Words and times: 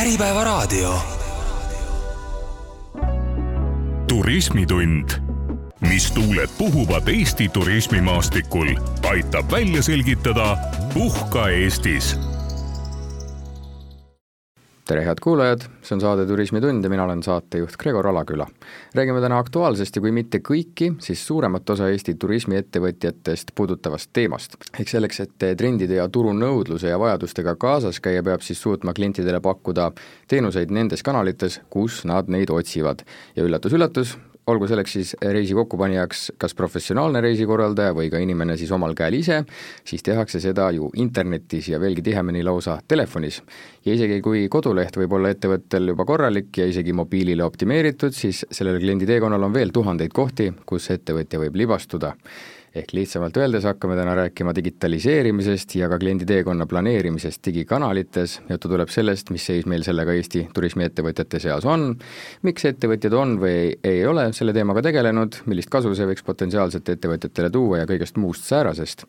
Äripäevaraadio. 0.00 1.00
turismitund, 4.08 5.10
mis 5.80 6.12
tuuled 6.12 6.48
puhuvad 6.58 7.08
Eesti 7.08 7.48
turismimaastikul, 7.48 8.68
aitab 9.08 9.50
välja 9.50 9.82
selgitada 9.82 10.56
Puhka 10.94 11.48
Eestis 11.48 12.27
tere, 14.88 15.02
head 15.04 15.20
kuulajad, 15.20 15.66
see 15.84 15.96
on 15.96 16.00
saade 16.00 16.24
Turismitund 16.26 16.84
ja 16.84 16.88
mina 16.88 17.04
olen 17.04 17.20
saatejuht 17.22 17.76
Gregor 17.80 18.06
Alaküla. 18.08 18.46
räägime 18.94 19.20
täna 19.20 19.38
aktuaalsest 19.38 19.96
ja 19.96 20.00
kui 20.00 20.12
mitte 20.16 20.40
kõiki, 20.40 20.94
siis 21.04 21.26
suuremat 21.26 21.70
osa 21.70 21.90
Eesti 21.92 22.14
turismiettevõtjatest 22.14 23.52
puudutavast 23.54 24.10
teemast. 24.12 24.56
ehk 24.80 24.88
selleks, 24.88 25.20
et 25.20 25.44
trendide 25.56 25.94
ja 25.94 26.08
turunõudluse 26.08 26.88
ja 26.88 26.98
vajadustega 26.98 27.56
kaasas 27.56 28.00
käia, 28.00 28.22
peab 28.22 28.40
siis 28.40 28.62
suutma 28.62 28.94
klientidele 28.94 29.40
pakkuda 29.40 29.90
teenuseid 30.28 30.70
nendes 30.70 31.02
kanalites, 31.02 31.60
kus 31.70 32.04
nad 32.04 32.28
neid 32.28 32.50
otsivad. 32.50 33.04
ja 33.36 33.44
üllatus-üllatus, 33.44 34.16
olgu 34.48 34.68
selleks 34.68 34.94
siis 34.96 35.14
reisi 35.22 35.54
kokkupanijaks 35.56 36.24
kas 36.40 36.54
professionaalne 36.58 37.20
reisikorraldaja 37.24 37.94
või 37.96 38.10
ka 38.12 38.20
inimene 38.22 38.56
siis 38.56 38.72
omal 38.74 38.94
käel 38.98 39.18
ise, 39.18 39.42
siis 39.84 40.04
tehakse 40.06 40.40
seda 40.42 40.70
ju 40.74 40.90
internetis 40.96 41.68
ja 41.72 41.80
veelgi 41.80 42.04
tihemini 42.10 42.44
lausa 42.46 42.78
telefonis. 42.88 43.42
ja 43.84 43.94
isegi 43.94 44.20
kui 44.24 44.46
koduleht 44.48 44.96
võib 44.96 45.12
olla 45.12 45.32
ettevõttel 45.32 45.92
juba 45.92 46.04
korralik 46.04 46.56
ja 46.56 46.66
isegi 46.66 46.92
mobiilile 46.92 47.44
optimeeritud, 47.44 48.12
siis 48.12 48.44
sellel 48.50 48.80
kliendi 48.80 49.06
teekonnal 49.06 49.42
on 49.42 49.54
veel 49.54 49.72
tuhandeid 49.72 50.12
kohti, 50.12 50.52
kus 50.66 50.90
ettevõtja 50.90 51.40
võib 51.44 51.56
libastuda 51.56 52.14
ehk 52.76 52.92
lihtsamalt 52.92 53.36
öeldes 53.36 53.64
hakkame 53.64 53.96
täna 53.96 54.14
rääkima 54.18 54.52
digitaliseerimisest 54.56 55.74
ja 55.78 55.88
ka 55.88 55.98
kliendi 55.98 56.26
teekonna 56.28 56.66
planeerimisest 56.66 57.40
digikanalites, 57.46 58.38
juttu 58.50 58.68
tuleb 58.68 58.92
sellest, 58.92 59.32
mis 59.34 59.46
seis 59.46 59.66
meil 59.66 59.84
sellega 59.86 60.14
Eesti 60.16 60.44
turismiettevõtjate 60.54 61.40
seas 61.42 61.66
on, 61.68 61.90
miks 62.46 62.68
ettevõtjad 62.68 63.16
on 63.16 63.38
või 63.42 63.72
ei 63.84 64.04
ole 64.06 64.28
selle 64.36 64.54
teemaga 64.56 64.84
tegelenud, 64.84 65.42
millist 65.46 65.72
kasu 65.72 65.94
see 65.96 66.08
võiks 66.12 66.26
potentsiaalselt 66.26 66.88
ettevõtjatele 66.94 67.50
tuua 67.50 67.82
ja 67.82 67.90
kõigest 67.90 68.20
muust 68.20 68.48
säärasest. 68.48 69.06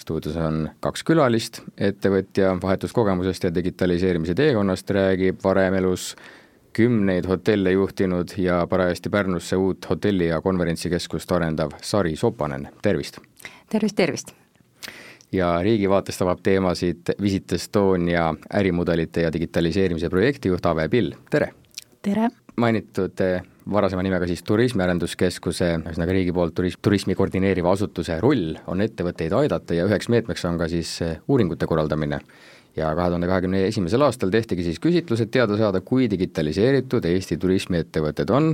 Stuudios 0.00 0.36
on 0.40 0.62
kaks 0.80 1.02
külalist, 1.04 1.60
ettevõtja 1.76 2.54
vahetuskogemusest 2.62 3.44
ja 3.44 3.50
digitaliseerimise 3.54 4.32
teekonnast 4.38 4.90
räägib 4.96 5.42
varem 5.44 5.76
elus 5.82 6.14
kümneid 6.80 7.26
hotelle 7.28 7.72
juhtinud 7.72 8.28
ja 8.40 8.66
parajasti 8.66 9.10
Pärnusse 9.10 9.56
uut 9.56 9.86
hotelli- 9.90 10.30
ja 10.30 10.40
konverentsikeskust 10.40 11.32
arendav 11.32 11.74
Sari 11.82 12.16
Sopanen, 12.16 12.68
tervist! 12.82 13.18
tervist, 13.68 13.96
tervist! 13.96 14.32
ja 15.32 15.50
riigi 15.62 15.90
vaatest 15.90 16.22
avab 16.24 16.40
teemasid 16.42 17.12
Visit 17.20 17.52
Estonia 17.52 18.30
ärimudelite 18.54 19.26
ja 19.26 19.32
digitaliseerimise 19.32 20.08
projektijuht 20.08 20.66
Ave 20.66 20.88
Pill, 20.88 21.12
tere! 21.30 21.50
tere! 22.02 22.30
mainitud 22.56 23.20
eh, 23.20 23.42
varasema 23.70 24.02
nimega 24.02 24.26
siis 24.26 24.40
Turismiarenduskeskuse, 24.48 25.68
ühesõnaga 25.82 26.16
riigi 26.16 26.32
poolt 26.32 26.56
turism, 26.56 26.80
turismi 26.82 27.14
koordineeriva 27.14 27.76
asutuse 27.76 28.16
roll 28.24 28.56
on 28.66 28.80
ettevõtteid 28.80 29.36
aidata 29.36 29.76
ja 29.76 29.84
üheks 29.84 30.08
meetmeks 30.08 30.48
on 30.48 30.56
ka 30.58 30.68
siis 30.72 30.96
eh, 31.04 31.20
uuringute 31.28 31.68
korraldamine 31.68 32.24
ja 32.76 32.92
kahe 32.94 33.08
tuhande 33.10 33.28
kahekümne 33.30 33.64
esimesel 33.66 34.04
aastal 34.06 34.30
tehtigi 34.30 34.64
siis 34.66 34.78
küsitlus, 34.82 35.22
et 35.24 35.30
teada 35.34 35.56
saada, 35.58 35.80
kui 35.80 36.10
digitaliseeritud 36.10 37.04
Eesti 37.10 37.38
turismiettevõtted 37.40 38.30
on 38.34 38.52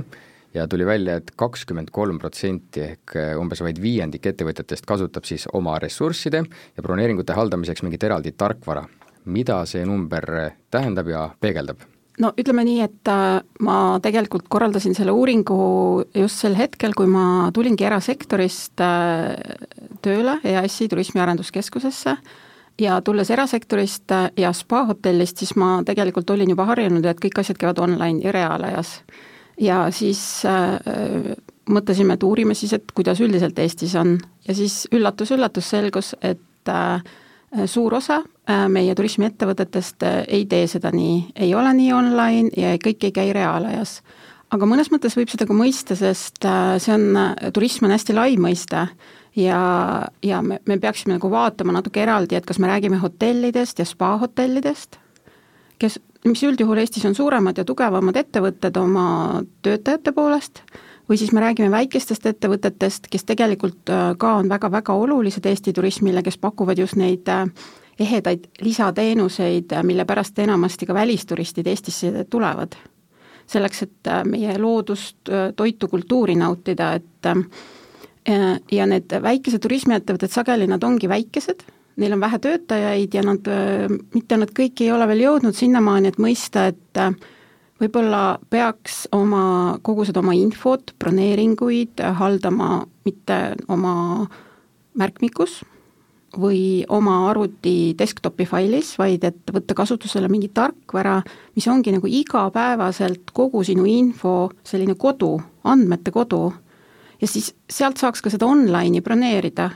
ja 0.53 0.67
tuli 0.67 0.85
välja 0.85 1.17
et, 1.17 1.29
et 1.29 1.35
kakskümmend 1.39 1.91
kolm 1.93 2.19
protsenti 2.21 2.83
ehk 2.83 3.17
umbes 3.39 3.61
vaid 3.65 3.81
viiendik 3.81 4.25
ettevõtetest 4.31 4.87
kasutab 4.87 5.27
siis 5.27 5.47
oma 5.53 5.77
ressursside 5.83 6.43
ja 6.43 6.85
broneeringute 6.85 7.35
haldamiseks 7.37 7.83
mingit 7.85 8.03
eraldi 8.03 8.33
tarkvara. 8.37 8.87
mida 9.25 9.65
see 9.65 9.85
number 9.85 10.51
tähendab 10.71 11.07
ja 11.07 11.29
peegeldab? 11.39 11.77
no 12.19 12.31
ütleme 12.39 12.63
nii, 12.65 12.81
et 12.81 13.11
äh, 13.11 13.41
ma 13.59 13.99
tegelikult 14.03 14.47
korraldasin 14.49 14.95
selle 14.95 15.11
uuringu 15.11 16.05
just 16.15 16.41
sel 16.41 16.55
hetkel, 16.55 16.93
kui 16.97 17.07
ma 17.07 17.51
tulingi 17.53 17.85
erasektorist 17.85 18.81
äh, 18.81 19.35
tööle 20.01 20.39
EAS-i 20.43 20.87
Turismiarenduskeskusesse 20.87 22.17
ja 22.81 23.01
tulles 23.01 23.31
erasektorist 23.31 24.11
äh, 24.11 24.31
ja 24.37 24.53
spaahotellist, 24.53 25.37
siis 25.37 25.55
ma 25.55 25.81
tegelikult 25.85 26.29
olin 26.29 26.49
juba 26.49 26.65
harjunud, 26.65 27.05
et 27.05 27.21
kõik 27.23 27.39
asjad 27.39 27.57
käivad 27.57 27.79
online 27.79 28.21
ja 28.23 28.31
reaalajas. 28.31 29.01
ja 29.57 29.91
siis 29.91 30.45
äh, 30.45 31.35
mõtlesime, 31.69 32.15
et 32.15 32.23
uurime 32.23 32.55
siis, 32.55 32.73
et 32.73 32.91
kuidas 32.95 33.21
üldiselt 33.23 33.59
Eestis 33.59 33.95
on 33.99 34.17
ja 34.47 34.55
siis 34.55 34.85
üllatus-üllatus 34.93 35.69
selgus, 35.69 36.13
et 36.21 36.71
äh, 36.71 37.03
suur 37.65 37.97
osa 37.99 38.21
äh, 38.49 38.65
meie 38.71 38.95
turismiettevõtetest 38.95 40.07
äh, 40.07 40.21
ei 40.27 40.45
tee 40.49 40.67
seda 40.71 40.91
nii, 40.95 41.19
ei 41.35 41.53
ole 41.55 41.73
nii 41.77 41.91
online 41.95 42.51
ja 42.57 42.75
kõik 42.83 43.09
ei 43.09 43.15
käi 43.15 43.33
reaalajas. 43.35 44.01
aga 44.51 44.65
mõnes 44.65 44.91
mõttes 44.91 45.17
võib 45.17 45.29
seda 45.31 45.47
ka 45.47 45.53
mõista, 45.53 45.95
sest 45.95 46.45
see 46.79 46.93
on, 46.93 47.07
turism 47.53 47.85
on 47.85 47.95
hästi 47.95 48.15
lai 48.15 48.37
mõiste 48.39 48.87
ja, 49.37 50.07
ja 50.23 50.41
me, 50.41 50.59
me 50.65 50.77
peaksime 50.81 51.17
nagu 51.17 51.31
vaatama 51.31 51.75
natuke 51.77 52.01
eraldi, 52.03 52.35
et 52.35 52.45
kas 52.45 52.59
me 52.59 52.67
räägime 52.67 52.97
hotellidest 53.01 53.79
ja 53.79 53.85
spaahotellidest, 53.85 54.97
kes, 55.79 55.99
mis 56.25 56.43
üldjuhul 56.43 56.81
Eestis 56.81 57.05
on 57.05 57.15
suuremad 57.15 57.57
ja 57.57 57.65
tugevamad 57.65 58.17
ettevõtted 58.17 58.77
oma 58.81 59.07
töötajate 59.61 60.11
poolest, 60.11 60.63
või 61.09 61.17
siis 61.17 61.31
me 61.31 61.41
räägime 61.41 61.71
väikestest 61.71 62.25
ettevõtetest, 62.25 63.07
kes 63.11 63.23
tegelikult 63.25 63.89
äh, 63.89 64.11
ka 64.19 64.33
on 64.41 64.49
väga-väga 64.49 64.93
olulised 64.93 65.45
Eesti 65.45 65.73
turismile, 65.73 66.23
kes 66.23 66.37
pakuvad 66.37 66.79
just 66.79 66.97
neid 66.99 67.29
äh, 67.31 67.45
ehedaid 67.99 68.49
lisateenuseid, 68.61 69.71
äh, 69.71 69.83
mille 69.83 70.05
pärast 70.05 70.39
enamasti 70.39 70.85
ka 70.85 70.93
välisturistid 70.93 71.67
Eestisse 71.67 72.25
tulevad. 72.29 72.75
selleks, 73.47 73.83
et 73.83 74.07
meie 74.27 74.57
loodust, 74.59 75.29
toitu, 75.55 75.87
kultuuri 75.87 76.33
nautida, 76.35 76.89
et 76.93 77.27
ja 78.71 78.87
need 78.89 79.13
väikesed 79.23 79.63
turismiettevõtted, 79.63 80.31
sageli 80.31 80.67
nad 80.67 80.83
ongi 80.83 81.09
väikesed, 81.09 81.63
neil 81.97 82.15
on 82.17 82.21
vähe 82.21 82.39
töötajaid 82.43 83.15
ja 83.15 83.23
nad, 83.25 83.47
mitte 84.13 84.37
nad 84.37 84.51
kõik 84.55 84.83
ei 84.83 84.91
ole 84.93 85.07
veel 85.09 85.23
jõudnud 85.23 85.57
sinnamaani, 85.57 86.11
et 86.11 86.19
mõista, 86.21 86.67
et 86.73 87.01
võib-olla 87.81 88.37
peaks 88.49 89.05
oma, 89.15 89.77
kogu 89.85 90.05
seda 90.07 90.21
oma 90.21 90.35
infot, 90.37 90.93
broneeringuid 90.99 92.03
haldama 92.19 92.83
mitte 93.07 93.39
oma 93.71 94.27
märkmikus 94.97 95.61
või 96.37 96.83
oma 96.93 97.29
arvuti 97.29 97.95
desktopi 97.97 98.45
failis, 98.45 98.91
vaid 98.99 99.23
et 99.25 99.53
võtta 99.53 99.73
kasutusele 99.77 100.27
mingi 100.29 100.51
tarkvara, 100.53 101.21
mis 101.55 101.67
ongi 101.71 101.93
nagu 101.95 102.09
igapäevaselt 102.09 103.31
kogu 103.33 103.63
sinu 103.65 103.87
info 103.89 104.51
selline 104.67 104.97
kodu, 104.99 105.37
andmete 105.63 106.11
kodu 106.13 106.51
ja 107.21 107.27
siis 107.27 107.51
sealt 107.69 107.97
saaks 107.97 108.21
ka 108.21 108.31
seda 108.33 108.47
online'i 108.49 109.01
broneerida. 109.01 109.69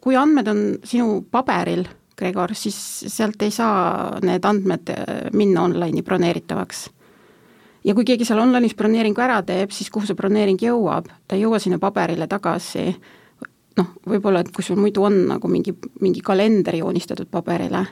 kui 0.00 0.16
andmed 0.16 0.48
on 0.48 0.60
sinu 0.84 1.20
paberil, 1.30 1.84
Gregor, 2.16 2.54
siis 2.56 2.76
sealt 3.08 3.42
ei 3.42 3.52
saa 3.52 4.18
need 4.24 4.44
andmed 4.44 4.92
äh, 4.92 5.28
minna 5.32 5.62
online'i 5.68 6.02
broneeritavaks. 6.02 6.88
ja 7.84 7.94
kui 7.94 8.04
keegi 8.04 8.24
seal 8.24 8.42
online'is 8.42 8.76
broneeringu 8.76 9.20
ära 9.20 9.42
teeb, 9.42 9.70
siis 9.70 9.90
kuhu 9.90 10.06
see 10.06 10.16
broneering 10.16 10.60
jõuab, 10.60 11.08
ta 11.28 11.36
ei 11.36 11.46
jõua 11.46 11.60
sinna 11.60 11.78
paberile 11.78 12.26
tagasi, 12.28 12.90
noh, 13.78 13.94
võib-olla 14.08 14.42
et 14.44 14.52
kui 14.52 14.64
sul 14.64 14.76
muidu 14.80 15.06
on 15.06 15.22
nagu 15.30 15.48
mingi, 15.48 15.76
mingi 16.00 16.20
kalender 16.20 16.76
joonistatud 16.76 17.30
paberile, 17.32 17.86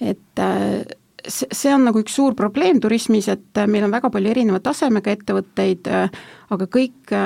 et 0.00 0.40
äh, 0.40 0.84
see, 1.28 1.72
on 1.74 1.84
nagu 1.88 2.00
üks 2.00 2.14
suur 2.14 2.36
probleem 2.38 2.80
turismis, 2.80 3.28
et 3.28 3.64
meil 3.66 3.84
on 3.84 3.92
väga 3.92 4.10
palju 4.14 4.30
erineva 4.30 4.60
tasemega 4.64 5.16
ettevõtteid, 5.16 5.90
äh, 5.90 6.20
aga 6.54 6.68
kõik 6.70 7.16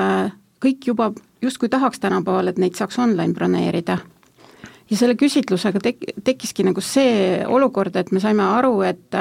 kõik 0.63 0.87
juba 0.87 1.11
justkui 1.41 1.69
tahaks 1.69 1.99
tänapäeval, 1.99 2.47
et 2.47 2.59
neid 2.61 2.75
saaks 2.79 2.99
online 2.99 3.33
broneerida. 3.33 3.97
ja 4.89 4.97
selle 4.97 5.15
küsitlusega 5.15 5.79
tek-, 5.79 6.05
tekkiski 6.23 6.63
nagu 6.63 6.81
see 6.81 7.41
olukord, 7.47 7.95
et 7.95 8.11
me 8.11 8.19
saime 8.19 8.43
aru, 8.43 8.81
et 8.87 9.17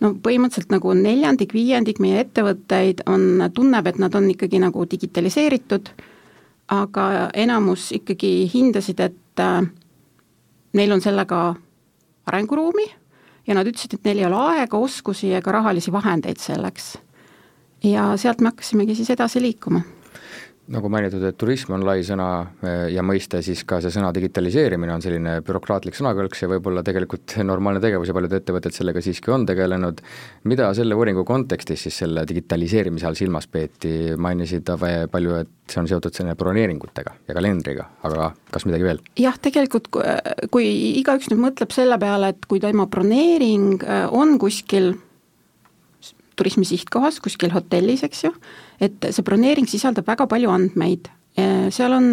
no 0.00 0.12
põhimõtteliselt 0.22 0.72
nagu 0.72 0.92
neljandik, 0.96 1.54
viiendik 1.54 2.00
meie 2.02 2.20
ettevõtteid 2.24 3.04
on, 3.06 3.46
tunneb, 3.54 3.86
et 3.86 3.98
nad 4.02 4.14
on 4.14 4.28
ikkagi 4.32 4.60
nagu 4.60 4.84
digitaliseeritud, 4.90 5.90
aga 6.72 7.06
enamus 7.34 7.92
ikkagi 7.96 8.50
hindasid, 8.52 9.00
et 9.00 9.40
äh, 9.40 9.60
neil 10.76 10.92
on 10.92 11.00
sellega 11.00 11.42
arenguruumi 12.26 12.86
ja 13.46 13.54
nad 13.54 13.68
ütlesid, 13.68 13.94
et 13.94 14.08
neil 14.08 14.24
ei 14.24 14.28
ole 14.28 14.40
aega, 14.56 14.78
oskusi 14.78 15.30
ega 15.36 15.52
rahalisi 15.52 15.92
vahendeid 15.92 16.42
selleks. 16.42 16.96
ja 17.84 18.16
sealt 18.16 18.40
me 18.40 18.50
hakkasimegi 18.50 18.94
siis 18.98 19.10
edasi 19.14 19.40
liikuma 19.40 19.84
nagu 20.72 20.88
mainitud, 20.90 21.22
et 21.28 21.36
turism 21.38 21.76
on 21.76 21.84
lai 21.86 22.00
sõna 22.06 22.28
eh, 22.66 22.88
ja 22.94 23.02
mõiste, 23.06 23.38
siis 23.44 23.62
ka 23.68 23.78
see 23.82 23.92
sõna 23.94 24.10
digitaliseerimine 24.14 24.94
on 24.96 25.04
selline 25.04 25.36
bürokraatlik 25.46 25.94
sõnakõlks 25.98 26.42
ja 26.42 26.50
võib-olla 26.50 26.82
tegelikult 26.86 27.36
normaalne 27.46 27.82
tegevus 27.82 28.10
ja 28.10 28.16
paljud 28.16 28.34
ettevõtted 28.38 28.74
sellega 28.74 29.02
siiski 29.04 29.30
on 29.34 29.46
tegelenud. 29.46 30.02
mida 30.50 30.72
selle 30.74 30.98
uuringu 30.98 31.24
kontekstis 31.24 31.86
siis 31.86 32.00
selle 32.02 32.26
digitaliseerimise 32.26 33.06
all 33.06 33.18
silmas 33.18 33.46
peeti, 33.46 34.16
mainisid 34.18 34.74
palju, 35.12 35.38
et 35.44 35.70
see 35.70 35.82
on 35.82 35.90
seotud 35.90 36.14
selle 36.14 36.34
broneeringutega 36.38 37.14
ja 37.28 37.38
kalendriga, 37.38 37.88
aga 38.06 38.32
kas 38.50 38.66
midagi 38.66 38.90
veel? 38.90 39.02
jah, 39.22 39.38
tegelikult 39.38 39.90
kui 40.50 40.66
igaüks 41.00 41.30
nüüd 41.30 41.44
mõtleb 41.46 41.74
selle 41.74 41.98
peale, 42.02 42.34
et 42.34 42.50
kui 42.50 42.62
tema 42.62 42.90
broneering 42.90 43.86
eh, 43.86 44.06
on 44.10 44.34
kuskil 44.42 44.96
turismi 46.36 46.66
sihtkohas, 46.68 47.20
kuskil 47.24 47.52
hotellis, 47.54 48.02
eks 48.06 48.26
ju, 48.26 48.32
et 48.80 49.08
see 49.10 49.24
broneering 49.24 49.68
sisaldab 49.68 50.06
väga 50.08 50.26
palju 50.30 50.52
andmeid, 50.52 51.10
seal 51.72 51.92
on 51.92 52.08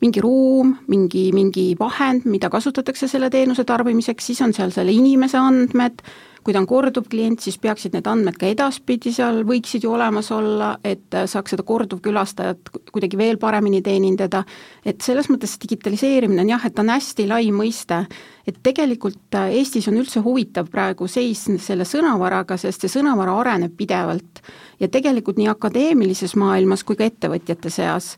mingi 0.00 0.20
ruum, 0.20 0.74
mingi, 0.92 1.30
mingi 1.32 1.70
vahend, 1.78 2.26
mida 2.28 2.50
kasutatakse 2.52 3.08
selle 3.08 3.30
teenuse 3.32 3.64
tarbimiseks, 3.64 4.30
siis 4.30 4.42
on 4.44 4.52
seal 4.56 4.72
selle 4.74 4.92
inimese 4.92 5.38
andmed, 5.40 6.02
kui 6.46 6.54
ta 6.54 6.60
on 6.62 6.68
korduv 6.70 7.08
klient, 7.10 7.40
siis 7.42 7.56
peaksid 7.58 7.96
need 7.96 8.06
andmed 8.06 8.36
ka 8.38 8.46
edaspidi 8.46 9.10
seal, 9.10 9.40
võiksid 9.48 9.82
ju 9.82 9.90
olemas 9.96 10.28
olla, 10.30 10.76
et 10.86 11.10
saaks 11.26 11.56
seda 11.56 11.64
korduvkülastajat 11.66 12.70
kuidagi 12.94 13.18
veel 13.18 13.40
paremini 13.42 13.80
teenindada, 13.82 14.44
et 14.86 15.02
selles 15.02 15.26
mõttes 15.32 15.56
digitaliseerimine 15.64 16.44
on 16.44 16.52
jah, 16.54 16.68
et 16.68 16.76
ta 16.76 16.84
on 16.84 16.92
hästi 16.94 17.26
lai 17.26 17.50
mõiste, 17.50 17.98
et 18.46 18.62
tegelikult 18.62 19.40
Eestis 19.48 19.90
on 19.90 19.98
üldse 19.98 20.22
huvitav 20.22 20.70
praegu 20.70 21.10
seis 21.10 21.48
selle 21.66 21.88
sõnavaraga, 21.88 22.54
sest 22.62 22.86
see 22.86 22.94
sõnavara 22.94 23.34
areneb 23.42 23.74
pidevalt. 23.74 24.44
ja 24.78 24.86
tegelikult 24.88 25.38
nii 25.40 25.48
akadeemilises 25.48 26.36
maailmas 26.36 26.84
kui 26.84 26.96
ka 26.96 27.10
ettevõtjate 27.10 27.70
seas 27.74 28.14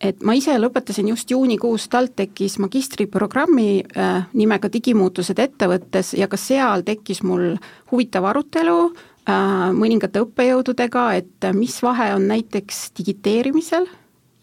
et 0.00 0.22
ma 0.22 0.34
ise 0.38 0.54
lõpetasin 0.58 1.10
just 1.10 1.30
juunikuus 1.30 1.88
TalTechis 1.90 2.58
magistriprogrammi 2.62 3.68
äh, 3.82 4.26
nimega 4.38 4.70
Digimuutused 4.72 5.38
ettevõttes 5.42 6.14
ja 6.18 6.28
ka 6.30 6.38
seal 6.38 6.84
tekkis 6.86 7.24
mul 7.26 7.56
huvitav 7.90 8.28
arutelu 8.30 8.78
äh, 8.86 9.68
mõningate 9.74 10.22
õppejõududega, 10.22 11.08
et 11.18 11.48
mis 11.54 11.76
vahe 11.82 12.12
on 12.14 12.28
näiteks 12.30 12.88
digiteerimisel 12.98 13.88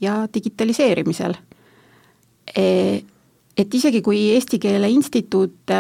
ja 0.04 0.24
digitaliseerimisel. 0.34 1.38
E 2.56 2.70
et 3.56 3.72
isegi 3.72 4.02
kui 4.04 4.18
Eesti 4.36 4.58
Keele 4.60 4.90
Instituut 4.92 5.72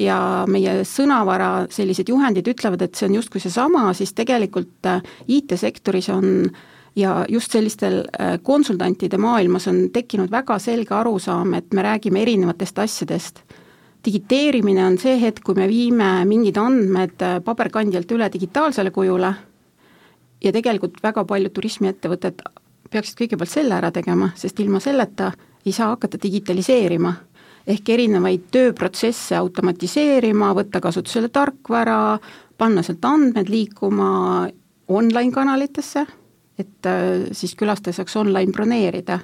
ja, 0.00 0.18
meie 0.48 0.78
sõnavara 0.88 1.66
sellised 1.68 2.08
juhendid 2.08 2.48
ütlevad, 2.48 2.80
et 2.86 2.96
see 2.96 3.04
on 3.04 3.18
justkui 3.18 3.42
seesama, 3.44 3.90
siis 3.92 4.14
tegelikult 4.16 4.88
äh, 4.88 5.02
IT-sektoris 5.36 6.08
on 6.14 6.30
äh, 6.46 6.62
ja 6.98 7.24
just 7.28 7.52
sellistel 7.52 8.00
äh, 8.00 8.38
konsultantide 8.42 9.18
maailmas 9.18 9.68
on 9.70 9.88
tekkinud 9.92 10.30
väga 10.30 10.58
selge 10.58 10.94
arusaam, 10.94 11.54
et 11.54 11.74
me 11.74 11.82
räägime 11.82 12.22
erinevatest 12.22 12.78
asjadest. 12.78 13.42
digiteerimine 14.04 14.84
on 14.86 14.94
see 14.98 15.16
hetk, 15.20 15.42
kui 15.44 15.56
me 15.58 15.66
viime 15.68 16.24
mingid 16.24 16.56
andmed 16.56 17.22
äh, 17.22 17.38
paberkandjalt 17.44 18.10
üle 18.14 18.28
digitaalsele 18.32 18.90
kujule 18.90 19.32
ja 20.44 20.52
tegelikult 20.52 21.02
väga 21.02 21.24
paljud 21.24 21.52
turismiettevõtted 21.52 22.42
peaksid 22.90 23.18
kõigepealt 23.18 23.52
selle 23.52 23.74
ära 23.74 23.90
tegema, 23.92 24.30
sest 24.36 24.60
ilma 24.60 24.80
selleta 24.80 25.32
ei 25.66 25.72
saa 25.72 25.92
hakata 25.94 26.18
digitaliseerima. 26.22 27.14
ehk 27.68 27.88
erinevaid 27.88 28.46
tööprotsesse 28.50 29.36
automatiseerima, 29.36 30.54
võtta 30.54 30.80
kasutusele 30.80 31.28
tarkvara, 31.28 32.18
panna 32.56 32.82
sealt 32.82 33.04
andmed 33.04 33.48
liikuma 33.48 34.48
online 34.88 35.32
kanalitesse 35.32 36.06
et 36.58 36.86
äh, 36.86 37.28
siis 37.32 37.54
külastaja 37.58 38.00
saaks 38.00 38.16
online 38.18 38.52
broneerida. 38.52 39.20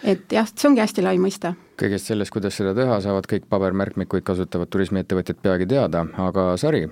et 0.00 0.32
jah, 0.32 0.46
see 0.48 0.64
ongi 0.64 0.80
hästi 0.80 1.02
lai 1.04 1.18
mõiste. 1.20 1.50
kõigest 1.80 2.08
sellest, 2.08 2.32
kuidas 2.32 2.56
seda 2.56 2.72
teha, 2.76 2.98
saavad 3.04 3.26
kõik 3.28 3.44
pabermärkmikuid 3.52 4.24
kasutavad 4.24 4.68
turismiettevõtjad 4.72 5.40
peagi 5.42 5.66
teada, 5.68 6.06
aga 6.20 6.44
Sari, 6.60 6.82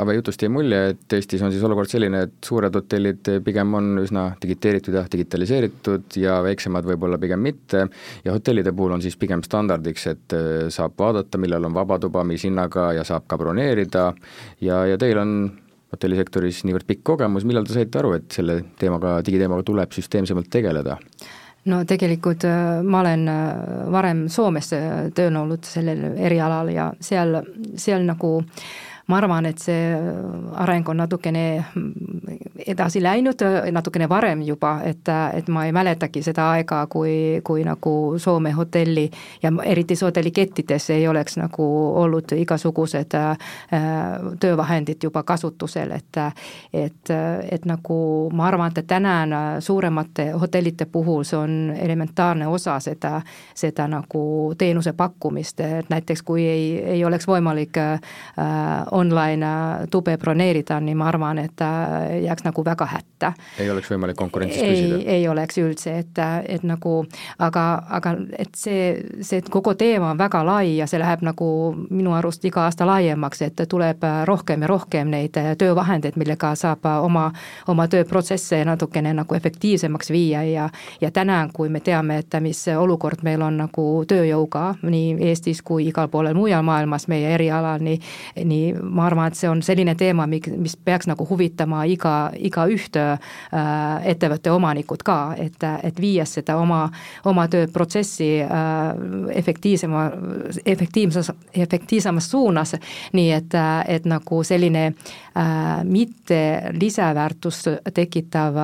Ave 0.00 0.14
jutust 0.16 0.42
jäi 0.42 0.50
mulje, 0.52 0.80
et 0.94 1.16
Eestis 1.16 1.42
on 1.44 1.52
siis 1.52 1.64
olukord 1.64 1.88
selline, 1.88 2.22
et 2.28 2.36
suured 2.44 2.76
hotellid 2.76 3.28
pigem 3.44 3.74
on 3.76 4.02
üsna 4.02 4.26
digiteeritud 4.42 4.96
ja 4.96 5.04
digitaliseeritud 5.12 6.16
ja 6.20 6.38
väiksemad 6.44 6.88
võib-olla 6.88 7.20
pigem 7.20 7.40
mitte, 7.44 7.86
ja 8.24 8.36
hotellide 8.36 8.72
puhul 8.72 8.96
on 8.96 9.04
siis 9.04 9.16
pigem 9.20 9.44
standardiks, 9.44 10.06
et 10.12 10.36
äh, 10.36 10.68
saab 10.72 10.96
vaadata, 11.00 11.40
millal 11.40 11.68
on 11.68 11.76
vaba 11.76 11.98
tuba, 12.00 12.24
mis 12.24 12.44
hinnaga 12.48 12.92
ja 12.96 13.04
saab 13.04 13.28
ka 13.28 13.40
broneerida 13.40 14.10
ja, 14.60 14.84
ja 14.88 15.00
teil 15.00 15.20
on 15.20 15.34
hotellisektoris 15.92 16.64
niivõrd 16.66 16.86
pikk 16.88 17.04
kogemus, 17.12 17.46
millal 17.48 17.66
te 17.66 17.74
saite 17.76 18.00
aru, 18.00 18.14
et 18.18 18.30
selle 18.32 18.60
teemaga, 18.80 19.18
digiteemaga 19.26 19.66
tuleb 19.66 19.96
süsteemsemalt 19.96 20.50
tegeleda? 20.52 20.98
no 21.68 21.82
tegelikult 21.84 22.46
äh, 22.48 22.80
ma 22.80 23.02
olen 23.02 23.26
äh, 23.28 23.88
varem 23.92 24.22
Soomes 24.32 24.70
äh, 24.72 25.10
tööl 25.12 25.34
olnud 25.36 25.66
sellel 25.68 26.14
erialal 26.16 26.70
ja 26.72 26.86
seal, 27.04 27.42
seal 27.76 28.06
nagu 28.08 28.38
äh, 28.40 28.62
ma 29.10 29.18
arvan, 29.18 29.46
et 29.50 29.58
see 29.58 29.90
areng 30.62 30.88
on 30.88 31.00
natukene 31.02 31.44
edasi 32.66 33.02
läinud, 33.02 33.42
natukene 33.72 34.08
varem 34.08 34.44
juba, 34.46 34.76
et, 34.86 35.08
et 35.34 35.48
ma 35.52 35.64
ei 35.66 35.74
mäletagi 35.74 36.22
seda 36.22 36.50
aega, 36.54 36.84
kui, 36.90 37.40
kui 37.44 37.64
nagu 37.66 37.94
Soome 38.20 38.52
hotelli 38.54 39.08
ja 39.42 39.52
eriti 39.64 39.94
hotellikettides 40.00 40.90
ei 40.94 41.08
oleks 41.08 41.36
nagu 41.40 41.66
olnud 42.02 42.32
igasugused 42.36 43.16
äh, 43.18 43.50
töövahendid 44.40 45.02
juba 45.02 45.22
kasutusel, 45.22 45.90
et 45.96 46.20
et, 46.72 47.10
et 47.50 47.64
nagu 47.68 47.96
ma 48.34 48.46
arvan, 48.48 48.72
et 48.76 48.86
täna 48.86 49.60
suuremate 49.60 50.30
hotellide 50.40 50.86
puhul 50.86 51.24
see 51.24 51.38
on 51.38 51.72
elementaarne 51.76 52.46
osa 52.46 52.78
seda, 52.80 53.20
seda 53.54 53.86
nagu 53.90 54.54
teenuse 54.58 54.92
pakkumist, 54.92 55.60
et 55.60 55.90
näiteks 55.90 56.22
kui 56.26 56.44
ei, 56.46 56.64
ei 56.96 57.04
oleks 57.04 57.28
võimalik 57.28 57.78
äh, 57.80 58.00
online 59.00 59.50
tube 59.90 60.16
broneerida, 60.20 60.80
nii 60.80 60.94
ma 60.98 61.08
arvan, 61.10 61.38
et 61.42 61.56
ta 61.56 61.70
jääks 62.20 62.44
nagu 62.46 62.64
väga 62.64 62.86
hätta. 62.86 63.32
ei 63.58 63.70
oleks 63.70 63.90
võimalik 63.90 64.16
konkurentsis 64.16 64.62
püsida? 64.62 65.00
ei 65.06 65.28
oleks 65.28 65.58
üldse, 65.58 65.96
et, 66.04 66.20
et 66.48 66.64
nagu 66.66 66.94
aga, 67.38 67.64
aga 67.88 68.14
et 68.38 68.54
see, 68.56 68.92
see 69.26 69.42
kogu 69.50 69.74
teema 69.74 70.12
on 70.14 70.18
väga 70.18 70.42
lai 70.46 70.76
ja 70.76 70.86
see 70.90 71.00
läheb 71.00 71.24
nagu 71.26 71.50
minu 71.90 72.14
arust 72.16 72.44
iga 72.44 72.66
aasta 72.68 72.86
laiemaks, 72.88 73.42
et 73.46 73.64
tuleb 73.68 74.04
rohkem 74.28 74.64
ja 74.64 74.70
rohkem 74.70 75.10
neid 75.12 75.36
töövahendeid, 75.58 76.18
millega 76.20 76.54
saab 76.58 76.86
oma, 77.00 77.30
oma 77.68 77.88
tööprotsesse 77.90 78.62
natukene 78.64 79.14
nagu 79.16 79.34
efektiivsemaks 79.34 80.10
viia 80.10 80.42
ja 80.48 80.68
ja 81.00 81.10
täna, 81.10 81.42
kui 81.52 81.68
me 81.68 81.80
teame, 81.80 82.18
et 82.18 82.34
mis 82.40 82.62
olukord 82.76 83.22
meil 83.22 83.42
on 83.42 83.56
nagu 83.64 83.86
tööjõuga 84.08 84.74
nii 84.82 85.16
Eestis 85.30 85.62
kui 85.62 85.88
igal 85.88 86.08
poolel 86.08 86.34
mujal 86.34 86.64
maailmas 86.66 87.06
meie 87.10 87.34
erialal, 87.34 87.82
nii, 87.84 87.98
nii 88.44 88.72
ma 88.90 89.06
arvan, 89.06 89.30
et 89.30 89.38
see 89.38 89.48
on 89.50 89.62
selline 89.64 89.94
teema, 89.98 90.26
mis 90.26 90.76
peaks 90.84 91.08
nagu 91.10 91.26
huvitama 91.28 91.84
iga, 91.90 92.14
igaüht 92.36 92.96
äh, 93.00 93.30
ettevõtte 94.12 94.52
omanikud 94.54 95.04
ka, 95.06 95.18
et, 95.40 95.62
et 95.86 96.00
viies 96.00 96.36
seda 96.38 96.56
oma, 96.60 96.82
oma 97.28 97.46
tööprotsessi 97.50 98.30
äh, 98.44 98.84
efektiivsema, 99.40 100.04
efektiivses, 100.64 101.32
efektiivsemas 101.54 102.30
suunas, 102.30 102.76
nii 103.16 103.32
et, 103.36 103.58
et 103.88 104.08
nagu 104.10 104.42
selline 104.46 104.86
äh, 104.90 105.58
mitte 105.84 106.40
lisaväärtust 106.76 107.68
tekitav 107.94 108.56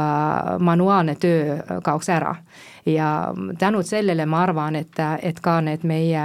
manuaalne 0.60 1.16
töö 1.20 1.60
kaoks 1.84 2.10
ära 2.12 2.34
ja 2.86 3.34
tänud 3.58 3.84
sellele 3.84 4.26
ma 4.26 4.42
arvan, 4.42 4.76
et, 4.76 4.98
et 5.22 5.40
ka 5.40 5.60
need 5.60 5.84
meie 5.84 6.22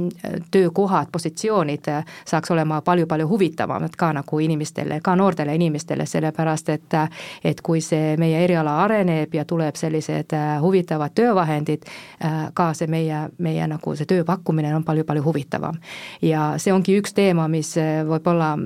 töökohad, 0.54 1.08
positsioonid 1.12 1.88
saaks 2.28 2.50
olema 2.50 2.80
palju-palju 2.84 3.28
huvitavamad 3.28 3.96
ka 3.98 4.12
nagu 4.12 4.38
inimestele, 4.38 5.00
ka 5.00 5.16
noortele 5.16 5.54
inimestele, 5.54 6.06
sellepärast 6.06 6.68
et 6.68 6.80
et 7.44 7.60
kui 7.60 7.80
see 7.80 8.16
meie 8.20 8.44
eriala 8.44 8.76
areneb 8.84 9.34
ja 9.34 9.44
tuleb 9.44 9.76
sellised 9.76 10.34
huvitavad 10.60 11.14
töövahendid, 11.14 11.86
ka 12.54 12.72
see 12.74 12.90
meie, 12.90 13.28
meie 13.38 13.66
nagu 13.66 13.96
see 13.96 14.06
töö 14.06 14.24
pakkumine 14.24 14.74
on 14.76 14.84
palju-palju 14.84 15.24
huvitavam. 15.24 15.78
ja 16.22 16.54
see 16.58 16.72
ongi 16.72 16.98
üks 17.00 17.14
teema, 17.14 17.48
mis 17.48 17.74
võib-olla 18.08 18.56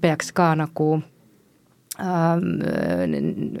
peaks 0.00 0.32
ka 0.32 0.54
nagu 0.54 1.02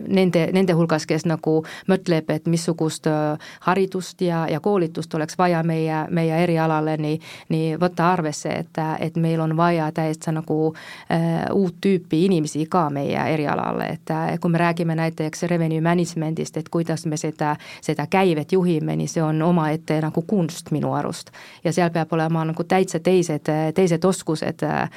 nende, 0.08 0.46
nende 0.52 0.72
hulgas, 0.72 1.04
kes 1.06 1.26
nagu 1.28 1.58
mõtleb, 1.88 2.30
et 2.32 2.46
missugust 2.48 3.06
äh, 3.06 3.38
haridust 3.66 4.22
ja, 4.24 4.46
ja 4.48 4.60
koolitust 4.60 5.14
oleks 5.14 5.36
vaja 5.38 5.60
meie, 5.62 6.06
meie 6.10 6.38
erialale, 6.44 6.96
nii, 6.96 7.18
nii 7.52 7.74
võtta 7.80 8.08
arvesse, 8.12 8.54
et, 8.64 8.80
et 9.04 9.16
meil 9.20 9.40
on 9.40 9.52
vaja 9.56 9.90
täiesti 9.92 10.32
nagu 10.32 10.72
äh, 10.72 11.44
uut 11.52 11.76
tüüpi 11.84 12.24
inimesi 12.24 12.66
ka 12.72 12.86
meie 12.90 13.20
erialale, 13.34 13.90
et 13.98 14.10
äh, 14.14 14.38
kui 14.40 14.50
me 14.50 14.62
räägime 14.62 14.96
näiteks 14.96 15.44
revenue 15.52 15.84
management'ist, 15.84 16.56
et 16.56 16.72
kuidas 16.72 17.04
me 17.06 17.20
seda, 17.20 17.56
seda 17.84 18.06
käivet 18.08 18.52
juhime, 18.52 18.96
nii 18.96 19.10
see 19.12 19.22
on 19.22 19.42
omaette 19.44 20.00
nagu 20.00 20.24
kunst 20.26 20.72
minu 20.72 20.94
arust. 20.96 21.30
ja 21.64 21.72
seal 21.72 21.90
peab 21.90 22.12
olema 22.12 22.46
nagu 22.48 22.64
täitsa 22.64 23.00
teised, 23.00 23.52
teised 23.74 24.04
oskused 24.04 24.64
äh,, 24.64 24.88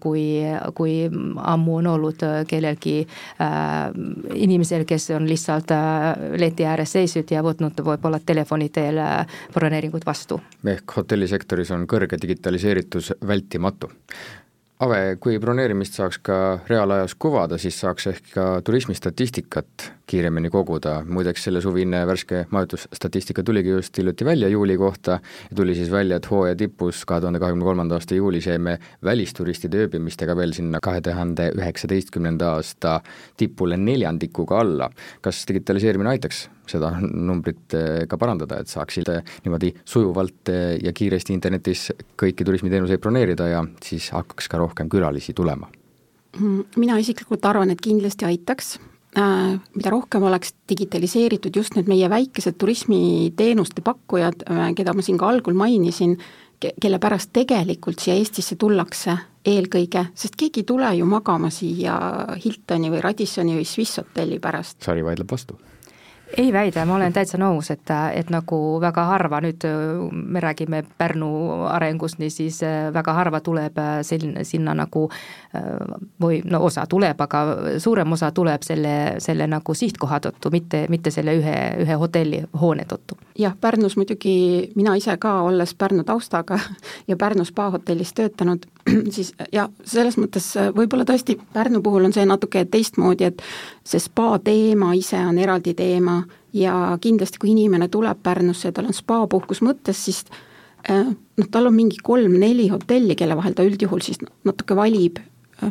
kui, 0.00 0.42
kui 0.74 1.06
ammu 1.36 1.76
on 1.76 1.86
olnud 1.86 2.26
kellelgi 2.48 2.79
kellelgi 2.80 3.06
äh, 3.40 3.90
inimesel, 4.34 4.84
kes 4.84 5.10
on 5.10 5.28
lihtsalt 5.28 5.70
äh, 5.70 6.16
leti 6.38 6.64
ääres 6.64 6.92
seisnud 6.92 7.30
ja 7.30 7.42
võtnud 7.42 7.80
võib-olla 7.84 8.20
telefoni 8.26 8.68
teel 8.68 8.98
äh, 8.98 9.26
broneeringut 9.54 10.06
vastu. 10.06 10.40
ehk 10.64 10.96
hotellisektoris 10.96 11.70
on 11.70 11.86
kõrge 11.86 12.18
digitaliseeritus 12.20 13.12
vältimatu. 13.26 13.90
Ave, 14.80 15.16
kui 15.20 15.38
broneerimist 15.38 15.94
saaks 15.94 16.18
ka 16.24 16.60
reaalajas 16.68 17.14
kuvada, 17.14 17.58
siis 17.58 17.80
saaks 17.80 18.06
ehk 18.06 18.30
ka 18.32 18.44
turismistatistikat 18.64 19.92
kiiremini 20.10 20.50
koguda, 20.50 21.00
muideks 21.06 21.46
selle 21.46 21.62
suvine 21.62 22.02
värske 22.08 22.44
majutusstatistika 22.50 23.44
tuligi 23.46 23.74
just 23.76 23.98
hiljuti 23.98 24.26
välja 24.26 24.48
juuli 24.50 24.76
kohta 24.80 25.18
ja 25.20 25.56
tuli 25.56 25.74
siis 25.78 25.90
välja, 25.92 26.18
et 26.18 26.30
hooaja 26.30 26.56
tipus, 26.58 27.04
kahe 27.06 27.22
tuhande 27.22 27.40
kahekümne 27.42 27.64
kolmanda 27.64 27.98
aasta 27.98 28.18
juulis 28.18 28.46
jäime 28.50 28.78
välisturistide 29.04 29.84
ööbimistega 29.86 30.36
veel 30.36 30.54
sinna 30.56 30.80
kahe 30.82 31.00
tuhande 31.00 31.50
üheksateistkümnenda 31.56 32.54
aasta 32.56 33.00
tipule 33.36 33.76
neljandikuga 33.76 34.60
alla. 34.60 34.90
kas 35.20 35.44
digitaliseerimine 35.48 36.10
aitaks 36.10 36.48
seda 36.70 36.92
numbrit 37.00 37.74
eh, 37.76 38.04
ka 38.10 38.18
parandada, 38.20 38.60
et 38.60 38.70
saaksid 38.70 39.10
eh, 39.12 39.34
niimoodi 39.44 39.72
sujuvalt 39.84 40.52
eh, 40.52 40.76
ja 40.84 40.92
kiiresti 40.96 41.34
internetis 41.36 41.88
kõiki 42.20 42.46
turismiteenuseid 42.46 43.02
broneerida 43.02 43.48
ja 43.50 43.64
siis 43.84 44.10
hakkaks 44.14 44.50
ka 44.50 44.60
rohkem 44.60 44.90
külalisi 44.92 45.34
tulema? 45.36 45.70
Mm, 46.38 46.62
mina 46.78 46.98
isiklikult 47.02 47.46
arvan, 47.46 47.72
et 47.74 47.82
kindlasti 47.82 48.28
aitaks, 48.28 48.76
mida 49.16 49.90
rohkem 49.90 50.22
oleks 50.22 50.54
digitaliseeritud 50.70 51.56
just 51.56 51.74
need 51.74 51.88
meie 51.90 52.10
väikesed 52.10 52.54
turismiteenuste 52.58 53.82
pakkujad, 53.82 54.44
äh, 54.50 54.68
keda 54.76 54.94
ma 54.94 55.02
siin 55.02 55.18
ka 55.18 55.28
algul 55.28 55.56
mainisin, 55.58 56.14
kelle 56.60 56.98
pärast 57.00 57.32
tegelikult 57.32 57.98
siia 57.98 58.14
Eestisse 58.20 58.56
tullakse 58.60 59.16
eelkõige, 59.48 60.04
sest 60.14 60.36
keegi 60.36 60.60
ei 60.62 60.68
tule 60.68 60.92
ju 60.98 61.08
magama 61.08 61.50
siia 61.50 61.96
Hiltoni 62.44 62.92
või 62.92 63.00
Radissoni 63.00 63.56
või 63.56 63.66
Swiss 63.66 63.98
hotelli 64.02 64.38
pärast. 64.38 64.82
sari 64.84 65.04
vaidleb 65.04 65.30
vastu 65.32 65.58
ei 66.36 66.52
väida, 66.52 66.84
ma 66.86 66.94
olen 66.94 67.12
täitsa 67.12 67.38
nõus, 67.40 67.70
et, 67.74 67.90
et 68.14 68.30
nagu 68.30 68.58
väga 68.82 69.04
harva 69.08 69.40
nüüd 69.42 69.64
me 70.12 70.42
räägime 70.42 70.82
Pärnu 70.98 71.30
arengust, 71.70 72.20
niisiis 72.22 72.60
väga 72.94 73.14
harva 73.16 73.40
tuleb 73.44 73.80
selline, 74.06 74.44
sinna 74.44 74.74
nagu 74.78 75.08
või 76.22 76.42
no 76.46 76.60
osa 76.62 76.84
tuleb, 76.86 77.20
aga 77.20 77.40
suurem 77.82 78.12
osa 78.12 78.30
tuleb 78.30 78.62
selle, 78.62 78.92
selle 79.18 79.48
nagu 79.50 79.74
sihtkoha 79.74 80.20
tõttu, 80.22 80.50
mitte, 80.54 80.84
mitte 80.88 81.10
selle 81.10 81.34
ühe, 81.34 81.54
ühe 81.82 81.96
hotelli 81.98 82.42
hoone 82.60 82.84
tõttu. 82.86 83.16
jah, 83.38 83.56
Pärnus 83.60 83.96
muidugi, 83.98 84.70
mina 84.76 84.94
ise 84.94 85.16
ka, 85.18 85.40
olles 85.42 85.74
Pärnu 85.74 86.04
taustaga 86.06 86.58
ja 87.10 87.16
Pärnu 87.16 87.44
spaahotellis 87.44 88.12
töötanud, 88.14 88.66
siis 89.14 89.32
ja 89.52 89.68
selles 89.84 90.18
mõttes 90.22 90.52
võib-olla 90.76 91.04
tõesti 91.04 91.38
Pärnu 91.52 91.82
puhul 91.82 92.06
on 92.06 92.14
see 92.14 92.26
natuke 92.26 92.64
teistmoodi, 92.70 93.32
et 93.32 93.42
see 93.84 93.98
spa 93.98 94.36
teema 94.44 94.92
ise 94.94 95.18
on 95.18 95.38
eraldi 95.38 95.74
teema 95.74 96.20
ja 96.52 96.98
kindlasti, 97.00 97.42
kui 97.42 97.50
inimene 97.56 97.88
tuleb 97.88 98.22
Pärnusse 98.22 98.70
ja 98.70 98.76
tal 98.76 98.86
on 98.90 98.94
spapuhkus 98.94 99.64
mõttes, 99.66 100.04
siis 100.04 100.22
eh, 100.86 101.10
noh, 101.10 101.50
tal 101.50 101.66
on 101.66 101.74
mingi 101.74 101.98
kolm-neli 102.02 102.68
hotelli, 102.70 103.18
kelle 103.18 103.34
vahel 103.36 103.58
ta 103.58 103.66
üldjuhul 103.66 104.06
siis 104.06 104.22
natuke 104.46 104.78
valib, 104.78 105.18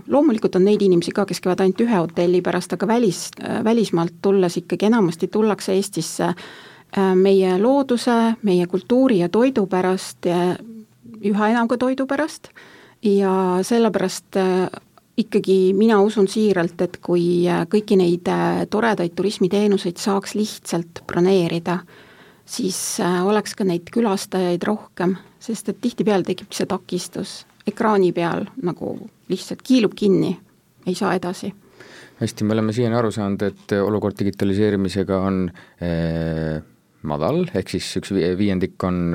loomulikult 0.07 0.55
on 0.55 0.65
neid 0.65 0.81
inimesi 0.81 1.11
ka, 1.15 1.25
kes 1.25 1.41
käivad 1.41 1.63
ainult 1.63 1.81
ühe 1.81 1.97
hotelli 1.97 2.41
pärast, 2.45 2.73
aga 2.73 2.87
välis, 2.87 3.29
välismaalt 3.63 4.19
tulles 4.21 4.57
ikkagi 4.57 4.89
enamasti 4.89 5.27
tullakse 5.27 5.73
Eestisse 5.73 6.29
eh, 6.33 7.15
meie 7.15 7.57
looduse, 7.61 8.35
meie 8.43 8.67
kultuuri 8.67 9.19
ja 9.23 9.29
toidu 9.29 9.65
pärast, 9.67 10.29
üha 11.25 11.49
enam 11.51 11.67
ka 11.67 11.77
toidu 11.79 12.07
pärast. 12.07 12.51
Ja 13.03 13.59
sellepärast 13.63 14.37
äh, 14.39 14.67
ikkagi 15.17 15.73
mina 15.73 16.01
usun 16.03 16.27
siiralt, 16.27 16.81
et 16.81 16.99
kui 17.03 17.47
äh, 17.47 17.63
kõiki 17.71 17.95
neid 17.99 18.27
äh, 18.31 18.65
toredaid 18.71 19.15
turismiteenuseid 19.15 19.99
saaks 19.99 20.35
lihtsalt 20.35 21.03
broneerida, 21.07 21.79
siis 22.49 22.99
oleks 22.99 23.53
ka 23.55 23.63
neid 23.63 23.91
külastajaid 23.93 24.63
rohkem, 24.67 25.15
sest 25.39 25.69
et 25.69 25.79
tihtipeale 25.81 26.25
tekib 26.27 26.51
see 26.55 26.67
takistus 26.67 27.43
ekraani 27.67 28.11
peal 28.15 28.45
nagu 28.63 28.95
lihtsalt 29.29 29.63
kiilub 29.65 29.95
kinni, 29.95 30.33
ei 30.87 30.95
saa 30.95 31.13
edasi. 31.17 31.51
Hästi, 32.19 32.43
me 32.43 32.55
oleme 32.55 32.73
siiani 32.75 32.97
aru 32.99 33.11
saanud, 33.15 33.43
et 33.47 33.73
olukord 33.79 34.17
digitaliseerimisega 34.19 35.19
on 35.23 35.45
eh, 35.81 36.59
madal, 37.07 37.45
ehk 37.55 37.75
siis 37.75 37.87
üks 38.01 38.11
viiendik 38.11 38.83
on 38.83 39.13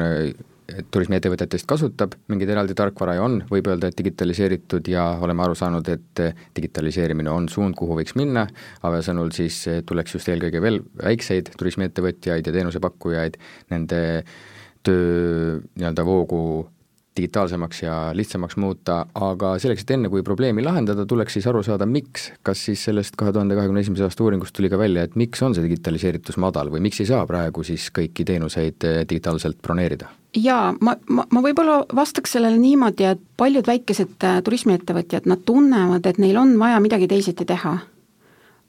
turismiettevõtetest 0.65 1.67
kasutab 1.69 2.15
mingit 2.33 2.49
eraldi 2.49 2.77
tarkvara 2.77 3.19
ja 3.19 3.25
on, 3.27 3.37
võib 3.51 3.69
öelda, 3.69 3.91
et 3.91 3.99
digitaliseeritud 3.99 4.89
ja 4.89 5.05
oleme 5.23 5.45
aru 5.45 5.57
saanud, 5.59 5.89
et 5.93 6.23
digitaliseerimine 6.57 7.31
on 7.31 7.49
suund, 7.53 7.77
kuhu 7.77 7.99
võiks 7.99 8.17
minna, 8.17 8.47
Ave 8.85 9.03
sõnul 9.05 9.33
siis 9.37 9.61
tuleks 9.87 10.17
just 10.17 10.31
eelkõige 10.33 10.63
veel 10.65 10.81
väikseid 11.03 11.53
turismiettevõtjaid 11.59 12.49
ja 12.49 12.57
teenusepakkujaid 12.57 13.37
nende 13.75 14.01
töö 14.85 15.61
nii-öelda 15.77 16.05
voogu 16.05 16.41
digitaalsemaks 17.17 17.83
ja 17.83 17.95
lihtsamaks 18.13 18.57
muuta, 18.57 19.05
aga 19.15 19.55
selleks, 19.63 19.85
et 19.85 19.93
enne, 19.95 20.11
kui 20.11 20.25
probleemi 20.27 20.65
lahendada, 20.67 21.07
tuleks 21.07 21.37
siis 21.39 21.47
aru 21.47 21.63
saada, 21.63 21.87
miks, 21.87 22.33
kas 22.43 22.65
siis 22.67 22.83
sellest 22.89 23.15
kahe 23.19 23.33
tuhande 23.33 23.55
kahekümne 23.55 23.85
esimese 23.85 24.07
aasta 24.07 24.25
uuringust 24.25 24.57
tuli 24.57 24.71
ka 24.73 24.79
välja, 24.81 25.07
et 25.07 25.15
miks 25.21 25.43
on 25.47 25.55
see 25.55 25.65
digitaliseeritus 25.69 26.41
madal 26.43 26.73
või 26.75 26.83
miks 26.89 27.01
ei 27.05 27.09
saa 27.13 27.23
praegu 27.31 27.63
siis 27.67 27.87
kõiki 27.95 28.27
teenuseid 28.27 28.89
eh, 28.89 29.01
digitaalselt 29.09 29.63
broneerida? 29.63 30.11
jaa, 30.35 30.75
ma, 30.83 30.97
ma, 31.09 31.27
ma 31.31 31.43
võib-olla 31.45 31.85
vastaks 31.95 32.35
sellele 32.35 32.59
niimoodi, 32.59 33.07
et 33.07 33.23
paljud 33.39 33.67
väikesed 33.67 34.27
äh, 34.27 34.41
turismiettevõtjad, 34.45 35.29
nad 35.31 35.45
tunnevad, 35.47 36.07
et 36.11 36.19
neil 36.19 36.39
on 36.41 36.57
vaja 36.59 36.81
midagi 36.83 37.09
teisiti 37.11 37.47
teha. 37.47 37.79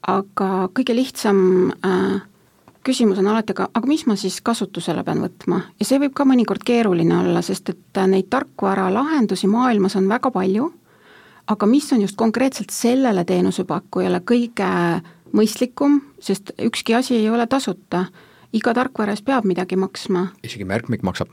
aga 0.06 0.48
kõige 0.76 0.94
lihtsam 0.94 1.72
äh, 1.82 2.22
küsimus 2.86 3.18
on 3.18 3.26
alati, 3.30 3.54
aga, 3.56 3.68
aga 3.74 3.90
mis 3.90 4.04
ma 4.06 4.16
siis 4.18 4.38
kasutusele 4.44 5.02
pean 5.06 5.22
võtma 5.24 5.60
ja 5.80 5.86
see 5.88 5.98
võib 6.02 6.14
ka 6.16 6.26
mõnikord 6.28 6.64
keeruline 6.66 7.18
olla, 7.18 7.42
sest 7.42 7.72
et 7.72 8.02
neid 8.10 8.28
tarkvaralahendusi 8.32 9.50
maailmas 9.50 9.98
on 9.98 10.08
väga 10.10 10.30
palju, 10.34 10.68
aga 11.50 11.68
mis 11.70 11.90
on 11.92 12.04
just 12.04 12.18
konkreetselt 12.18 12.74
sellele 12.74 13.24
teenusepakkujale 13.26 14.22
kõige 14.26 14.70
mõistlikum, 15.36 16.00
sest 16.22 16.54
ükski 16.62 16.94
asi 16.96 17.16
ei 17.18 17.30
ole 17.30 17.46
tasuta, 17.50 18.06
iga 18.56 18.74
tarkvara 18.74 19.16
eest 19.16 19.26
peab 19.26 19.48
midagi 19.48 19.76
maksma. 19.76 20.28
isegi 20.46 20.64
märkmik 20.64 21.02
maksab? 21.02 21.32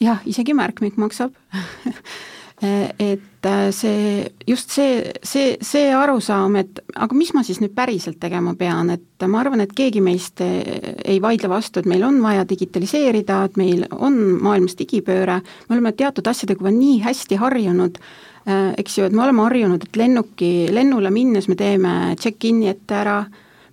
jah, 0.00 0.22
isegi 0.26 0.54
märkmik 0.54 0.96
maksab 0.98 1.34
et 2.62 3.46
äh, 3.46 3.72
see, 3.72 4.32
just 4.46 4.70
see, 4.70 5.12
see, 5.22 5.56
see 5.60 5.90
arusaam, 5.90 6.54
et 6.60 6.78
aga 6.94 7.16
mis 7.18 7.32
ma 7.34 7.42
siis 7.42 7.58
nüüd 7.58 7.74
päriselt 7.74 8.20
tegema 8.22 8.54
pean, 8.54 8.92
et 8.94 9.26
ma 9.26 9.40
arvan, 9.40 9.64
et 9.64 9.72
keegi 9.74 10.02
meist 10.04 10.38
ei 10.44 11.18
vaidle 11.22 11.50
vastu, 11.50 11.82
et 11.82 11.88
meil 11.90 12.04
on 12.06 12.20
vaja 12.22 12.46
digitaliseerida, 12.46 13.40
et 13.48 13.58
meil 13.58 13.82
on 13.98 14.20
maailmas 14.46 14.78
digipööre, 14.78 15.40
me 15.42 15.74
oleme 15.74 15.94
teatud 15.98 16.30
asjadega 16.30 16.62
juba 16.62 16.74
nii 16.76 17.00
hästi 17.02 17.40
harjunud, 17.42 17.98
äh, 18.46 18.70
eks 18.78 19.00
ju, 19.00 19.10
et 19.10 19.18
me 19.18 19.26
oleme 19.26 19.42
harjunud, 19.48 19.82
et 19.82 19.98
lennuki, 19.98 20.52
lennule 20.70 21.10
minnes 21.10 21.50
me 21.50 21.58
teeme 21.58 21.96
check-in'i 22.22 22.70
ette 22.70 23.00
ära, 23.02 23.18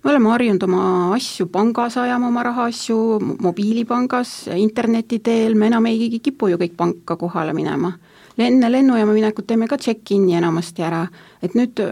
me 0.02 0.14
oleme 0.16 0.34
harjunud 0.34 0.66
oma 0.66 0.84
asju 1.14 1.46
pangas 1.54 1.94
ajama, 2.00 2.34
oma 2.34 2.42
rahaasju 2.50 2.98
mobiilipangas, 3.38 4.48
interneti 4.58 5.22
teel, 5.22 5.54
me 5.54 5.70
enam 5.70 5.86
ei 5.86 6.16
kipu 6.18 6.50
ju 6.50 6.58
kõik 6.58 6.74
panka 6.80 7.20
kohale 7.20 7.54
minema 7.54 7.94
enne 8.38 8.70
lennujaama 8.72 9.12
minekut 9.12 9.46
teeme 9.46 9.68
ka 9.68 9.78
check-in'i 9.78 10.36
enamasti 10.38 10.84
ära, 10.86 11.02
et 11.42 11.56
nüüd 11.58 11.82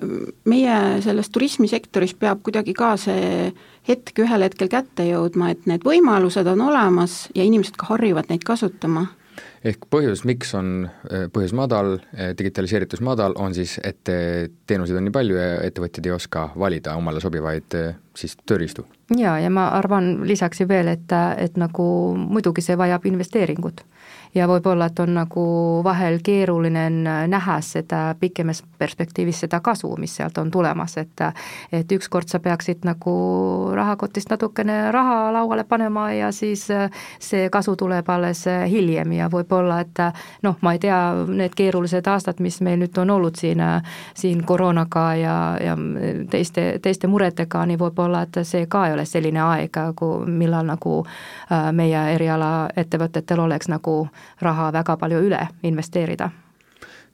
meie 0.48 0.78
selles 1.04 1.30
turismisektoris 1.34 2.14
peab 2.14 2.42
kuidagi 2.46 2.74
ka 2.78 2.94
see 3.00 3.52
hetk 3.88 4.24
ühel 4.24 4.44
hetkel 4.46 4.70
kätte 4.72 5.06
jõudma, 5.08 5.52
et 5.52 5.66
need 5.68 5.84
võimalused 5.86 6.46
on 6.48 6.66
olemas 6.68 7.26
ja 7.34 7.44
inimesed 7.44 7.78
ka 7.80 7.94
harjuvad 7.94 8.30
neid 8.32 8.44
kasutama. 8.46 9.08
Ehk 9.66 9.88
põhjus, 9.90 10.22
miks 10.26 10.52
on 10.54 10.86
eh, 10.86 11.26
põhjus 11.34 11.54
madal, 11.56 11.96
eh, 12.14 12.32
digitaliseeritus 12.38 13.02
madal, 13.04 13.34
on 13.42 13.54
siis, 13.54 13.76
et 13.86 14.10
eh, 14.12 14.50
teenuseid 14.66 14.98
on 14.98 15.08
nii 15.08 15.14
palju 15.14 15.38
ja 15.38 15.48
ettevõtjad 15.66 16.06
ei 16.06 16.14
oska 16.14 16.44
valida 16.58 16.94
omale 16.98 17.22
sobivaid 17.22 17.78
siis 18.18 18.36
tööriistu. 18.46 18.86
jaa, 19.16 19.38
ja 19.40 19.50
ma 19.50 19.68
arvan 19.78 20.26
lisaks 20.28 20.60
ju 20.60 20.68
veel, 20.68 20.88
et, 20.94 21.14
et 21.36 21.56
nagu 21.56 21.84
muidugi 22.18 22.64
see 22.64 22.78
vajab 22.78 23.06
investeeringut 23.06 23.84
ja 24.34 24.46
võib-olla, 24.48 24.88
et 24.88 25.00
on 25.00 25.14
nagu 25.16 25.44
vahel 25.84 26.18
keeruline 26.24 26.88
näha 27.30 27.58
seda 27.64 28.14
pikemas 28.20 28.62
perspektiivis, 28.78 29.42
seda 29.44 29.60
kasu, 29.64 29.90
mis 30.00 30.16
sealt 30.18 30.38
on 30.38 30.50
tulemas, 30.50 30.96
et 30.96 31.24
et 31.72 31.92
ükskord 31.92 32.28
sa 32.28 32.38
peaksid 32.40 32.84
nagu 32.84 33.12
rahakotist 33.74 34.30
natukene 34.30 34.92
raha 34.92 35.32
lauale 35.32 35.64
panema 35.64 36.12
ja 36.12 36.32
siis 36.32 36.66
see 37.18 37.48
kasu 37.50 37.76
tuleb 37.76 38.08
alles 38.08 38.44
hiljem 38.68 39.12
ja 39.12 39.28
võib-olla, 39.32 39.80
et 39.80 40.02
noh, 40.42 40.58
ma 40.62 40.72
ei 40.72 40.78
tea, 40.82 40.98
need 41.26 41.56
keerulised 41.56 42.06
aastad, 42.06 42.40
mis 42.40 42.60
meil 42.60 42.78
nüüd 42.82 42.98
on 42.98 43.10
olnud 43.10 43.36
siin, 43.36 43.62
siin 44.14 44.44
koroonaga 44.44 45.06
ja, 45.18 45.36
ja 45.64 45.76
teiste, 46.30 46.78
teiste 46.82 47.10
muredega, 47.10 47.64
nii 47.66 47.80
võib-olla, 47.80 48.07
et 48.16 48.40
see 48.42 48.66
ka 48.66 48.86
ei 48.86 48.92
ole 48.96 49.04
selline 49.06 49.40
aeg, 49.40 49.78
millal 50.26 50.66
nagu 50.66 50.98
meie 51.72 52.02
erialaettevõtetel 52.14 53.40
oleks 53.40 53.68
nagu 53.68 53.96
raha 54.40 54.72
väga 54.72 54.96
palju 54.96 55.22
üle 55.28 55.40
investeerida. 55.62 56.30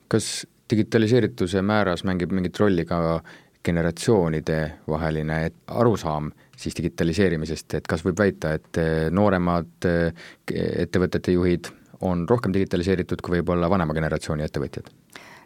kas 0.09 0.47
digitaliseerituse 0.71 1.63
määras 1.63 2.05
mängib 2.05 2.33
mingit 2.33 2.59
rolli 2.61 2.85
ka 2.85 3.21
generatsioonide 3.65 4.73
vaheline 4.89 5.51
arusaam 5.67 6.31
siis 6.57 6.77
digitaliseerimisest, 6.77 7.75
et 7.75 7.89
kas 7.89 8.05
võib 8.05 8.19
väita, 8.19 8.55
et 8.59 8.81
eh, 8.81 9.07
nooremad 9.11 9.89
eh, 9.89 10.27
ettevõtete 10.85 11.35
juhid 11.35 11.71
on 12.05 12.27
rohkem 12.29 12.53
digitaliseeritud 12.55 13.23
kui 13.25 13.39
võib-olla 13.39 13.71
vanema 13.71 13.97
generatsiooni 13.97 14.45
ettevõtjad? 14.47 14.91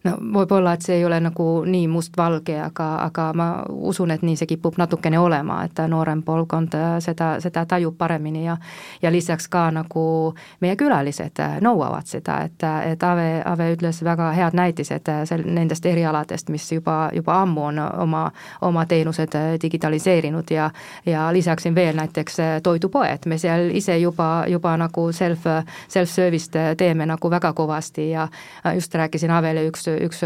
No 0.05 0.15
võib-olla, 0.21 0.73
et 0.75 0.85
see 0.87 0.99
ei 0.99 1.05
ole 1.05 1.19
nagu 1.23 1.47
nii 1.67 1.87
mustvalge, 1.91 2.59
aga, 2.63 2.89
aga 3.05 3.29
ma 3.37 3.49
usun, 3.91 4.13
et 4.15 4.23
nii 4.23 4.37
see 4.39 4.49
kipub 4.53 4.79
natukene 4.79 5.19
olema, 5.19 5.61
et 5.67 5.81
noorem 5.91 6.23
põlvkond 6.27 6.77
äh, 6.79 6.87
seda, 7.05 7.35
seda 7.43 7.65
tajub 7.69 7.97
paremini 7.99 8.45
ja 8.45 8.57
ja 9.03 9.13
lisaks 9.13 9.49
ka 9.49 9.69
nagu 9.75 10.35
meie 10.61 10.77
külalised 10.77 11.41
äh, 11.43 11.59
nõuavad 11.65 12.07
seda, 12.07 12.41
et, 12.47 12.67
et 12.93 13.03
Ave, 13.03 13.43
Ave 13.45 13.73
ütles 13.75 14.03
väga 14.05 14.31
head 14.37 14.57
näitised 14.59 15.11
äh, 15.11 15.23
sel-, 15.29 15.47
nendest 15.47 15.87
erialadest, 15.87 16.53
mis 16.55 16.71
juba, 16.73 17.11
juba 17.15 17.41
ammu 17.43 17.67
on 17.73 17.83
oma, 17.83 18.25
oma 18.63 18.87
teenused 18.87 19.35
digitaliseerinud 19.63 20.51
ja 20.51 20.71
ja 21.07 21.29
lisaksin 21.33 21.75
veel 21.75 21.97
näiteks 21.97 22.37
toidupoed, 22.63 23.27
me 23.27 23.39
seal 23.39 23.71
ise 23.75 23.99
juba, 23.99 24.45
juba 24.49 24.77
nagu 24.77 25.09
self, 25.13 25.47
self-service'd 25.89 26.59
teeme 26.79 27.07
nagu 27.07 27.31
väga 27.31 27.53
kõvasti 27.57 28.11
ja 28.11 28.29
just 28.75 28.95
rääkisin 28.95 29.31
Avele 29.31 29.65
üks 29.69 29.88
üks 30.07 30.23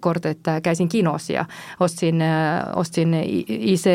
kord, 0.00 0.26
et 0.26 0.50
käisin 0.62 0.88
kinos 0.88 1.30
ja 1.30 1.44
ostsin, 1.80 2.22
ostsin 2.76 3.14
ise, 3.48 3.94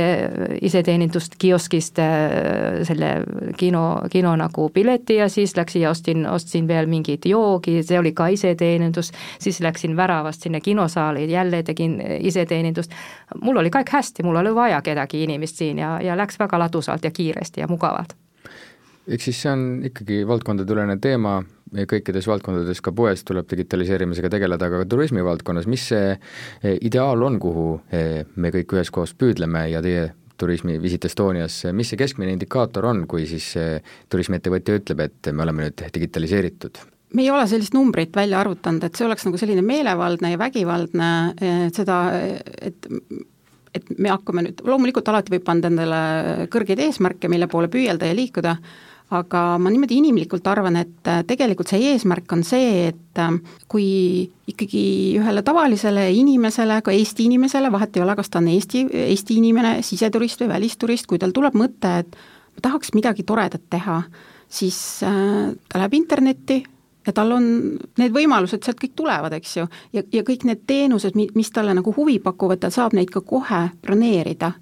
iseteenindust 0.61 1.35
kioskist 1.41 1.99
selle 2.87 3.11
kino, 3.57 3.83
kino 4.11 4.35
nagu 4.39 4.69
pileti 4.73 5.19
ja 5.21 5.29
siis 5.29 5.55
läksin 5.57 5.85
ja 5.85 5.93
ostsin, 5.93 6.25
ostsin 6.29 6.67
veel 6.67 6.89
mingit 6.91 7.25
joogi, 7.25 7.81
see 7.83 7.99
oli 7.99 8.13
ka 8.15 8.27
iseteenindus, 8.33 9.11
siis 9.39 9.61
läksin 9.61 9.97
väravast 9.97 10.47
sinna 10.47 10.59
kinosaali, 10.59 11.31
jälle 11.31 11.63
tegin 11.63 12.01
iseteenindust. 12.19 12.91
mul 13.41 13.57
oli 13.57 13.69
kõik 13.69 13.93
hästi, 13.93 14.23
mul 14.23 14.41
oli 14.41 14.55
vaja 14.55 14.81
kedagi 14.81 15.23
inimest 15.23 15.61
siin 15.61 15.79
ja, 15.79 15.99
ja 16.01 16.17
läks 16.17 16.39
väga 16.39 16.59
ladusalt 16.59 17.03
ja 17.03 17.11
kiiresti 17.11 17.61
ja 17.61 17.67
mugavalt 17.67 18.22
eks 19.07 19.29
siis 19.29 19.41
see 19.43 19.51
on 19.51 19.65
ikkagi 19.89 20.21
valdkondadeülene 20.27 20.97
teema, 21.03 21.37
kõikides 21.73 22.27
valdkondades, 22.29 22.81
ka 22.85 22.93
poes 22.95 23.23
tuleb 23.25 23.47
digitaliseerimisega 23.49 24.29
tegeleda, 24.35 24.69
aga 24.69 24.83
ka 24.83 24.89
turismi 24.89 25.23
valdkonnas, 25.25 25.67
mis 25.71 25.87
see 25.91 26.11
eh, 26.13 26.77
ideaal 26.85 27.25
on, 27.25 27.39
kuhu 27.41 27.67
eh, 27.91 28.21
me 28.35 28.53
kõik 28.53 28.77
üheskoos 28.77 29.15
püüdleme 29.17 29.65
ja 29.71 29.81
teie 29.85 30.11
turismi 30.37 30.79
Visit 30.81 31.05
Estonias, 31.09 31.61
mis 31.73 31.91
see 31.91 31.99
keskmine 31.99 32.33
indikaator 32.33 32.85
on, 32.89 33.03
kui 33.07 33.27
siis 33.29 33.51
turismiettevõtja 34.11 34.79
ütleb, 34.79 35.03
et 35.05 35.29
me 35.31 35.45
oleme 35.45 35.69
nüüd 35.69 35.85
digitaliseeritud? 35.93 36.89
me 37.13 37.21
ei 37.21 37.29
ole 37.29 37.43
sellist 37.45 37.75
numbrit 37.77 38.15
välja 38.17 38.39
arvutanud, 38.41 38.87
et 38.87 38.97
see 38.97 39.05
oleks 39.05 39.27
nagu 39.27 39.37
selline 39.37 39.61
meelevaldne 39.61 40.31
ja 40.31 40.39
vägivaldne, 40.41 41.09
et 41.37 41.77
seda, 41.77 41.99
et 42.57 42.89
et 43.73 43.93
me 43.97 44.11
hakkame 44.11 44.43
nüüd, 44.45 44.63
loomulikult 44.67 45.07
alati 45.09 45.33
võib 45.33 45.45
panna 45.47 45.69
endale 45.71 46.01
kõrgeid 46.53 46.81
eesmärke, 46.85 47.29
mille 47.31 47.47
poole 47.49 47.69
püüelda 47.73 48.09
ja 48.09 48.17
liikuda, 48.17 48.55
aga 49.13 49.41
ma 49.61 49.71
niimoodi 49.71 49.97
inimlikult 49.99 50.47
arvan, 50.47 50.77
et 50.79 51.09
äh, 51.09 51.21
tegelikult 51.27 51.69
see 51.69 51.91
eesmärk 51.91 52.31
on 52.33 52.43
see, 52.47 52.89
et 52.89 53.21
äh, 53.21 53.35
kui 53.71 53.87
ikkagi 54.49 54.83
ühele 55.19 55.43
tavalisele 55.45 56.07
inimesele, 56.17 56.79
ka 56.85 56.93
Eesti 56.95 57.27
inimesele, 57.29 57.71
vahet 57.73 57.97
ei 57.97 58.05
ole, 58.05 58.15
kas 58.19 58.31
ta 58.33 58.41
on 58.41 58.49
Eesti, 58.53 58.85
Eesti 59.09 59.37
inimene, 59.41 59.75
siseturist 59.85 60.43
või 60.43 60.53
välisturist, 60.55 61.07
kui 61.09 61.21
tal 61.21 61.35
tuleb 61.35 61.57
mõte, 61.59 61.97
et 62.03 62.17
ma 62.55 62.67
tahaks 62.69 62.93
midagi 62.97 63.25
toredat 63.27 63.65
teha, 63.69 64.01
siis 64.49 64.77
äh, 65.05 65.51
ta 65.69 65.81
läheb 65.81 65.99
internetti 65.99 66.63
ja 67.05 67.13
tal 67.13 67.35
on 67.35 67.47
need 67.99 68.13
võimalused 68.15 68.63
sealt 68.63 68.79
kõik 68.79 68.95
tulevad, 68.95 69.35
eks 69.35 69.57
ju, 69.57 69.67
ja, 69.93 70.03
ja 70.13 70.23
kõik 70.25 70.45
need 70.47 70.63
teenused, 70.67 71.17
mis 71.17 71.51
talle 71.53 71.75
nagu 71.75 71.93
huvi 71.95 72.19
pakuvad, 72.23 72.63
ta 72.63 72.71
saab 72.73 72.95
neid 72.97 73.11
ka 73.13 73.21
kohe 73.25 73.65
broneerida 73.83 74.53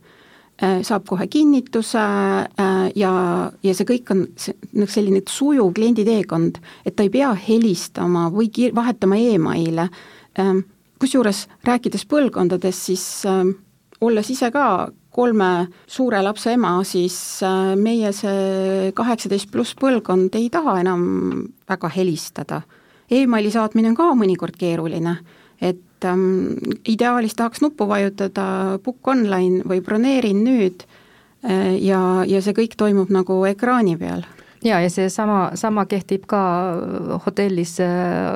saab 0.61 1.07
kohe 1.09 1.25
kinnituse 1.27 2.01
äh, 2.01 2.91
ja, 2.95 3.13
ja 3.63 3.73
see 3.73 3.87
kõik 3.89 4.11
on 4.13 4.27
noh, 4.77 4.89
selline 4.89 5.23
sujuv 5.25 5.73
klienditeekond, 5.77 6.59
et 6.85 6.95
ta 6.95 7.05
ei 7.05 7.09
pea 7.13 7.31
helistama 7.47 8.27
või 8.33 8.51
kir-, 8.53 8.75
vahetama 8.77 9.17
emaile. 9.17 9.87
Ähm, 10.39 10.63
kusjuures 11.01 11.47
rääkides 11.65 12.05
põlvkondadest, 12.09 12.89
siis 12.91 13.05
ähm, 13.25 13.55
olles 14.05 14.29
ise 14.29 14.51
ka 14.53 14.91
kolme 15.11 15.67
suure 15.89 16.21
lapse 16.23 16.53
ema, 16.53 16.75
siis 16.87 17.17
äh, 17.43 17.73
meie 17.75 18.13
see 18.15 18.91
kaheksateist 18.95 19.49
pluss 19.51 19.73
põlvkond 19.81 20.37
ei 20.37 20.51
taha 20.53 20.77
enam 20.83 21.03
väga 21.69 21.89
helistada. 21.97 22.61
Emaili 23.11 23.49
saatmine 23.51 23.89
on 23.91 23.97
ka 23.97 24.13
mõnikord 24.15 24.55
keeruline, 24.61 25.17
et 25.59 25.81
et 26.01 26.09
ähm, 26.09 26.57
ideaalis 26.87 27.35
tahaks 27.37 27.61
nuppu 27.61 27.85
vajutada 27.87 28.79
book 28.83 29.07
online 29.07 29.61
või 29.67 29.81
broneerin 29.85 30.43
nüüd 30.43 30.85
äh, 31.45 31.77
ja, 31.77 32.23
ja 32.25 32.41
see 32.41 32.55
kõik 32.57 32.75
toimub 32.77 33.11
nagu 33.13 33.43
ekraani 33.45 33.97
peal 33.97 34.25
ja, 34.63 34.81
ja 34.81 34.89
seesama, 34.89 35.51
sama 35.53 35.85
kehtib 35.85 36.25
ka 36.29 36.41
hotellis 37.25 37.79
äh, 37.79 37.89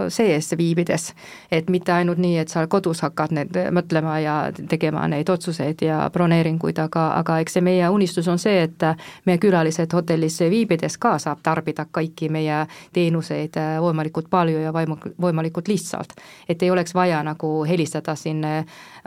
sees 0.09 0.53
viibides. 0.57 1.13
et 1.51 1.69
mitte 1.69 1.93
ainult 1.93 2.17
nii, 2.17 2.37
et 2.37 2.49
sa 2.49 2.65
kodus 2.67 3.01
hakkad 3.05 3.31
need 3.35 3.57
mõtlema 3.71 4.17
ja 4.19 4.35
tegema 4.69 5.07
neid 5.07 5.29
otsuseid 5.29 5.81
ja 5.85 6.09
broneeringuid, 6.13 6.79
aga, 6.81 7.05
aga 7.19 7.39
eks 7.43 7.57
see 7.57 7.65
meie 7.65 7.89
unistus 7.89 8.27
on 8.27 8.39
see, 8.39 8.63
et 8.63 8.87
meie 9.25 9.37
külalised 9.37 9.93
hotellis 9.93 10.39
viibides 10.49 10.97
ka 10.97 11.15
saab 11.21 11.43
tarbida 11.43 11.85
kõiki 11.91 12.29
meie 12.33 12.65
teenuseid 12.93 13.57
äh, 13.61 13.77
võimalikult 13.83 14.29
palju 14.29 14.65
ja 14.65 14.73
võimalikult 14.73 15.67
lihtsalt. 15.67 16.17
et 16.49 16.63
ei 16.63 16.71
oleks 16.71 16.93
vaja 16.93 17.23
nagu 17.23 17.63
helistada 17.65 18.15
siin 18.15 18.43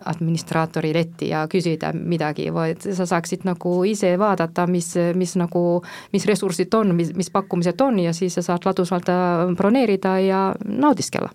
administraatori 0.04 0.92
letti 0.94 1.32
ja 1.32 1.46
küsida 1.50 1.92
midagi, 1.94 2.48
vaid 2.54 2.84
sa 2.84 3.06
saaksid 3.08 3.46
nagu 3.48 3.74
ise 3.88 4.14
vaadata, 4.20 4.66
mis, 4.70 4.94
mis 5.18 5.34
nagu, 5.40 5.82
mis 6.12 6.26
ressursid 6.28 6.74
on, 6.78 6.94
mis, 6.98 7.12
mis 7.16 7.30
pakkumised 7.34 7.80
on 7.84 7.98
ja 8.02 8.14
siis 8.16 8.38
sa 8.38 8.44
saad 8.52 8.68
ladusalt 8.68 9.10
äh, 9.12 9.48
broneerida 9.58 10.18
ja 10.24 10.42
naudiskella 10.64 11.32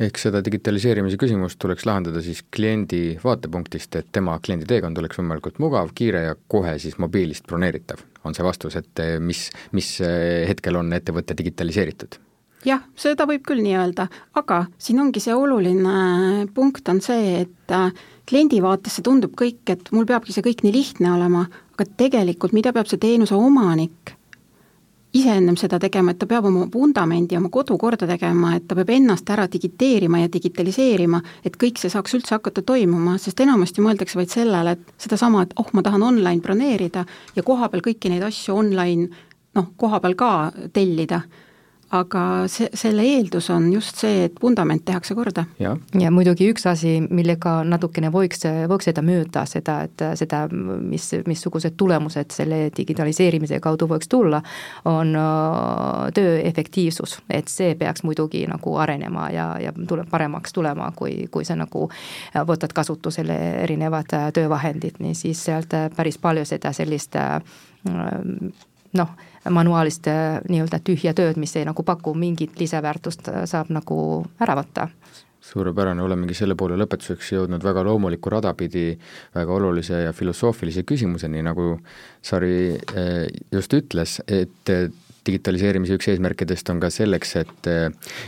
ehk 0.00 0.18
seda 0.18 0.40
digitaliseerimise 0.44 1.18
küsimust 1.20 1.58
tuleks 1.62 1.86
lahendada 1.86 2.22
siis 2.24 2.42
kliendi 2.54 3.16
vaatepunktist, 3.22 3.94
et 4.00 4.10
tema 4.14 4.36
kliendi 4.42 4.66
teekond 4.70 4.98
oleks 4.98 5.20
võimalikult 5.20 5.60
mugav, 5.62 5.92
kiire 5.94 6.24
ja 6.28 6.36
kohe 6.50 6.76
siis 6.82 6.98
mobiilist 7.02 7.46
broneeritav, 7.50 8.02
on 8.26 8.34
see 8.34 8.46
vastus, 8.46 8.78
et 8.80 9.04
eh, 9.04 9.16
mis, 9.22 9.46
mis 9.76 9.94
eh, 10.02 10.44
hetkel 10.50 10.80
on 10.80 10.92
ettevõte 10.96 11.36
digitaliseeritud? 11.38 12.18
Jah, 12.64 12.82
seda 12.96 13.26
võib 13.28 13.44
küll 13.46 13.62
nii 13.64 13.76
öelda, 13.78 14.08
aga 14.40 14.64
siin 14.78 15.02
ongi 15.04 15.22
see 15.22 15.36
oluline 15.36 16.48
punkt 16.54 16.88
on 16.88 17.00
see, 17.04 17.44
et 17.44 17.74
äh, 17.74 17.92
kliendi 18.28 18.62
vaates 18.64 18.98
see 18.98 19.06
tundub 19.06 19.36
kõik, 19.38 19.62
et 19.72 19.92
mul 19.92 20.08
peabki 20.08 20.34
see 20.34 20.44
kõik 20.44 20.64
nii 20.64 20.74
lihtne 20.74 21.12
olema, 21.14 21.46
aga 21.74 21.88
tegelikult 22.04 22.56
mida 22.56 22.72
peab 22.72 22.90
see 22.90 23.00
teenuse 23.02 23.36
omanik 23.36 24.16
ise 25.14 25.30
ennem 25.30 25.54
seda 25.58 25.78
tegema, 25.78 26.10
et 26.10 26.18
ta 26.18 26.26
peab 26.26 26.48
oma 26.48 26.64
vundamendi, 26.72 27.36
oma 27.38 27.48
kodu 27.54 27.76
korda 27.78 28.06
tegema, 28.10 28.56
et 28.56 28.64
ta 28.66 28.74
peab 28.74 28.90
ennast 28.96 29.28
ära 29.30 29.44
digiteerima 29.50 30.24
ja 30.24 30.30
digitaliseerima, 30.32 31.20
et 31.46 31.54
kõik 31.60 31.78
see 31.78 31.92
saaks 31.92 32.16
üldse 32.18 32.34
hakata 32.34 32.64
toimuma, 32.66 33.14
sest 33.22 33.44
enamasti 33.44 33.84
mõeldakse 33.84 34.18
vaid 34.18 34.34
sellele, 34.34 34.74
et 34.74 35.06
sedasama, 35.06 35.44
et 35.46 35.54
oh, 35.60 35.70
ma 35.72 35.84
tahan 35.86 36.02
online 36.02 36.42
broneerida 36.42 37.04
ja 37.36 37.46
kohapeal 37.46 37.84
kõiki 37.86 38.10
neid 38.10 38.26
asju 38.26 38.58
online 38.58 39.06
noh, 39.54 39.70
kohapeal 39.78 40.18
ka 40.18 40.32
tellida 40.74 41.22
aga 41.94 42.22
see, 42.50 42.68
selle 42.74 43.04
eeldus 43.06 43.48
on 43.52 43.66
just 43.72 43.98
see, 44.00 44.24
et 44.28 44.38
vundament 44.42 44.84
tehakse 44.84 45.14
korda. 45.14 45.44
ja 45.58 46.10
muidugi 46.10 46.48
üks 46.52 46.66
asi, 46.70 46.96
millega 47.10 47.56
natukene 47.68 48.10
võiks, 48.14 48.44
võiks 48.70 48.88
seda 48.88 49.02
mööda, 49.04 49.44
seda, 49.48 49.76
et 49.88 50.04
seda, 50.18 50.44
mis, 50.50 51.10
missugused 51.26 51.76
tulemused 51.76 52.34
selle 52.34 52.70
digitaliseerimise 52.76 53.60
kaudu 53.64 53.88
võiks 53.90 54.08
tulla, 54.08 54.42
on 54.88 55.14
äh, 55.18 56.10
töö 56.16 56.36
efektiivsus, 56.42 57.18
et 57.28 57.48
see 57.52 57.74
peaks 57.78 58.04
muidugi 58.04 58.44
nagu 58.50 58.76
arenema 58.80 59.28
ja, 59.34 59.48
ja 59.62 59.72
tuleb 59.74 60.08
paremaks 60.10 60.52
tulema, 60.52 60.90
kui, 60.96 61.28
kui 61.30 61.44
sa 61.44 61.56
nagu 61.58 61.88
võtad 62.48 62.72
kasutusele 62.74 63.36
erinevad 63.64 64.10
töövahendid, 64.34 65.00
nii 65.04 65.14
siis 65.18 65.44
sealt 65.44 65.74
päris 65.96 66.18
palju 66.18 66.44
seda 66.48 66.72
sellist 66.76 67.16
äh, 67.20 67.40
noh, 68.94 69.16
manuaalist 69.50 70.06
äh, 70.08 70.38
nii-öelda 70.48 70.80
tühja 70.84 71.14
tööd, 71.16 71.38
mis 71.40 71.54
ei 71.56 71.66
nagu 71.68 71.84
paku 71.86 72.14
mingit 72.16 72.58
lisaväärtust, 72.60 73.28
äh, 73.28 73.44
saab 73.50 73.72
nagu 73.74 73.98
ära 74.40 74.56
võtta. 74.60 74.88
Suurepärane, 75.44 76.00
olemegi 76.00 76.36
selle 76.38 76.56
poole 76.56 76.78
lõpetuseks 76.80 77.34
jõudnud 77.34 77.64
väga 77.64 77.82
loomulikku 77.84 78.30
rada 78.32 78.54
pidi 78.56 78.94
väga 79.34 79.52
olulise 79.52 80.06
ja 80.06 80.12
filosoofilise 80.16 80.86
küsimuseni, 80.88 81.42
nagu 81.44 81.74
Sari 82.24 82.54
äh, 82.72 83.26
just 83.52 83.76
ütles, 83.76 84.20
et 84.26 84.72
digitaliseerimise 85.24 85.96
üks 85.98 86.08
eesmärkidest 86.12 86.68
on 86.72 86.80
ka 86.80 86.90
selleks, 86.92 87.36
et 87.40 87.68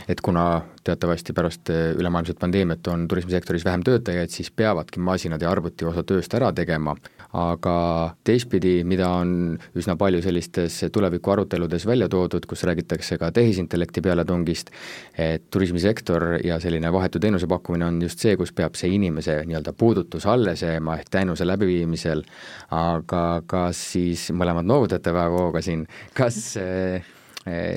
et 0.09 0.21
kuna 0.25 0.47
teatavasti 0.87 1.35
pärast 1.35 1.69
ülemaailmset 1.99 2.39
pandeemiat 2.39 2.87
on 2.87 3.07
turismisektoris 3.07 3.65
vähem 3.65 3.83
töötajaid, 3.83 4.31
siis 4.31 4.51
peavadki 4.51 5.01
masinad 5.03 5.43
ja 5.43 5.51
arvuti 5.51 5.85
osa 5.85 6.03
tööst 6.07 6.33
ära 6.37 6.53
tegema. 6.55 6.95
Aga 7.37 7.75
teistpidi, 8.23 8.85
mida 8.87 9.09
on 9.19 9.57
üsna 9.77 9.97
palju 9.99 10.21
sellistes 10.23 10.77
tuleviku 10.95 11.33
aruteludes 11.33 11.83
välja 11.85 12.07
toodud, 12.09 12.45
kus 12.47 12.63
räägitakse 12.67 13.17
ka 13.19 13.33
tehisintellekti 13.35 14.01
pealetungist, 14.05 14.71
et 15.19 15.49
turismisektor 15.51 16.37
ja 16.45 16.59
selline 16.63 16.91
vahetu 16.93 17.19
teenuse 17.19 17.49
pakkumine 17.51 17.85
on 17.89 17.99
just 18.01 18.23
see, 18.23 18.37
kus 18.39 18.55
peab 18.55 18.79
see 18.79 18.93
inimese 18.95 19.41
nii-öelda 19.43 19.75
puudutus 19.77 20.25
alles 20.25 20.63
jääma 20.63 20.97
ehk 21.01 21.11
teenuse 21.11 21.47
läbiviimisel, 21.47 22.23
aga 22.71 23.25
kas 23.45 23.83
siis, 23.91 24.29
mõlemad 24.31 24.67
noogutate 24.67 25.13
väga 25.13 25.43
hooga 25.43 25.61
siin, 25.65 25.83
kas 26.15 26.39
eh, 26.63 27.16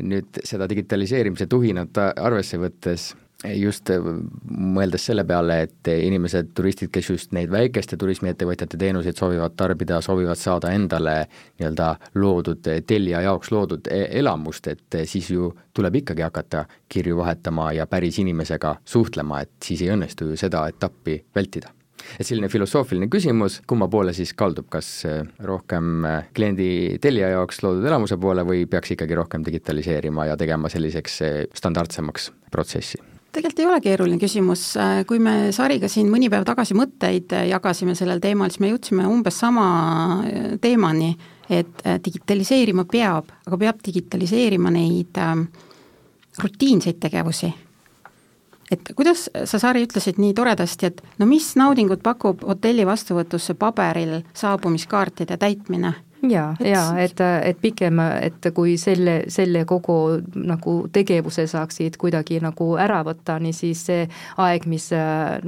nüüd 0.03 0.41
seda 0.45 0.67
digitaliseerimise 0.71 1.47
tuhinat 1.51 1.99
arvesse 2.17 2.59
võttes 2.59 3.11
just 3.49 3.91
äh, 3.91 4.05
mõeldes 4.51 5.07
selle 5.09 5.25
peale, 5.25 5.61
et 5.67 5.91
inimesed, 5.91 6.53
turistid, 6.57 6.91
kes 6.93 7.11
just 7.11 7.33
neid 7.37 7.51
väikeste 7.53 7.97
turismiettevõtjate 8.01 8.79
teenuseid 8.81 9.17
soovivad 9.17 9.57
tarbida, 9.57 10.01
soovivad 10.05 10.39
saada 10.39 10.75
endale 10.77 11.17
nii-öelda 11.31 11.91
loodud, 12.21 12.71
tellija 12.87 13.25
jaoks 13.29 13.53
loodud 13.55 13.91
elamust, 13.91 14.69
et 14.69 15.01
siis 15.09 15.31
ju 15.33 15.53
tuleb 15.77 16.03
ikkagi 16.03 16.27
hakata 16.27 16.67
kirju 16.89 17.21
vahetama 17.23 17.73
ja 17.79 17.89
päris 17.91 18.21
inimesega 18.21 18.77
suhtlema, 18.85 19.45
et 19.47 19.53
siis 19.65 19.85
ei 19.87 19.93
õnnestu 19.97 20.33
ju 20.33 20.41
seda 20.41 20.67
etappi 20.69 21.21
vältida 21.35 21.73
et 22.19 22.27
selline 22.27 22.51
filosoofiline 22.53 23.09
küsimus, 23.13 23.61
kumma 23.69 23.89
poole 23.91 24.15
siis 24.17 24.33
kaldub, 24.39 24.69
kas 24.73 24.89
äh, 25.09 25.23
rohkem 25.47 26.05
äh, 26.09 26.27
kliendi 26.37 26.99
tellija 27.03 27.33
jaoks 27.37 27.63
loodud 27.65 27.87
elamuse 27.87 28.19
poole 28.21 28.45
või 28.47 28.67
peaks 28.71 28.95
ikkagi 28.97 29.19
rohkem 29.19 29.45
digitaliseerima 29.47 30.31
ja 30.31 30.37
tegema 30.41 30.71
selliseks 30.73 31.23
äh, 31.27 31.39
standardsemaks 31.57 32.31
protsessi? 32.51 33.01
tegelikult 33.31 33.61
ei 33.63 33.67
ole 33.71 33.79
keeruline 33.79 34.19
küsimus, 34.19 34.65
kui 35.07 35.21
me 35.23 35.53
Sariga 35.55 35.87
siin 35.89 36.09
mõni 36.11 36.27
päev 36.33 36.43
tagasi 36.49 36.75
mõtteid 36.75 37.31
jagasime 37.47 37.95
sellel 37.95 38.19
teemal, 38.19 38.51
siis 38.51 38.59
me 38.59 38.73
jõudsime 38.73 39.07
umbes 39.07 39.39
sama 39.39 39.67
teemani, 40.59 41.13
et 41.47 41.87
digitaliseerima 42.03 42.89
peab, 42.91 43.31
aga 43.47 43.61
peab 43.63 43.87
digitaliseerima 43.87 44.75
neid 44.75 45.23
rutiinseid 46.43 46.99
tegevusi 47.07 47.53
et 48.71 48.93
kuidas 48.97 49.29
sa, 49.45 49.59
Sari, 49.59 49.85
ütlesid 49.87 50.21
nii 50.23 50.35
toredasti, 50.37 50.91
et 50.91 51.03
no 51.19 51.27
mis 51.31 51.53
naudingut 51.59 52.05
pakub 52.07 52.45
hotelli 52.47 52.87
vastuvõtusse 52.87 53.57
paberil 53.59 54.21
saabumiskaartide 54.35 55.41
täitmine? 55.41 55.95
Ja, 56.29 56.55
ja 56.61 56.83
et, 57.01 57.21
et 57.21 57.61
pikem, 57.63 58.01
et 58.21 58.45
kui 58.55 58.75
selle, 58.81 59.23
selle 59.33 59.63
kogu 59.69 59.95
nagu 60.37 60.75
tegevuse 60.93 61.47
saaksid 61.49 61.97
kuidagi 62.01 62.43
nagu 62.45 62.75
ära 62.81 63.01
võtta, 63.07 63.39
nii 63.41 63.55
siis 63.57 63.87
see 63.89 64.05
aeg, 64.45 64.67
mis 64.69 64.91
äh, 64.97 65.41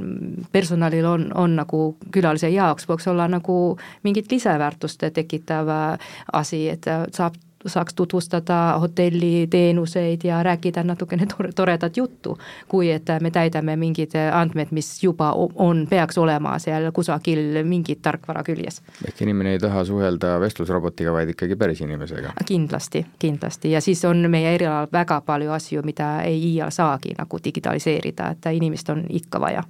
personalil 0.51 1.05
on, 1.05 1.27
on 1.37 1.57
nagu 1.59 1.83
külalise 2.13 2.49
jaoks, 2.49 2.89
võiks 2.89 3.05
olla 3.11 3.29
nagu 3.29 3.57
mingit 4.03 4.33
lisaväärtust 4.33 5.05
tekitav 5.13 5.69
äh, 5.69 6.13
asi, 6.41 6.65
et 6.73 6.89
saab 7.13 7.37
saaks 7.65 7.93
tutvustada 7.93 8.77
hotelli 8.81 9.47
teenuseid 9.49 10.23
ja 10.23 10.43
rääkida 10.43 10.83
natukene 10.83 11.27
toredat 11.55 11.97
juttu, 11.97 12.37
kui 12.67 12.91
et 12.91 13.07
me 13.21 13.31
täidame 13.31 13.75
mingid 13.75 14.15
andmed, 14.31 14.71
mis 14.71 15.03
juba 15.03 15.31
on, 15.35 15.85
peaks 15.89 16.17
olema 16.17 16.57
seal 16.59 16.91
kusagil 16.91 17.63
mingit 17.63 18.01
tarkvara 18.01 18.43
küljes. 18.43 18.81
ehk 19.07 19.21
inimene 19.21 19.51
ei 19.51 19.59
taha 19.59 19.85
suhelda 19.85 20.39
vestlusrobotiga, 20.39 21.13
vaid 21.13 21.29
ikkagi 21.35 21.55
päris 21.55 21.81
inimesega? 21.81 22.33
kindlasti, 22.45 23.05
kindlasti 23.19 23.71
ja 23.71 23.81
siis 23.81 24.05
on 24.05 24.29
meie 24.29 24.55
erialal 24.55 24.87
väga 24.91 25.21
palju 25.21 25.51
asju, 25.51 25.81
mida 25.83 26.21
ei 26.21 26.41
iial 26.53 26.71
saagi 26.71 27.15
nagu 27.17 27.39
digitaliseerida, 27.43 28.33
et 28.35 28.51
inimest 28.53 28.89
on 28.89 29.05
ikka 29.09 29.39
vaja 29.39 29.63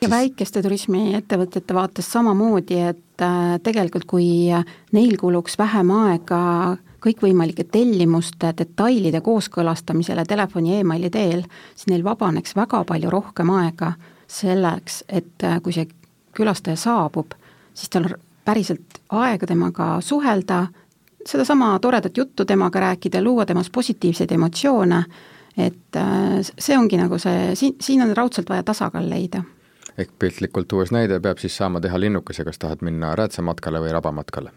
ja 0.00 0.10
väikeste 0.10 0.62
turismiettevõtjate 0.64 1.74
vaates 1.74 2.12
samamoodi, 2.12 2.78
et 2.92 3.24
äh, 3.24 3.56
tegelikult 3.62 4.06
kui 4.08 4.28
neil 4.92 5.16
kuluks 5.20 5.58
vähem 5.60 5.92
aega 5.96 6.40
kõikvõimalike 7.00 7.64
tellimuste 7.72 8.52
detailide 8.58 9.20
kooskõlastamisele 9.24 10.24
telefoni 10.28 10.76
e, 10.76 10.80
emaili 10.84 11.10
teel, 11.10 11.44
siis 11.74 11.88
neil 11.92 12.04
vabaneks 12.04 12.56
väga 12.56 12.82
palju 12.88 13.10
rohkem 13.10 13.50
aega 13.56 13.92
selleks, 14.30 15.04
et 15.08 15.44
äh, 15.44 15.58
kui 15.62 15.74
see 15.74 15.88
külastaja 16.36 16.78
saabub, 16.78 17.34
siis 17.74 17.90
tal 17.90 18.06
päriselt 18.44 19.00
aega 19.16 19.46
temaga 19.46 19.90
suhelda, 20.04 20.66
sedasama 21.26 21.72
toredat 21.82 22.16
juttu 22.16 22.44
temaga 22.44 22.80
rääkida, 22.80 23.22
luua 23.22 23.46
temas 23.46 23.70
positiivseid 23.70 24.32
emotsioone, 24.36 25.02
et 25.58 25.96
äh, 25.96 26.40
see 26.44 26.78
ongi 26.78 27.00
nagu 27.00 27.18
see, 27.18 27.54
siin, 27.54 27.76
siin 27.80 28.04
on 28.06 28.16
raudselt 28.16 28.48
vaja 28.48 28.62
tasakaal 28.62 29.10
leida. 29.10 29.42
Ehk 29.98 30.12
piltlikult 30.18 30.68
tuues 30.68 30.92
näide, 30.94 31.18
peab 31.20 31.40
siis 31.42 31.56
saama 31.56 31.80
teha 31.80 32.00
linnukese, 32.00 32.44
kas 32.46 32.58
tahad 32.58 32.84
minna 32.86 33.16
räätsamatkale 33.18 33.82
või 33.82 33.92
rabamatkale 33.92 34.52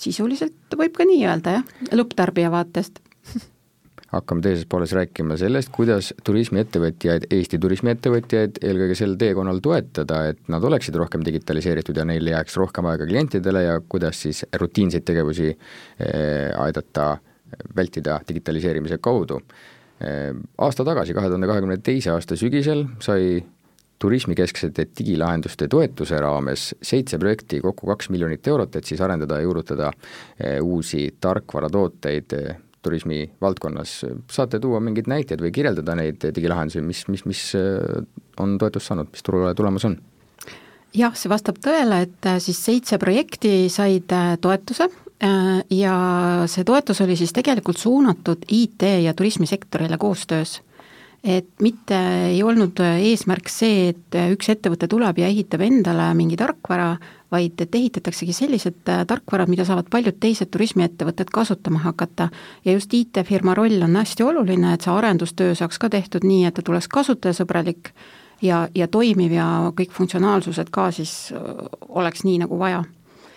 sisuliselt 0.00 0.76
võib 0.78 0.94
ka 0.96 1.06
nii 1.08 1.24
öelda, 1.26 1.58
jah, 1.58 1.96
lõpptarbija 1.98 2.52
vaatest 2.52 3.02
hakkame 4.12 4.44
teises 4.44 4.66
pooles 4.68 4.92
rääkima 4.96 5.36
sellest, 5.40 5.70
kuidas 5.72 6.12
turismiettevõtjaid, 6.24 7.26
Eesti 7.32 7.58
turismiettevõtjaid 7.62 8.60
eelkõige 8.60 8.96
sel 8.98 9.14
teekonnal 9.20 9.62
toetada, 9.64 10.22
et 10.32 10.50
nad 10.52 10.64
oleksid 10.68 10.96
rohkem 11.00 11.24
digitaliseeritud 11.24 11.96
ja 11.96 12.04
neil 12.08 12.28
jääks 12.28 12.58
rohkem 12.60 12.88
aega 12.90 13.08
klientidele 13.08 13.64
ja 13.64 13.78
kuidas 13.80 14.20
siis 14.26 14.44
rutiinseid 14.60 15.06
tegevusi 15.08 15.48
eh, 15.48 16.50
aidata 16.60 17.14
vältida 17.76 18.20
digitaliseerimise 18.28 19.00
kaudu. 19.00 19.40
Eh, 20.02 20.30
aasta 20.58 20.84
tagasi, 20.84 21.16
kahe 21.16 21.32
tuhande 21.32 21.48
kahekümne 21.48 21.80
teise 21.84 22.12
aasta 22.12 22.36
sügisel 22.36 22.84
sai 23.00 23.40
turismikesksete 24.02 24.88
digilahenduste 24.98 25.68
toetuse 25.70 26.18
raames 26.20 26.72
seitse 26.82 27.18
projekti, 27.22 27.60
kokku 27.62 27.86
kaks 27.92 28.10
miljonit 28.10 28.46
eurot, 28.50 28.76
et 28.76 28.88
siis 28.88 29.00
arendada 29.04 29.38
ja 29.38 29.46
juurutada 29.46 29.92
eh, 29.92 30.58
uusi 30.62 31.06
tarkvaratooteid 31.22 32.36
eh, 32.38 32.56
turismi 32.82 33.20
valdkonnas. 33.40 33.92
saate 34.30 34.58
tuua 34.60 34.80
mingeid 34.82 35.06
näiteid 35.10 35.42
või 35.44 35.52
kirjeldada 35.54 35.94
neid 35.94 36.24
digilahendusi, 36.34 36.82
mis, 36.82 37.04
mis, 37.12 37.22
mis 37.30 37.44
eh, 37.58 38.02
on 38.42 38.56
toetust 38.58 38.90
saanud, 38.90 39.12
mis 39.12 39.22
turule 39.22 39.54
tulemas 39.54 39.86
on? 39.86 39.96
jah, 40.92 41.14
see 41.16 41.30
vastab 41.30 41.62
tõele, 41.62 42.02
et 42.08 42.28
siis 42.42 42.58
seitse 42.58 42.98
projekti 43.00 43.70
said 43.72 44.12
toetuse 44.42 44.90
ja 45.70 45.94
see 46.50 46.66
toetus 46.66 47.00
oli 47.00 47.14
siis 47.16 47.32
tegelikult 47.32 47.78
suunatud 47.78 48.42
IT- 48.50 48.90
ja 49.06 49.14
turismisektorile 49.14 49.96
koostöös 49.96 50.58
et 51.24 51.48
mitte 51.62 51.98
ei 52.32 52.42
olnud 52.42 52.80
eesmärk 52.82 53.50
see, 53.50 53.92
et 53.92 54.16
üks 54.34 54.50
ettevõte 54.50 54.88
tuleb 54.90 55.20
ja 55.22 55.28
ehitab 55.30 55.62
endale 55.62 56.08
mingi 56.18 56.36
tarkvara, 56.38 56.96
vaid 57.32 57.60
et 57.62 57.74
ehitataksegi 57.78 58.34
sellised 58.36 58.80
tarkvarad, 59.08 59.48
mida 59.48 59.64
saavad 59.64 59.88
paljud 59.90 60.18
teised 60.20 60.50
turismiettevõtted 60.52 61.30
kasutama 61.32 61.84
hakata. 61.86 62.28
ja 62.64 62.72
just 62.72 62.94
IT-firma 62.94 63.54
roll 63.54 63.82
on 63.82 63.96
hästi 63.96 64.22
oluline, 64.22 64.74
et 64.74 64.82
see 64.82 64.92
arendustöö 64.92 65.54
saaks 65.54 65.78
ka 65.78 65.88
tehtud 65.88 66.26
nii, 66.26 66.44
et 66.46 66.54
ta 66.54 66.62
tuleks 66.62 66.88
kasutajasõbralik 66.88 67.92
ja, 68.42 68.68
ja 68.74 68.88
toimiv 68.88 69.32
ja 69.32 69.46
kõik 69.78 69.94
funktsionaalsused 69.94 70.70
ka 70.70 70.90
siis 70.90 71.32
oleks 71.88 72.24
nii, 72.24 72.42
nagu 72.42 72.58
vaja. 72.58 72.84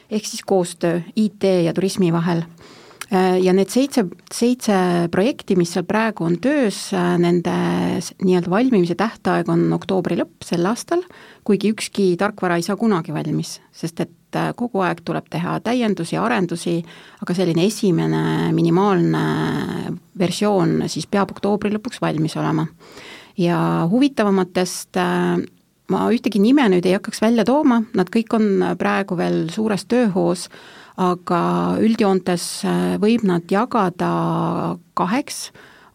ehk 0.10 0.26
siis 0.26 0.41
koostöö 0.41 1.02
IT 1.15 1.43
ja 1.43 1.74
turismi 1.74 2.12
vahel 2.13 2.43
Äh, 2.43 2.85
ja 3.12 3.54
need 3.54 3.70
seitse, 3.70 4.06
seitse 4.34 4.76
projekti, 5.13 5.56
mis 5.60 5.72
seal 5.76 5.86
praegu 5.86 6.26
on 6.26 6.39
töös, 6.41 6.88
äh, 6.96 7.15
nende 7.22 7.54
nii-öelda 8.24 8.50
valmimise 8.50 8.96
tähtaeg 8.98 9.50
on 9.52 9.68
oktoobri 9.78 10.18
lõpp 10.18 10.46
sel 10.46 10.65
aastal, 10.65 11.04
kuigi 11.46 11.70
ükski 11.76 12.08
tarkvara 12.20 12.58
ei 12.58 12.65
saa 12.65 12.78
kunagi 12.80 13.13
valmis, 13.13 13.60
sest 13.76 14.02
et 14.02 14.39
äh, 14.39 14.52
kogu 14.58 14.82
aeg 14.86 15.04
tuleb 15.06 15.30
teha 15.30 15.60
täiendusi, 15.65 16.18
arendusi, 16.18 16.80
aga 17.22 17.36
selline 17.38 17.68
esimene 17.70 18.24
minimaalne 18.56 19.26
versioon 20.18 20.88
siis 20.89 21.06
peab 21.06 21.36
oktoobri 21.36 21.76
lõpuks 21.76 22.02
valmis 22.02 22.38
olema. 22.41 22.65
ja 23.38 23.86
huvitavamatest 23.91 24.98
ma 25.91 26.06
ühtegi 26.10 26.39
nime 26.39 26.65
nüüd 26.72 26.86
ei 26.88 26.96
hakkaks 26.96 27.22
välja 27.22 27.44
tooma, 27.46 27.82
nad 27.94 28.10
kõik 28.10 28.34
on 28.34 28.63
praegu 28.80 29.18
veel 29.20 29.50
suures 29.54 29.86
tööhoos, 29.86 30.48
aga 31.01 31.39
üldjoontes 31.84 32.45
äh, 32.67 32.84
võib 33.01 33.25
nad 33.27 33.49
jagada 33.51 34.10
kaheks, 34.95 35.49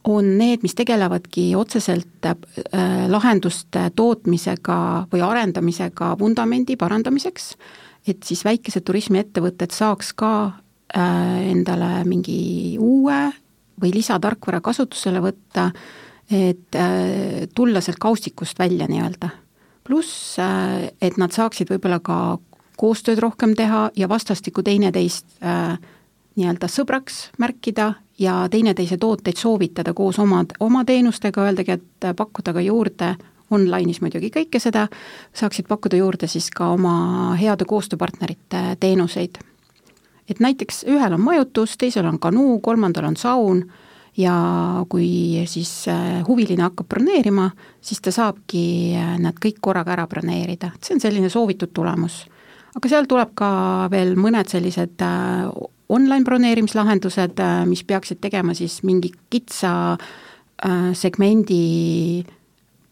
on 0.08 0.34
need, 0.40 0.62
mis 0.64 0.76
tegelevadki 0.76 1.50
otseselt 1.56 2.26
äh, 2.28 2.36
lahenduste 3.08 3.88
tootmisega 3.96 4.78
või 5.12 5.24
arendamisega 5.24 6.14
vundamendi 6.20 6.76
parandamiseks, 6.80 7.52
et 8.08 8.24
siis 8.24 8.44
väikesed 8.44 8.84
turismiettevõtted 8.88 9.72
saaks 9.76 10.12
ka 10.16 10.32
äh, 10.46 11.50
endale 11.50 12.02
mingi 12.08 12.76
uue 12.80 13.22
või 13.80 13.94
lisatarkvara 13.96 14.60
kasutusele 14.60 15.22
võtta, 15.24 15.70
et 16.30 16.76
tulla 17.56 17.80
sealt 17.82 17.98
kaustikust 17.98 18.58
välja 18.60 18.84
nii-öelda. 18.86 19.30
pluss, 19.82 20.36
et 20.38 21.16
nad 21.18 21.32
saaksid 21.32 21.72
võib-olla 21.72 21.98
ka 22.04 22.18
koostööd 22.80 23.20
rohkem 23.20 23.52
teha 23.56 23.90
ja 23.96 24.08
vastastikku 24.08 24.64
teineteist 24.64 25.26
äh, 25.44 25.76
nii-öelda 26.40 26.68
sõbraks 26.70 27.26
märkida 27.38 27.92
ja 28.20 28.46
teineteise 28.50 28.96
tooteid 29.00 29.36
soovitada 29.36 29.94
koos 29.96 30.18
omad, 30.18 30.54
oma 30.60 30.84
teenustega, 30.84 31.44
öeldagi, 31.48 31.76
et 31.76 32.08
pakkuda 32.16 32.54
ka 32.56 32.64
juurde, 32.64 33.14
online'is 33.50 34.00
muidugi 34.00 34.30
kõike 34.34 34.60
seda, 34.62 34.86
saaksid 35.34 35.68
pakkuda 35.68 35.98
juurde 35.98 36.28
siis 36.30 36.50
ka 36.54 36.70
oma 36.76 37.34
heade 37.40 37.66
koostööpartnerite 37.68 38.76
teenuseid. 38.80 39.38
et 40.30 40.40
näiteks 40.40 40.84
ühel 40.86 41.12
on 41.12 41.20
majutus, 41.20 41.76
teisel 41.76 42.06
on 42.06 42.18
kanuu, 42.18 42.60
kolmandal 42.60 43.04
on 43.04 43.16
saun 43.16 43.64
ja 44.16 44.34
kui 44.88 45.42
siis 45.46 45.88
äh, 45.88 46.22
huviline 46.28 46.62
hakkab 46.62 46.86
broneerima, 46.88 47.50
siis 47.80 48.00
ta 48.00 48.12
saabki 48.12 48.94
äh, 48.96 49.16
nad 49.18 49.34
kõik 49.42 49.58
korraga 49.60 49.92
ära 49.92 50.06
broneerida, 50.06 50.70
et 50.74 50.84
see 50.84 50.94
on 50.94 51.02
selline 51.02 51.28
soovitud 51.28 51.74
tulemus 51.74 52.26
aga 52.76 52.90
seal 52.90 53.08
tuleb 53.10 53.34
ka 53.38 53.50
veel 53.92 54.16
mõned 54.20 54.50
sellised 54.50 55.02
äh, 55.02 55.46
online 55.90 56.24
broneerimislahendused, 56.26 57.40
äh, 57.42 57.62
mis 57.68 57.82
peaksid 57.86 58.20
tegema 58.22 58.54
siis 58.54 58.80
mingi 58.86 59.12
kitsa 59.32 59.72
äh, 59.96 60.90
segmendi 60.94 62.24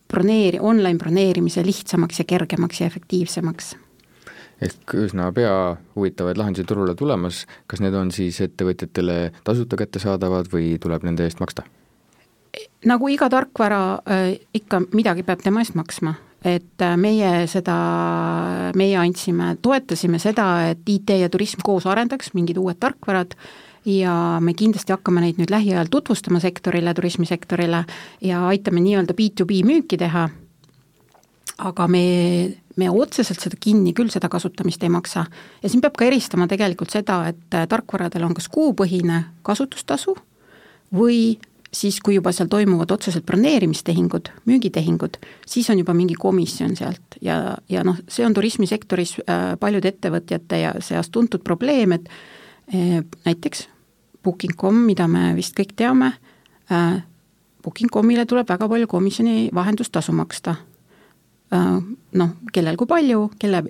broneeri-, 0.09 0.63
online 0.63 0.99
broneerimise 0.99 1.65
lihtsamaks 1.67 2.23
ja 2.23 2.29
kergemaks 2.29 2.81
ja 2.83 2.91
efektiivsemaks. 2.91 3.77
Ehk 4.59 4.97
üsna 4.99 5.29
pea 5.31 5.77
huvitavaid 5.95 6.39
lahendusi 6.41 6.67
turule 6.67 6.97
tulemas, 6.99 7.45
kas 7.71 7.79
need 7.79 7.95
on 7.95 8.09
siis 8.11 8.41
ettevõtjatele 8.43 9.29
tasuta 9.47 9.79
kättesaadavad 9.79 10.51
või 10.51 10.73
tuleb 10.83 11.07
nende 11.07 11.29
eest 11.29 11.43
maksta? 11.43 11.67
nagu 12.89 13.09
iga 13.13 13.27
tarkvara 13.31 14.01
ikka 14.57 14.81
midagi 14.97 15.23
peab 15.27 15.43
tema 15.45 15.61
eest 15.63 15.77
maksma, 15.79 16.15
et 16.45 16.83
äh, 16.85 16.97
meie 16.97 17.47
seda, 17.51 17.77
meie 18.79 18.99
andsime, 19.01 19.57
toetasime 19.63 20.21
seda, 20.23 20.49
et 20.71 20.85
IT 20.87 21.17
ja 21.19 21.31
turism 21.33 21.65
koos 21.67 21.87
arendaks 21.87 22.35
mingid 22.39 22.61
uued 22.61 22.79
tarkvarad 22.81 23.35
ja 23.89 24.13
me 24.45 24.55
kindlasti 24.55 24.95
hakkame 24.95 25.25
neid 25.25 25.41
nüüd 25.41 25.51
lähiajal 25.51 25.91
tutvustama 25.91 26.41
sektorile, 26.43 26.95
turismisektorile 26.95 27.85
ja 28.23 28.45
aitame 28.51 28.83
nii-öelda 28.85 29.17
B2B 29.19 29.65
müüki 29.67 29.99
teha, 29.99 30.29
aga 31.59 31.89
me 31.91 32.07
me 32.79 32.87
otseselt 32.91 33.43
seda 33.43 33.59
kinni 33.61 33.93
küll, 33.97 34.11
seda 34.13 34.31
kasutamist 34.31 34.83
ei 34.87 34.93
maksa. 34.93 35.27
ja 35.63 35.69
siin 35.69 35.83
peab 35.83 35.97
ka 35.99 36.07
eristama 36.07 36.47
tegelikult 36.51 36.95
seda, 36.95 37.21
et 37.33 37.55
äh, 37.55 37.67
tarkvaradel 37.69 38.25
on 38.29 38.37
kas 38.39 38.49
kuupõhine 38.55 39.25
kasutustasu 39.43 40.15
või 40.95 41.39
siis, 41.73 42.01
kui 42.01 42.15
juba 42.17 42.33
seal 42.33 42.49
toimuvad 42.49 42.91
otseselt 42.91 43.27
broneerimistehingud, 43.27 44.31
müügitehingud, 44.49 45.19
siis 45.47 45.71
on 45.71 45.79
juba 45.79 45.95
mingi 45.95 46.15
komisjon 46.19 46.77
sealt 46.77 47.19
ja, 47.21 47.57
ja 47.69 47.85
noh, 47.85 47.99
see 48.09 48.27
on 48.27 48.35
turismisektoris 48.35 49.19
äh, 49.25 49.53
paljude 49.61 49.93
ettevõtjate 49.93 50.63
ja 50.63 50.73
seas 50.85 51.11
tuntud 51.13 51.45
probleem, 51.45 51.99
et 51.99 52.09
äh, 52.75 53.03
näiteks 53.27 53.69
Booking.com, 54.25 54.81
mida 54.89 55.07
me 55.09 55.31
vist 55.37 55.55
kõik 55.57 55.77
teame, 55.79 56.11
Booking.comile 57.65 58.27
tuleb 58.29 58.49
väga 58.51 58.67
palju 58.69 58.89
komisjoni 58.91 59.49
vahendustasu 59.55 60.13
maksta. 60.13 60.57
Äh, 61.55 61.79
noh, 62.21 62.35
kellel 62.53 62.77
kui 62.77 62.91
palju, 62.91 63.31
kelle, 63.41 63.63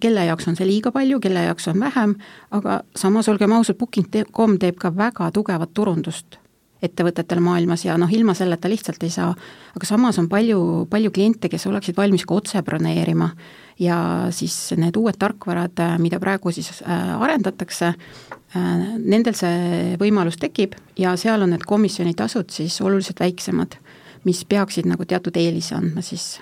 kelle 0.00 0.26
jaoks 0.26 0.50
on 0.50 0.58
see 0.58 0.68
liiga 0.68 0.92
palju, 0.92 1.20
kelle 1.20 1.46
jaoks 1.46 1.70
on 1.72 1.80
vähem, 1.80 2.16
aga 2.50 2.82
samas 2.96 3.28
olgem 3.32 3.54
ausad, 3.56 3.78
Booking.com 3.80 4.58
teeb 4.60 4.80
ka 4.80 4.92
väga 4.96 5.30
tugevat 5.32 5.72
turundust 5.76 6.41
ettevõtetel 6.82 7.40
maailmas 7.42 7.84
ja 7.86 7.96
noh, 8.00 8.10
ilma 8.12 8.34
selleta 8.34 8.70
lihtsalt 8.70 9.02
ei 9.02 9.10
saa. 9.10 9.32
aga 9.76 9.88
samas 9.88 10.18
on 10.18 10.28
palju, 10.28 10.86
palju 10.90 11.10
kliente, 11.14 11.48
kes 11.48 11.66
oleksid 11.70 11.96
valmis 11.96 12.26
ka 12.26 12.34
otse 12.34 12.62
broneerima 12.62 13.30
ja 13.78 13.98
siis 14.30 14.74
need 14.76 14.96
uued 14.96 15.18
tarkvarad, 15.18 15.80
mida 15.98 16.20
praegu 16.20 16.52
siis 16.52 16.82
äh, 16.82 17.14
arendatakse, 17.22 17.94
äh, 17.94 18.86
nendel 18.98 19.36
see 19.38 19.96
võimalus 20.00 20.38
tekib 20.40 20.76
ja 20.98 21.16
seal 21.16 21.42
on 21.42 21.54
need 21.54 21.66
komisjonitasud 21.66 22.50
siis 22.50 22.80
oluliselt 22.80 23.20
väiksemad, 23.20 23.78
mis 24.24 24.44
peaksid 24.44 24.88
nagu 24.90 25.06
teatud 25.08 25.36
eelise 25.36 25.78
andma 25.78 26.04
siis 26.04 26.36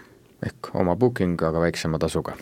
ehk 0.44 0.72
oma 0.74 0.96
booking, 0.96 1.36
aga 1.42 1.60
väiksema 1.60 1.98
tasuga. 2.00 2.36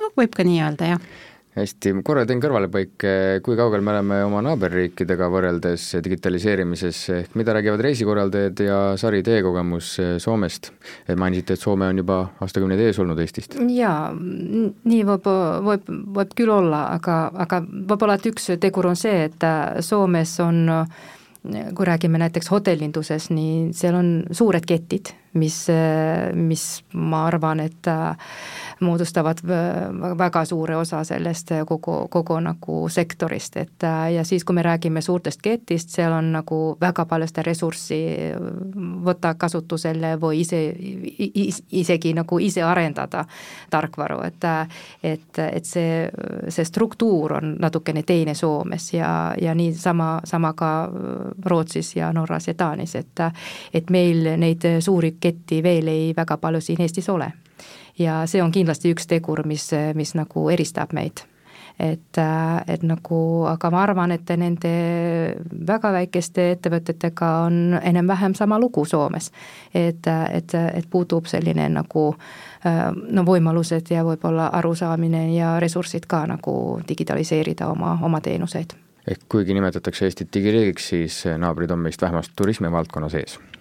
noh, 0.00 0.12
võib 0.16 0.32
ka 0.34 0.46
nii 0.48 0.62
öelda, 0.64 0.94
jah 0.96 1.26
hästi, 1.58 1.92
korra 2.06 2.24
teen 2.28 2.40
kõrvalepõike, 2.42 3.12
kui 3.44 3.58
kaugel 3.58 3.82
me 3.84 3.94
oleme 3.94 4.20
oma 4.26 4.42
naaberriikidega 4.46 5.28
võrreldes 5.32 5.86
digitaliseerimises, 6.04 7.02
ehk 7.16 7.36
mida 7.38 7.54
räägivad 7.56 7.82
reisikorraldajad 7.84 8.62
ja 8.64 8.78
Sari, 9.00 9.22
teie 9.26 9.42
kogemus 9.46 9.94
Soomest? 10.22 10.72
mainisite, 11.18 11.56
et 11.56 11.62
Soome 11.62 11.88
on 11.90 12.00
juba 12.02 12.18
aastakümneid 12.44 12.80
ees 12.86 12.98
olnud 13.02 13.18
Eestist. 13.22 13.58
jaa, 13.74 14.10
nii 14.14 15.04
võib, 15.08 15.28
võib, 15.66 15.92
võib 16.18 16.34
küll 16.38 16.52
olla, 16.52 16.86
aga, 16.96 17.20
aga 17.46 17.62
võib-olla 17.62 18.18
et 18.18 18.32
üks 18.32 18.50
tegur 18.60 18.90
on 18.90 18.98
see, 18.98 19.28
et 19.28 19.48
Soomes 19.84 20.34
on 20.44 20.66
kui 21.74 21.86
räägime 21.86 22.18
näiteks 22.18 22.50
hotellinduses, 22.50 23.30
nii 23.30 23.70
seal 23.76 23.96
on 23.96 24.10
suured 24.34 24.66
ketid 24.68 25.14
mis, 25.32 25.66
mis 26.34 26.84
ma 26.92 27.26
arvan, 27.26 27.60
et 27.60 27.86
äh, 27.86 28.16
moodustavad 28.80 29.38
äh, 29.44 30.18
väga 30.18 30.44
suure 30.44 30.76
osa 30.76 31.04
sellest 31.04 31.52
äh, 31.52 31.64
kogu, 31.66 32.08
kogu 32.08 32.40
nagu 32.40 32.88
sektorist, 32.88 33.56
et 33.56 33.86
ja 34.14 34.24
siis, 34.24 34.44
kui 34.44 34.54
me 34.54 34.62
räägime 34.62 35.00
suurtest 35.00 35.42
ketist, 35.42 35.90
seal 35.90 36.12
on 36.12 36.32
nagu 36.32 36.76
väga 36.80 37.04
palju 37.08 37.28
seda 37.28 37.44
ressurssi 37.46 37.98
võtta 39.04 39.34
kasutusele 39.34 40.14
või 40.20 40.42
ise, 40.42 40.60
isegi 41.70 42.14
nagu 42.16 42.38
ise 42.38 42.62
arendada 42.62 43.24
tarkvaru, 43.70 44.22
et 44.26 44.36
et, 45.02 45.38
et 45.38 45.66
see, 45.66 46.08
see 46.48 46.64
struktuur 46.64 47.32
on 47.38 47.56
natukene 47.60 48.02
teine 48.06 48.34
Soomes 48.34 48.92
ja, 48.94 49.34
ja 49.40 49.54
niisama, 49.54 50.20
sama 50.24 50.52
ka 50.56 50.70
Rootsis 51.46 51.96
ja 51.96 52.12
Norras 52.12 52.48
ja 52.48 52.54
Taanis, 52.54 52.94
et 52.94 53.20
et 53.74 53.90
meil 53.90 54.34
neid 54.38 54.64
suuri 54.80 55.18
ketti 55.28 55.62
veel 55.62 55.92
ei 55.92 56.12
väga 56.16 56.40
palju 56.40 56.64
siin 56.64 56.82
Eestis 56.82 57.08
ole. 57.08 57.32
ja 57.98 58.22
see 58.26 58.42
on 58.42 58.52
kindlasti 58.52 58.94
üks 58.94 59.06
tegur, 59.06 59.46
mis, 59.46 59.70
mis 59.94 60.14
nagu 60.18 60.48
eristab 60.50 60.92
meid 60.94 61.28
et, 61.78 62.18
et 62.66 62.82
nagu, 62.82 63.18
aga 63.48 63.70
ma 63.70 63.82
arvan, 63.86 64.12
et 64.14 64.30
nende 64.40 64.72
väga 65.68 65.92
väikeste 65.94 66.48
ettevõtetega 66.56 67.30
on 67.46 67.78
enam-vähem 67.78 68.34
sama 68.34 68.58
lugu 68.58 68.84
Soomes. 68.84 69.30
et, 69.74 70.06
et, 70.32 70.54
et 70.54 70.90
puudub 70.90 71.26
selline 71.26 71.68
nagu 71.68 72.08
no 73.10 73.24
võimalused 73.24 73.92
ja 73.94 74.02
võib-olla 74.04 74.48
arusaamine 74.58 75.28
ja 75.36 75.58
ressursid 75.62 76.08
ka 76.10 76.24
nagu 76.26 76.80
digitaliseerida 76.88 77.68
oma, 77.70 77.98
oma 78.02 78.20
teenuseid. 78.20 78.74
ehk 79.06 79.28
kuigi 79.28 79.54
nimetatakse 79.54 80.04
Eestit 80.04 80.34
digiriigiks, 80.34 80.88
siis 80.88 81.22
naabrid 81.38 81.70
on 81.70 81.86
meist 81.86 82.02
vähemasti 82.02 82.34
turismivaldkonna 82.36 83.08
sees 83.08 83.38
Äh, 83.38 83.57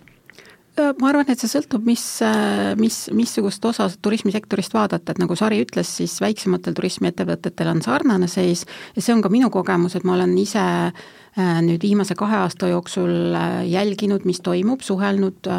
ma 0.77 1.09
arvan, 1.09 1.27
et 1.31 1.41
see 1.41 1.49
sõltub, 1.51 1.85
mis, 1.87 2.03
äh, 2.25 2.73
mis, 2.79 3.07
missugust 3.15 3.65
osa 3.65 3.87
turismisektorist 4.01 4.75
vaadata, 4.75 5.13
et 5.13 5.21
nagu 5.21 5.35
Sari 5.37 5.59
ütles, 5.63 5.89
siis 5.99 6.17
väiksematel 6.21 6.75
turismiettevõtetel 6.77 7.71
on 7.71 7.81
sarnane 7.85 8.29
seis. 8.31 8.65
Ja 8.95 9.03
see 9.03 9.15
on 9.15 9.23
ka 9.25 9.31
minu 9.33 9.49
kogemus, 9.53 9.97
et 9.97 10.05
ma 10.07 10.15
olen 10.17 10.35
ise 10.37 10.63
äh, 10.63 11.53
nüüd 11.65 11.81
viimase 11.85 12.17
kahe 12.19 12.41
aasta 12.43 12.69
jooksul 12.71 13.37
jälginud, 13.67 14.25
mis 14.29 14.41
toimub, 14.45 14.85
suhelnud 14.85 15.49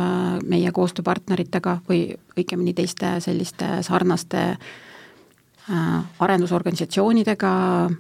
meie 0.49 0.75
koostööpartneritega 0.75 1.81
või 1.89 2.05
õigemini 2.39 2.77
teiste 2.79 3.17
selliste 3.25 3.81
sarnaste 3.87 4.45
äh, 4.53 4.59
Äh, 4.59 4.88
arendusorganisatsioonidega 6.19 7.51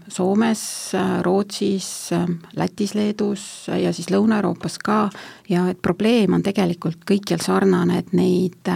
Soomes, 0.09 0.95
äh, 0.95 1.23
Rootsis, 1.23 2.13
äh, 2.13 2.27
Lätis, 2.57 2.95
Leedus 2.95 3.69
ja 3.69 3.93
siis 3.93 4.09
Lõuna-Euroopas 4.11 4.79
ka. 4.85 5.11
Ja 5.49 5.67
et 5.69 5.83
probleem 5.83 6.33
on 6.33 6.43
tegelikult 6.43 7.05
kõikjal 7.09 7.43
sarnane, 7.45 7.99
et 7.99 8.13
neid 8.17 8.71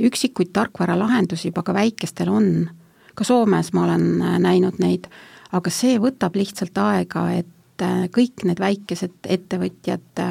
üksikuid 0.00 0.52
tarkvaralahendusi 0.56 1.50
juba 1.50 1.62
ka 1.62 1.74
väikestel 1.76 2.28
on. 2.32 2.70
ka 3.14 3.24
Soomes 3.24 3.72
ma 3.72 3.84
olen 3.84 4.06
näinud 4.40 4.78
neid, 4.80 5.08
aga 5.52 5.70
see 5.70 5.98
võtab 5.98 6.36
lihtsalt 6.36 6.78
aega, 6.78 7.30
et 7.32 7.84
kõik 8.12 8.44
need 8.44 8.60
väikesed 8.60 9.28
ettevõtjad 9.28 10.22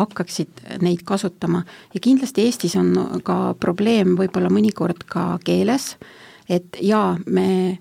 hakkaksid 0.00 0.80
neid 0.80 1.04
kasutama. 1.04 1.64
Ja 1.94 2.00
kindlasti 2.00 2.44
Eestis 2.48 2.76
on 2.76 3.20
ka 3.24 3.54
probleem 3.60 4.16
võib-olla 4.16 4.48
mõnikord 4.52 5.04
ka 5.08 5.38
keeles 5.44 5.96
et 6.50 6.78
jaa, 6.82 7.14
me 7.26 7.78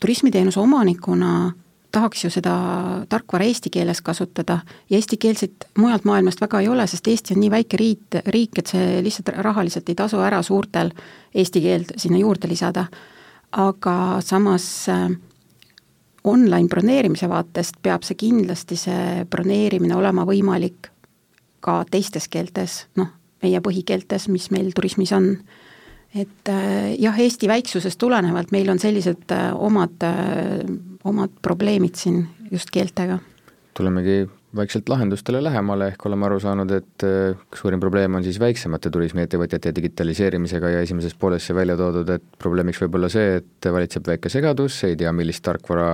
turismiteenuse 0.00 0.60
omanikuna 0.60 1.52
tahaks 1.92 2.24
ju 2.24 2.30
seda 2.30 2.54
tarkvara 3.08 3.46
eesti 3.48 3.70
keeles 3.72 4.00
kasutada 4.04 4.60
ja 4.90 4.98
eestikeelset 4.98 5.68
mujalt 5.78 6.04
maailmast 6.04 6.40
väga 6.40 6.60
ei 6.60 6.68
ole, 6.68 6.86
sest 6.86 7.08
Eesti 7.08 7.34
on 7.34 7.40
nii 7.40 7.50
väike 7.50 7.80
riik, 7.80 8.18
riik, 8.26 8.58
et 8.60 8.72
see 8.72 8.98
lihtsalt 9.04 9.32
rahaliselt 9.44 9.88
ei 9.88 9.96
tasu 9.98 10.20
ära 10.20 10.42
suurtel 10.42 10.92
eesti 11.34 11.62
keelt 11.64 11.94
sinna 11.96 12.20
juurde 12.20 12.48
lisada. 12.48 12.86
aga 13.52 14.20
samas 14.20 14.88
äh, 14.92 15.08
online 16.24 16.68
broneerimise 16.68 17.28
vaatest 17.28 17.78
peab 17.82 18.02
see 18.04 18.14
kindlasti, 18.14 18.76
see 18.76 19.24
broneerimine 19.30 19.96
olema 19.96 20.26
võimalik 20.28 20.90
ka 21.64 21.84
teistes 21.90 22.28
keeltes, 22.28 22.86
noh, 22.96 23.08
meie 23.42 23.60
põhikeeltes, 23.64 24.28
mis 24.28 24.50
meil 24.50 24.70
turismis 24.76 25.12
on 25.16 25.30
et 26.14 26.48
äh, 26.48 26.94
jah, 27.00 27.18
Eesti 27.20 27.48
väiksusest 27.48 27.98
tulenevalt 28.00 28.52
meil 28.54 28.70
on 28.72 28.80
sellised 28.80 29.32
äh, 29.34 29.50
omad, 29.54 29.96
äh, 30.06 30.64
omad 31.04 31.34
probleemid 31.42 31.98
siin 32.00 32.26
just 32.50 32.72
keeltega. 32.72 33.18
tulemegi 33.76 34.24
vaikselt 34.56 34.88
lahendustele 34.88 35.42
lähemale, 35.44 35.90
ehk 35.92 36.06
oleme 36.08 36.26
aru 36.28 36.38
saanud, 36.40 36.70
et 36.72 37.04
suurim 37.58 37.80
probleem 37.82 38.14
on 38.16 38.24
siis 38.24 38.38
väiksemate 38.40 38.90
turismiettevõtjate 38.94 39.74
digitaliseerimisega 39.76 40.70
ja 40.72 40.84
esimeses 40.86 41.12
pooles 41.20 41.44
sai 41.44 41.58
välja 41.58 41.76
toodud, 41.76 42.08
et 42.14 42.24
probleemiks 42.40 42.80
võib 42.84 42.96
olla 42.96 43.10
see, 43.12 43.42
et 43.42 43.68
valitseb 43.72 44.08
väike 44.08 44.32
segadus, 44.32 44.78
ei 44.88 44.96
tea, 44.96 45.12
millist 45.12 45.44
tarkvara, 45.44 45.90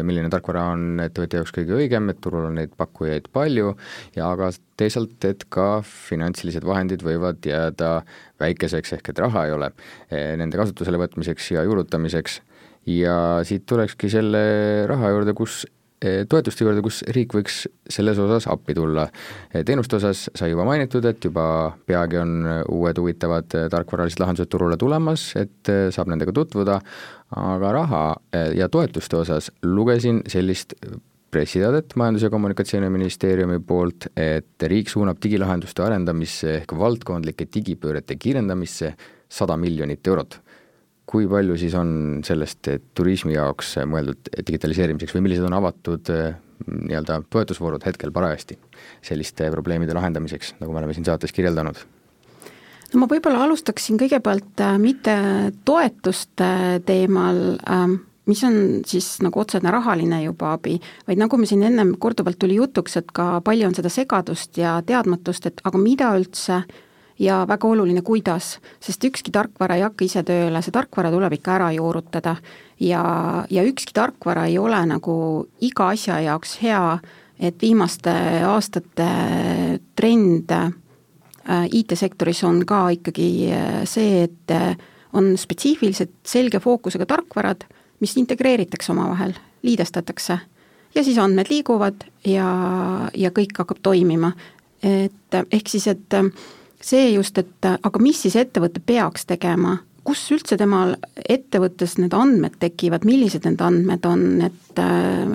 milline 0.00 0.32
tarkvara 0.32 0.70
on 0.72 1.04
ettevõtja 1.04 1.42
jaoks 1.42 1.52
kõige 1.58 1.76
õigem, 1.76 2.08
et 2.08 2.22
turul 2.24 2.48
on 2.48 2.56
neid 2.62 2.72
pakkujaid 2.80 3.28
palju 3.34 3.74
ja 4.16 4.32
aga 4.32 4.50
teisalt, 4.78 5.18
et 5.26 5.44
ka 5.52 5.80
finantsilised 5.86 6.66
vahendid 6.66 7.02
võivad 7.06 7.44
jääda 7.46 8.02
väikeseks, 8.40 8.94
ehk 8.98 9.12
et 9.12 9.22
raha 9.24 9.46
ei 9.48 9.56
ole 9.56 9.72
eh, 10.10 10.34
nende 10.38 10.60
kasutusele 10.60 11.00
võtmiseks 11.02 11.52
ja 11.56 11.66
juurutamiseks. 11.66 12.42
Ja 12.88 13.42
siit 13.44 13.66
tulekski 13.68 14.08
selle 14.08 14.40
raha 14.88 15.10
juurde, 15.12 15.34
kus 15.36 15.64
eh, 15.66 15.77
toetuste 16.00 16.64
juurde, 16.64 16.82
kus 16.84 17.00
riik 17.14 17.34
võiks 17.34 17.64
selles 17.90 18.18
osas 18.22 18.46
appi 18.50 18.76
tulla. 18.76 19.08
Eh, 19.52 19.64
teenuste 19.66 19.98
osas 19.98 20.28
sai 20.38 20.52
juba 20.52 20.66
mainitud, 20.68 21.04
et 21.10 21.24
juba 21.24 21.74
peagi 21.86 22.20
on 22.20 22.46
uued 22.74 23.00
huvitavad 23.02 23.50
tarkvaralised 23.72 24.22
lahendused 24.22 24.52
turule 24.52 24.78
tulemas, 24.80 25.32
et 25.40 25.72
saab 25.94 26.12
nendega 26.12 26.34
tutvuda, 26.36 26.80
aga 27.36 27.74
raha 27.74 28.02
ja 28.56 28.70
toetuste 28.72 29.18
osas 29.18 29.50
lugesin 29.66 30.22
sellist 30.30 30.74
pressiteadet 31.30 31.94
Majandus- 31.96 32.22
ja 32.22 32.30
Kommunikatsiooniministeeriumi 32.30 33.58
poolt, 33.66 34.06
et 34.16 34.62
riik 34.62 34.88
suunab 34.88 35.20
digilahenduste 35.22 35.84
arendamisse 35.84 36.54
ehk 36.62 36.72
valdkondlike 36.78 37.48
digipöörete 37.54 38.16
kiirendamisse 38.16 38.94
sada 39.28 39.56
miljonit 39.56 40.06
eurot. 40.06 40.40
Kui 41.08 41.28
palju 41.30 41.56
siis 41.60 41.74
on 41.78 41.90
sellest 42.26 42.68
turismi 42.96 43.36
jaoks 43.36 43.78
mõeldud 43.88 44.30
digitaliseerimiseks 44.36 45.16
või 45.16 45.24
millised 45.26 45.46
on 45.48 45.56
avatud 45.56 46.10
nii-öelda 46.66 47.22
toetusvoorud 47.30 47.84
hetkel 47.86 48.12
parajasti 48.12 48.58
selliste 49.04 49.48
probleemide 49.54 49.94
lahendamiseks, 49.96 50.56
nagu 50.58 50.74
me 50.74 50.82
oleme 50.82 50.96
siin 50.96 51.06
saates 51.08 51.32
kirjeldanud? 51.32 51.80
no 52.92 53.00
ma 53.02 53.08
võib-olla 53.10 53.46
alustaksin 53.46 54.00
kõigepealt 54.00 54.64
äh, 54.64 54.76
mitte 54.82 55.16
toetuste 55.68 56.50
teemal 56.88 57.58
mis 58.28 58.44
on 58.44 58.58
siis 58.86 59.06
nagu 59.24 59.40
otsene 59.40 59.72
rahaline 59.72 60.20
juba 60.22 60.52
abi, 60.56 60.76
vaid 61.08 61.20
nagu 61.20 61.40
me 61.40 61.48
siin 61.48 61.64
ennem 61.64 61.94
korduvalt 62.00 62.38
tuli 62.40 62.58
jutuks, 62.58 62.98
et 63.00 63.08
ka 63.16 63.38
palju 63.44 63.70
on 63.70 63.76
seda 63.76 63.92
segadust 63.92 64.60
ja 64.60 64.78
teadmatust, 64.86 65.48
et 65.48 65.62
aga 65.64 65.80
mida 65.80 66.12
üldse 66.18 66.60
ja 67.18 67.42
väga 67.48 67.68
oluline, 67.68 68.02
kuidas, 68.02 68.58
sest 68.80 69.04
ükski 69.04 69.32
tarkvara 69.34 69.78
ei 69.78 69.84
hakka 69.86 70.06
ise 70.06 70.22
tööle, 70.26 70.62
see 70.62 70.74
tarkvara 70.74 71.10
tuleb 71.14 71.34
ikka 71.38 71.54
ära 71.56 71.70
juurutada. 71.74 72.36
ja, 72.80 73.02
ja 73.50 73.64
ükski 73.66 73.92
tarkvara 73.94 74.46
ei 74.46 74.58
ole 74.58 74.78
nagu 74.86 75.46
iga 75.60 75.88
asja 75.88 76.20
jaoks 76.20 76.58
hea, 76.62 76.98
et 77.40 77.62
viimaste 77.62 78.12
aastate 78.46 79.08
trend 79.96 80.50
äh, 80.50 81.66
IT-sektoris 81.72 82.44
on 82.44 82.64
ka 82.66 82.88
ikkagi 82.90 83.50
äh, 83.50 83.82
see, 83.84 84.22
et 84.22 84.50
äh, 84.50 84.76
on 85.12 85.36
spetsiifilised 85.38 86.10
selge 86.26 86.60
fookusega 86.60 87.06
tarkvarad, 87.06 87.64
mis 88.00 88.16
integreeritakse 88.16 88.92
omavahel, 88.92 89.34
liidestatakse 89.62 90.38
ja 90.94 91.04
siis 91.04 91.18
andmed 91.18 91.50
liiguvad 91.50 92.06
ja, 92.26 92.48
ja 93.14 93.30
kõik 93.34 93.58
hakkab 93.58 93.82
toimima. 93.82 94.32
et 94.82 95.34
ehk 95.34 95.68
siis, 95.68 95.86
et 95.90 96.14
see 96.80 97.12
just, 97.14 97.38
et 97.38 97.68
aga 97.68 98.00
mis 98.02 98.20
siis 98.22 98.36
ettevõte 98.38 98.82
peaks 98.84 99.26
tegema, 99.28 99.78
kus 100.08 100.22
üldse 100.32 100.56
temal 100.56 100.94
ettevõttes 101.28 101.98
need 102.00 102.14
andmed 102.16 102.56
tekivad, 102.62 103.04
millised 103.04 103.44
need 103.44 103.60
andmed 103.64 104.06
on, 104.08 104.22
et 104.46 104.80
äh, 104.80 105.34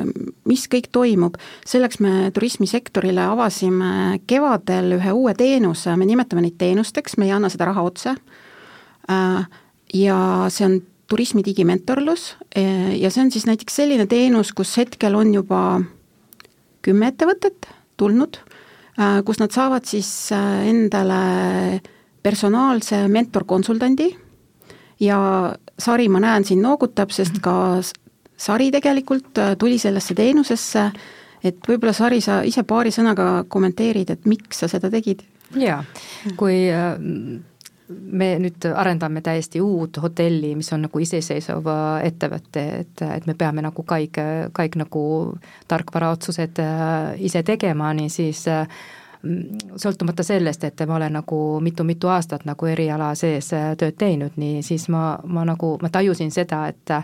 mis 0.49 0.63
kõik 0.71 0.89
toimub, 0.95 1.37
selleks 1.69 1.99
me 2.01 2.31
turismisektorile 2.33 3.27
avasime 3.35 4.21
kevadel 4.29 4.97
ühe 4.97 5.13
uue 5.13 5.35
teenuse, 5.37 5.93
me 5.99 6.07
nimetame 6.09 6.47
neid 6.47 6.57
teenusteks, 6.61 7.19
me 7.19 7.29
ei 7.29 7.35
anna 7.35 7.51
seda 7.53 7.69
raha 7.69 7.85
otse, 7.85 8.15
äh, 9.13 9.59
ja 9.93 10.17
see 10.53 10.67
on 10.69 10.79
turismi 11.11 11.43
digimentorlus. 11.45 12.31
Äh, 12.57 12.95
ja 12.97 13.13
see 13.13 13.27
on 13.27 13.31
siis 13.35 13.45
näiteks 13.45 13.77
selline 13.83 14.07
teenus, 14.09 14.55
kus 14.57 14.73
hetkel 14.81 15.19
on 15.19 15.35
juba 15.35 15.61
kümme 16.83 17.13
ettevõtet 17.13 17.69
tulnud 18.01 18.41
kus 19.25 19.39
nad 19.41 19.53
saavad 19.53 19.85
siis 19.89 20.31
äh, 20.31 20.67
endale 20.69 21.81
personaalse 22.23 23.07
mentorkonsultandi. 23.07 24.09
Ja 24.99 25.17
Sari, 25.79 26.07
ma 26.09 26.21
näen, 26.21 26.45
siin 26.45 26.61
noogutab, 26.61 27.11
sest 27.11 27.41
ka 27.43 27.81
Sari 28.37 28.69
tegelikult 28.71 29.37
äh, 29.41 29.55
tuli 29.59 29.79
sellesse 29.81 30.15
teenusesse, 30.15 30.85
et 31.43 31.65
võib-olla 31.67 31.93
Sari, 31.93 32.21
sa 32.21 32.41
ise 32.45 32.63
paari 32.63 32.93
sõnaga 32.93 33.45
kommenteerid, 33.49 34.13
et 34.13 34.29
miks 34.29 34.63
sa 34.63 34.71
seda 34.71 34.91
tegid? 34.93 35.25
jaa, 35.53 35.83
kui 36.37 36.63
me 37.89 38.29
nüüd 38.39 38.65
arendame 38.75 39.21
täiesti 39.21 39.61
uut 39.61 39.97
hotelli, 40.01 40.53
mis 40.55 40.71
on 40.73 40.85
nagu 40.87 41.03
iseseisev 41.03 41.67
ettevõte, 42.03 42.63
et, 42.79 43.05
et 43.17 43.27
me 43.27 43.35
peame 43.37 43.63
nagu 43.65 43.85
kõik, 43.87 44.19
kõik 44.55 44.77
nagu 44.79 45.05
tarkvaraotsused 45.71 46.61
äh, 46.63 47.13
ise 47.27 47.43
tegema, 47.43 47.91
nii 47.97 48.11
siis 48.13 48.45
äh, 48.51 48.67
sõltumata 49.79 50.23
sellest, 50.23 50.63
et 50.63 50.83
ma 50.87 50.95
olen 50.95 51.13
nagu 51.19 51.39
mitu-mitu 51.63 52.09
aastat 52.11 52.45
nagu 52.45 52.67
eriala 52.67 53.13
sees 53.15 53.53
äh, 53.55 53.71
tööd 53.79 53.95
teinud, 53.99 54.35
nii 54.39 54.61
siis 54.65 54.89
ma, 54.91 55.17
ma 55.23 55.45
nagu, 55.47 55.77
ma 55.81 55.91
tajusin 55.91 56.31
seda, 56.31 56.65
et 56.67 56.97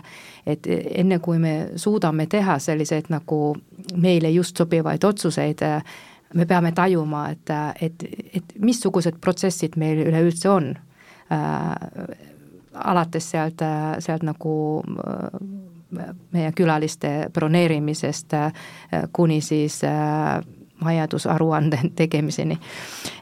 et 0.46 0.66
enne, 0.96 1.18
kui 1.20 1.38
me 1.38 1.54
suudame 1.76 2.26
teha 2.26 2.58
selliseid 2.58 3.10
nagu 3.12 3.56
meile 4.00 4.30
just 4.32 4.56
sobivaid 4.56 5.04
otsuseid, 5.04 5.62
me 6.34 6.46
peame 6.46 6.72
tajuma, 6.72 7.28
et, 7.30 7.50
et, 7.82 8.04
et 8.34 8.54
missugused 8.58 9.18
protsessid 9.20 9.76
meil 9.80 10.04
üleüldse 10.06 10.50
on 10.50 10.74
äh,. 11.30 11.74
alates 12.80 13.26
sealt, 13.30 13.62
sealt 13.98 14.22
nagu 14.22 14.52
äh, 14.80 15.40
meie 16.32 16.52
külaliste 16.54 17.30
broneerimisest 17.34 18.34
äh, 18.34 18.52
kuni 19.12 19.40
siis 19.40 19.82
äh, 19.84 20.40
majandusaruande 20.80 21.80
tegemiseni. 21.96 22.58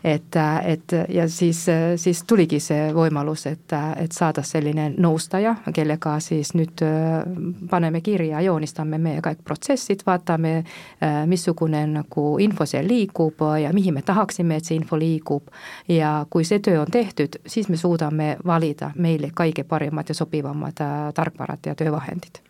et, 0.04 0.36
et 0.64 0.92
ja 1.08 1.28
siis, 1.28 1.66
siis 1.96 2.22
tuligi 2.26 2.60
see 2.60 2.92
võimalus, 2.94 3.46
et, 3.46 3.74
et 3.96 4.12
saada 4.12 4.42
selline 4.42 4.88
nõustaja, 4.96 5.54
kellega 5.74 6.18
siis 6.22 6.54
nüüd 6.58 6.82
äh, 6.86 7.22
paneme 7.70 8.00
kirja, 8.04 8.40
joonistame 8.44 8.98
meie 9.02 9.22
kõik 9.24 9.42
protsessid, 9.44 10.04
vaatame, 10.06 10.54
äh, 11.02 11.20
missugune 11.26 11.84
nagu 11.92 12.26
info 12.42 12.66
seal 12.66 12.88
liigub 12.88 13.42
ja 13.62 13.72
mihin 13.74 13.94
me 13.94 14.02
tahaksime, 14.02 14.58
et 14.58 14.68
see 14.68 14.78
info 14.78 14.98
liigub. 14.98 15.52
ja 15.88 16.26
kui 16.30 16.44
see 16.44 16.58
töö 16.64 16.82
on 16.82 16.90
tehtud, 16.90 17.40
siis 17.46 17.68
me 17.68 17.76
suudame 17.76 18.36
valida 18.46 18.92
meile 18.96 19.32
kõige 19.34 19.64
parimad 19.64 20.08
ja 20.08 20.14
sobivamad 20.14 20.84
äh, 20.84 20.98
tarkvarad 21.14 21.66
ja 21.66 21.74
töövahendid 21.74 22.47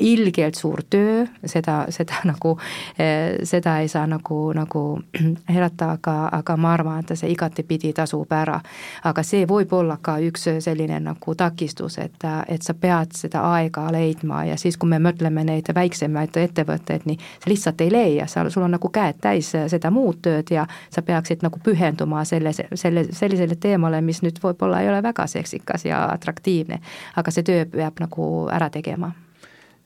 ilgelt 0.00 0.54
suur 0.54 0.82
töö, 0.90 1.24
seda, 1.44 1.86
seda 1.90 2.20
nagu, 2.24 2.56
eh, 2.98 3.38
seda 3.44 3.78
ei 3.80 3.88
saa 3.88 4.06
nagu, 4.06 4.52
nagu 4.56 4.84
eirata, 5.52 5.90
aga, 5.98 6.16
aga 6.32 6.56
ma 6.56 6.72
arvan, 6.76 7.04
et 7.04 7.18
see 7.18 7.30
igatepidi 7.32 7.92
tasub 7.96 8.32
ära. 8.32 8.60
aga 9.04 9.22
see 9.22 9.46
võib 9.46 9.72
olla 9.76 9.98
ka 10.02 10.18
üks 10.24 10.48
selline 10.64 10.98
nagu 11.00 11.34
takistus, 11.34 11.98
et, 11.98 12.24
et 12.48 12.62
sa 12.62 12.74
pead 12.74 13.14
seda 13.16 13.42
aega 13.54 13.86
leidma 13.92 14.44
ja 14.44 14.56
siis, 14.56 14.76
kui 14.76 14.88
me 14.90 14.98
mõtleme 15.02 15.44
neid 15.44 15.68
väiksemaid 15.74 16.36
ettevõtteid, 16.36 17.06
nii 17.06 17.18
sa 17.18 17.50
lihtsalt 17.50 17.80
ei 17.80 17.92
leia, 17.92 18.26
sa, 18.26 18.46
sul 18.50 18.66
on 18.66 18.76
nagu 18.76 18.90
käed 18.92 19.20
täis 19.22 19.52
seda 19.52 19.90
muud 19.90 20.20
tööd 20.22 20.50
ja 20.50 20.66
sa 20.90 21.02
peaksid 21.02 21.44
nagu 21.46 21.60
pühenduma 21.62 22.24
selle, 22.24 22.52
selle, 22.54 23.06
sellisele 23.12 23.58
teemale, 23.60 24.00
mis 24.00 24.22
nüüd 24.24 24.40
võib-olla 24.42 24.82
ei 24.82 24.90
ole 24.92 25.02
väga 25.02 25.26
seksikas 25.30 25.86
ja 25.88 26.06
atraktiivne. 26.12 26.80
aga 27.16 27.30
see 27.30 27.46
töö 27.46 27.64
peab 27.70 28.00
nagu 28.02 28.48
ära 28.52 28.70
tegema 28.70 29.12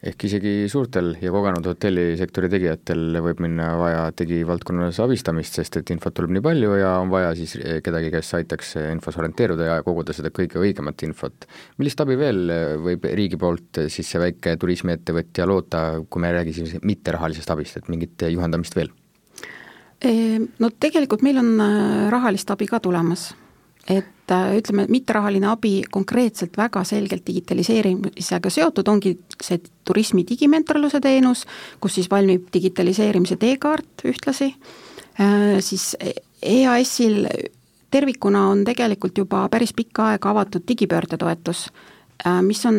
ehk 0.01 0.25
isegi 0.25 0.53
suurtel 0.73 1.13
ja 1.21 1.33
kogenud 1.33 1.67
hotellisektori 1.69 2.49
tegijatel 2.53 3.19
võib 3.21 3.43
minna 3.45 3.75
vaja 3.81 4.07
digivaldkonnas 4.17 5.01
abistamist, 5.05 5.59
sest 5.59 5.77
et 5.81 5.93
infot 5.93 6.15
tuleb 6.17 6.33
nii 6.37 6.45
palju 6.45 6.79
ja 6.81 6.95
on 7.03 7.13
vaja 7.13 7.35
siis 7.37 7.57
kedagi, 7.85 8.13
kes 8.15 8.33
aitaks 8.41 8.73
infos 8.87 9.19
orienteeruda 9.21 9.69
ja 9.69 9.83
koguda 9.85 10.17
seda 10.17 10.33
kõige 10.35 10.63
õigemat 10.63 11.05
infot. 11.05 11.45
millist 11.79 12.01
abi 12.01 12.17
veel 12.21 12.55
võib 12.87 13.05
riigi 13.21 13.41
poolt 13.41 13.83
siis 13.93 14.09
see 14.09 14.23
väike 14.23 14.57
turismiettevõtja 14.61 15.49
loota, 15.49 15.85
kui 16.09 16.25
me 16.25 16.33
räägime 16.33 16.81
mitterahalisest 16.83 17.53
abist, 17.53 17.77
et 17.77 17.93
mingit 17.93 18.29
juhendamist 18.31 18.77
veel? 18.77 18.91
No 20.01 20.71
tegelikult 20.81 21.21
meil 21.21 21.37
on 21.43 21.61
rahalist 22.09 22.49
abi 22.51 22.71
ka 22.71 22.81
tulemas 22.81 23.29
et 23.89 24.20
äh, 24.31 24.57
ütleme, 24.59 24.87
mitterahaline 24.89 25.49
abi 25.51 25.83
konkreetselt 25.91 26.57
väga 26.59 26.85
selgelt 26.89 27.27
digitaliseerimisega 27.27 28.51
seotud 28.51 28.89
ongi 28.89 29.19
see 29.43 29.61
turismi 29.87 30.25
digimentorluse 30.29 31.01
teenus, 31.03 31.47
kus 31.81 31.95
siis 31.99 32.11
valmib 32.11 32.43
digitaliseerimise 32.53 33.37
teekaart 33.41 34.05
ühtlasi, 34.11 34.55
äh, 35.21 35.59
siis 35.65 35.97
EAS-il 36.43 37.27
tervikuna 37.91 38.49
on 38.53 38.65
tegelikult 38.65 39.19
juba 39.19 39.49
päris 39.51 39.73
pikka 39.77 40.03
aega 40.13 40.31
avatud 40.35 40.63
digipöördetoetus, 40.69 41.61
äh, 42.27 42.43
mis 42.47 42.67
on 42.67 42.77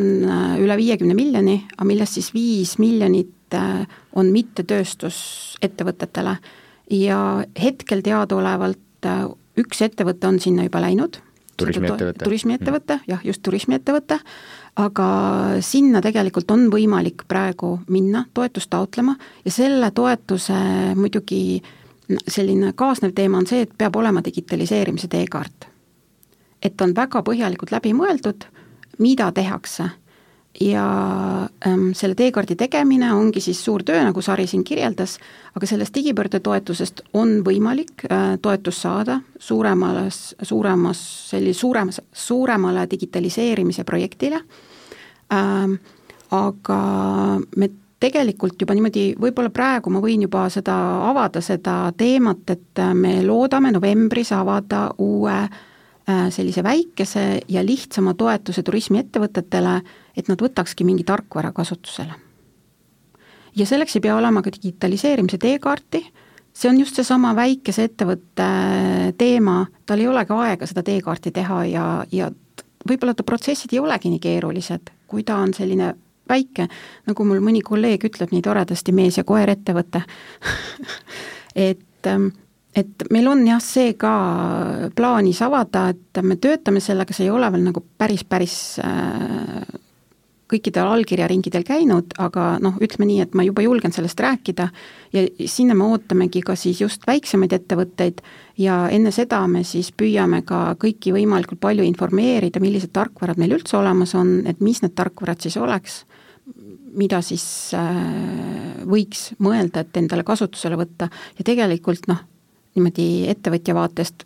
üle 0.61 0.77
viiekümne 0.79 1.13
miljoni, 1.17 1.57
aga 1.77 1.85
millest 1.87 2.13
siis 2.19 2.33
viis 2.33 2.77
miljonit 2.79 3.29
on 4.15 4.25
mittetööstusettevõtetele. 4.31 6.37
Ja 6.95 7.17
hetkel 7.59 8.01
teadaolevalt 8.05 9.07
üks 9.59 9.81
ettevõte 9.83 10.29
on 10.29 10.39
sinna 10.39 10.63
juba 10.63 10.79
läinud, 10.83 11.17
turismiettevõte. 11.61 12.23
turismiettevõte, 12.23 12.99
jah, 13.07 13.21
just 13.25 13.41
turismiettevõte, 13.45 14.19
aga 14.81 15.07
sinna 15.65 16.01
tegelikult 16.01 16.51
on 16.51 16.67
võimalik 16.73 17.25
praegu 17.27 17.77
minna 17.87 18.25
toetust 18.33 18.69
taotlema 18.69 19.15
ja 19.45 19.51
selle 19.51 19.91
toetuse 19.91 20.57
muidugi 20.95 21.61
selline 22.27 22.73
kaasnev 22.75 23.13
teema 23.15 23.39
on 23.39 23.47
see, 23.47 23.63
et 23.65 23.71
peab 23.77 23.95
olema 23.95 24.23
digitaliseerimise 24.23 25.07
teekaart. 25.07 25.67
et 26.61 26.81
on 26.81 26.91
väga 26.95 27.23
põhjalikult 27.25 27.71
läbi 27.73 27.93
mõeldud, 27.97 28.43
mida 28.99 29.31
tehakse 29.31 29.87
ja 30.59 30.85
ähm, 31.67 31.91
selle 31.93 32.15
teekaardi 32.15 32.55
tegemine 32.55 33.13
ongi 33.13 33.41
siis 33.41 33.63
suur 33.65 33.83
töö, 33.83 34.01
nagu 34.03 34.21
Sari 34.21 34.47
siin 34.47 34.63
kirjeldas, 34.63 35.17
aga 35.55 35.67
sellest 35.67 35.95
digipöördetoetusest 35.95 37.01
on 37.13 37.39
võimalik 37.45 38.05
äh, 38.09 38.35
toetust 38.41 38.83
saada 38.83 39.19
suuremales, 39.39 40.35
suuremas, 40.41 41.01
selli-, 41.31 41.55
suuremas, 41.55 42.01
suuremale 42.13 42.87
digitaliseerimise 42.91 43.83
projektile. 43.83 44.43
Ähm,, 45.33 45.79
aga 46.31 46.81
me 47.55 47.69
tegelikult 48.01 48.61
juba 48.61 48.73
niimoodi, 48.75 49.11
võib-olla 49.19 49.51
praegu 49.53 49.91
ma 49.93 49.99
võin 50.03 50.23
juba 50.25 50.47
seda 50.49 50.75
avada, 51.09 51.41
seda 51.43 51.91
teemat, 51.97 52.49
et 52.49 52.81
me 52.97 53.19
loodame 53.23 53.71
novembris 53.71 54.31
avada 54.35 54.87
uue 54.97 55.35
äh, 55.35 55.59
sellise 56.33 56.63
väikese 56.63 57.23
ja 57.49 57.63
lihtsama 57.65 58.13
toetuse 58.17 58.63
turismiettevõtetele, 58.63 59.77
et 60.17 60.27
nad 60.31 60.41
võtakski 60.41 60.85
mingi 60.87 61.05
tarkvara 61.07 61.51
kasutusele. 61.51 62.13
ja 63.55 63.65
selleks 63.65 63.95
ei 63.95 64.01
pea 64.01 64.15
olema 64.15 64.41
ka 64.41 64.51
digitaliseerimise 64.51 65.37
teekaarti, 65.37 66.03
see 66.53 66.69
on 66.69 66.79
just 66.79 66.95
seesama 66.95 67.33
väikese 67.35 67.83
ettevõtte 67.89 68.47
teema, 69.17 69.65
tal 69.85 69.99
ei 69.99 70.07
olegi 70.07 70.33
aega 70.33 70.67
seda 70.67 70.83
teekaarti 70.83 71.31
teha 71.31 71.65
ja, 71.65 71.85
ja 72.11 72.31
võib-olla 72.87 73.13
ta 73.15 73.23
protsessid 73.23 73.73
ei 73.73 73.79
olegi 73.79 74.11
nii 74.11 74.23
keerulised, 74.23 74.91
kui 75.07 75.23
ta 75.27 75.37
on 75.43 75.53
selline 75.53 75.93
väike, 76.31 76.67
nagu 77.09 77.25
mul 77.27 77.41
mõni 77.43 77.61
kolleeg 77.65 78.05
ütleb 78.07 78.31
nii 78.33 78.43
toredasti, 78.45 78.95
mees 78.95 79.19
ja 79.19 79.25
koer 79.27 79.51
ettevõte. 79.51 80.03
Et, 81.67 82.07
ähm, 82.07 82.31
et 82.75 83.05
meil 83.11 83.27
on 83.27 83.43
jah, 83.47 83.61
see 83.63 83.93
ka 83.99 84.11
plaanis 84.95 85.41
avada, 85.43 85.89
et 85.91 86.21
me 86.23 86.37
töötame 86.41 86.83
sellega, 86.83 87.13
see 87.15 87.27
ei 87.27 87.33
ole 87.33 87.49
veel 87.51 87.65
nagu 87.67 87.83
päris, 87.99 88.23
päris 88.27 88.57
äh, 88.83 89.65
kõikidel 90.51 90.89
allkirjaringidel 90.91 91.63
käinud, 91.67 92.15
aga 92.19 92.55
noh, 92.63 92.75
ütleme 92.83 93.07
nii, 93.07 93.19
et 93.23 93.35
ma 93.37 93.45
juba 93.47 93.63
julgen 93.63 93.93
sellest 93.95 94.19
rääkida 94.19 94.67
ja 95.15 95.23
sinna 95.47 95.75
me 95.77 95.87
ootamegi 95.93 96.43
ka 96.45 96.57
siis 96.59 96.81
just 96.83 97.05
väiksemaid 97.07 97.55
ettevõtteid 97.55 98.21
ja 98.59 98.83
enne 98.91 99.13
seda 99.15 99.41
me 99.51 99.63
siis 99.67 99.93
püüame 99.95 100.41
ka 100.47 100.75
kõiki 100.81 101.15
võimalikult 101.15 101.61
palju 101.63 101.85
informeerida, 101.87 102.63
millised 102.63 102.91
tarkvarad 102.95 103.39
meil 103.39 103.55
üldse 103.59 103.77
olemas 103.79 104.15
on, 104.19 104.41
et 104.47 104.59
mis 104.63 104.83
need 104.83 104.95
tarkvarad 104.97 105.43
siis 105.43 105.59
oleks 105.61 106.01
mida 106.91 107.21
siis 107.23 107.45
äh, 107.77 108.81
võiks 108.89 109.29
mõelda, 109.39 109.85
et 109.85 109.97
endale 110.01 110.25
kasutusele 110.27 110.75
võtta. 110.75 111.07
Ja 111.37 111.45
tegelikult 111.47 112.09
noh, 112.11 112.19
niimoodi 112.75 113.07
ettevõtja 113.31 113.75
vaatest 113.75 114.25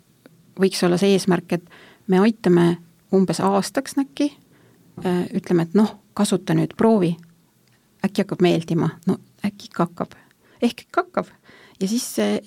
võiks 0.60 0.82
olla 0.86 0.98
see 1.00 1.14
eesmärk, 1.16 1.58
et 1.58 1.64
me 2.06 2.20
aitame 2.22 2.66
umbes 3.14 3.40
aastaks 3.44 3.96
äkki, 4.00 4.30
äh, 5.04 5.24
ütleme, 5.36 5.66
et 5.66 5.74
noh, 5.74 5.96
kasuta 6.14 6.54
nüüd, 6.56 6.76
proovi, 6.76 7.14
äkki 8.04 8.24
hakkab 8.24 8.44
meeldima, 8.44 8.90
no 9.06 9.18
äkki 9.44 9.70
ikka 9.70 9.88
hakkab, 9.88 10.14
ehk 10.62 10.86
ikka 10.86 11.06
hakkab. 11.06 11.32
ja 11.80 11.88
siis 11.88 12.04
see 12.16 12.38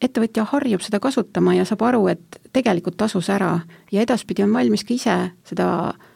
ettevõtja 0.00 0.46
harjub 0.54 0.80
seda 0.80 1.00
kasutama 1.00 1.54
ja 1.54 1.66
saab 1.68 1.82
aru, 1.84 2.06
et 2.08 2.40
tegelikult 2.52 2.96
tasus 2.96 3.28
ära. 3.28 3.60
Ja 3.92 4.00
edaspidi 4.00 4.42
on 4.42 4.54
valmis 4.54 4.86
ka 4.88 4.94
ise 4.94 5.16
seda 5.44 5.66
äh, 5.90 6.09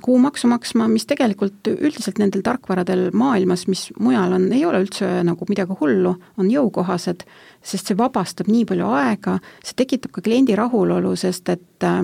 kuumaksu 0.00 0.48
maksma, 0.48 0.86
mis 0.88 1.04
tegelikult 1.08 1.68
üldiselt 1.68 2.20
nendel 2.20 2.40
tarkvaradel 2.44 3.10
maailmas, 3.16 3.66
mis 3.68 3.90
mujal 4.00 4.32
on, 4.38 4.46
ei 4.54 4.64
ole 4.64 4.80
üldse 4.86 5.08
nagu 5.26 5.48
midagi 5.50 5.76
hullu, 5.80 6.14
on 6.40 6.48
jõukohased, 6.48 7.26
sest 7.60 7.90
see 7.90 7.98
vabastab 7.98 8.48
nii 8.48 8.64
palju 8.70 8.88
aega, 8.96 9.36
see 9.60 9.76
tekitab 9.82 10.14
ka 10.16 10.24
kliendi 10.24 10.56
rahulolu, 10.56 11.12
sest 11.20 11.52
et 11.52 11.88
äh, 11.88 12.00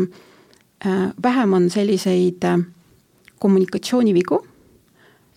vähem 1.24 1.56
on 1.56 1.70
selliseid 1.72 2.44
äh, 2.44 2.60
kommunikatsioonivigu, 3.40 4.42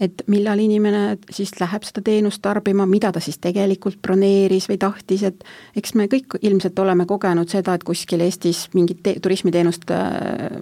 et 0.01 0.23
millal 0.33 0.59
inimene 0.59 1.19
siis 1.31 1.53
läheb 1.61 1.85
seda 1.85 2.01
teenust 2.03 2.41
tarbima, 2.43 2.87
mida 2.89 3.13
ta 3.13 3.21
siis 3.23 3.37
tegelikult 3.39 4.01
broneeris 4.03 4.67
või 4.67 4.79
tahtis, 4.81 5.23
et 5.29 5.43
eks 5.77 5.93
me 5.95 6.09
kõik 6.11 6.35
ilmselt 6.41 6.79
oleme 6.83 7.05
kogenud 7.07 7.47
seda, 7.53 7.77
et 7.77 7.85
kuskil 7.87 8.25
Eestis 8.25 8.65
mingit 8.75 9.05
turismiteenust 9.23 9.93
äh, 9.95 10.57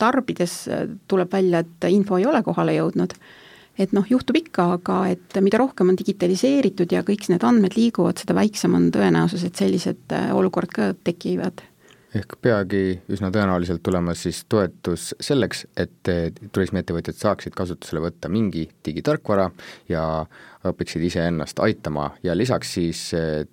tarbides 0.00 0.56
äh, 0.68 0.84
tuleb 1.08 1.32
välja, 1.32 1.62
et 1.62 1.88
info 1.90 2.18
ei 2.20 2.26
ole 2.26 2.42
kohale 2.42 2.76
jõudnud. 2.78 3.16
et 3.80 3.92
noh, 3.96 4.04
juhtub 4.04 4.36
ikka, 4.36 4.66
aga 4.74 4.96
et 5.14 5.38
mida 5.40 5.56
rohkem 5.56 5.88
on 5.88 5.96
digitaliseeritud 5.96 6.92
ja 6.92 7.00
kõik 7.02 7.30
need 7.32 7.44
andmed 7.48 7.72
liiguvad, 7.72 8.20
seda 8.20 8.36
väiksem 8.36 8.74
on 8.76 8.90
tõenäosus, 8.92 9.46
et 9.48 9.56
sellised 9.56 10.12
äh, 10.12 10.28
olukorrad 10.36 10.74
ka 10.76 10.88
tekivad 11.04 11.64
ehk 12.12 12.36
peagi 12.44 12.82
üsna 13.12 13.30
tõenäoliselt 13.32 13.82
tulemas 13.84 14.22
siis 14.26 14.42
toetus 14.50 15.12
selleks, 15.22 15.64
et 15.80 16.10
turismiettevõtjad 16.52 17.16
saaksid 17.18 17.56
kasutusele 17.56 18.02
võtta 18.04 18.28
mingi 18.32 18.66
digitarkvara 18.84 19.48
ja 19.88 20.04
õpiksid 20.68 21.02
iseennast 21.08 21.60
aitama 21.64 22.10
ja 22.22 22.36
lisaks 22.36 22.74
siis 22.76 23.02
eh, 23.16 23.46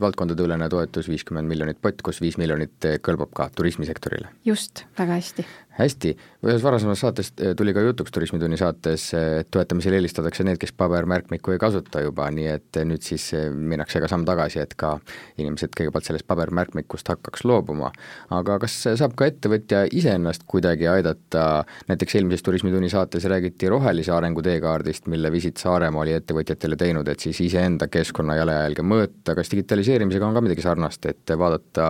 valdkondadeülene 0.00 0.70
toetus 0.72 1.10
viiskümmend 1.10 1.50
miljonit 1.50 1.80
pott, 1.82 2.00
kus 2.02 2.22
viis 2.24 2.38
miljonit 2.40 2.88
kõlbab 3.04 3.34
ka 3.36 3.50
turismisektorile. 3.54 4.32
just, 4.48 4.86
väga 4.98 5.20
hästi 5.20 5.46
hästi, 5.78 6.12
ühes 6.46 6.62
varasemas 6.62 7.00
saates 7.02 7.30
eh, 7.38 7.54
tuli 7.56 7.72
ka 7.74 7.82
jutuks 7.84 8.12
Turismitunni 8.14 8.58
saates, 8.58 9.08
et 9.14 9.46
eh, 9.46 9.46
toetamisel 9.54 9.94
eelistatakse 9.98 10.46
need, 10.46 10.58
kes 10.60 10.74
pabermärkmikku 10.78 11.54
ei 11.54 11.60
kasuta 11.62 12.02
juba, 12.02 12.28
nii 12.34 12.48
et 12.50 12.80
eh, 12.80 12.86
nüüd 12.88 13.04
siis 13.06 13.28
minnakse 13.54 14.02
ka 14.02 14.10
samm 14.10 14.26
tagasi, 14.28 14.60
et 14.62 14.74
ka 14.78 14.96
inimesed 15.38 15.74
kõigepealt 15.78 16.08
sellest 16.08 16.26
pabermärkmikust 16.30 17.12
hakkaks 17.12 17.46
loobuma. 17.48 17.92
aga 18.34 18.58
kas 18.62 18.74
saab 18.98 19.14
ka 19.18 19.28
ettevõtja 19.30 19.84
iseennast 19.94 20.44
kuidagi 20.50 20.88
aidata, 20.90 21.64
näiteks 21.90 22.18
eelmises 22.18 22.44
Turismitunni 22.46 22.90
saates 22.90 23.24
räägiti 23.30 23.70
rohelise 23.70 24.12
arengu 24.14 24.42
teekaardist, 24.42 25.06
mille 25.06 25.32
Visit 25.32 25.62
Saaremaa 25.62 26.02
oli 26.02 26.16
ettevõtjatele 26.16 26.76
teinud, 26.80 27.08
et 27.08 27.22
siis 27.22 27.40
iseenda 27.44 27.88
keskkonna 27.92 28.38
jalajälge 28.40 28.82
mõõta, 28.82 29.36
kas 29.38 29.52
digitaliseerimisega 29.54 30.26
on 30.26 30.38
ka 30.38 30.44
midagi 30.44 30.64
sarnast, 30.64 31.06
et 31.06 31.38
vaadata 31.38 31.88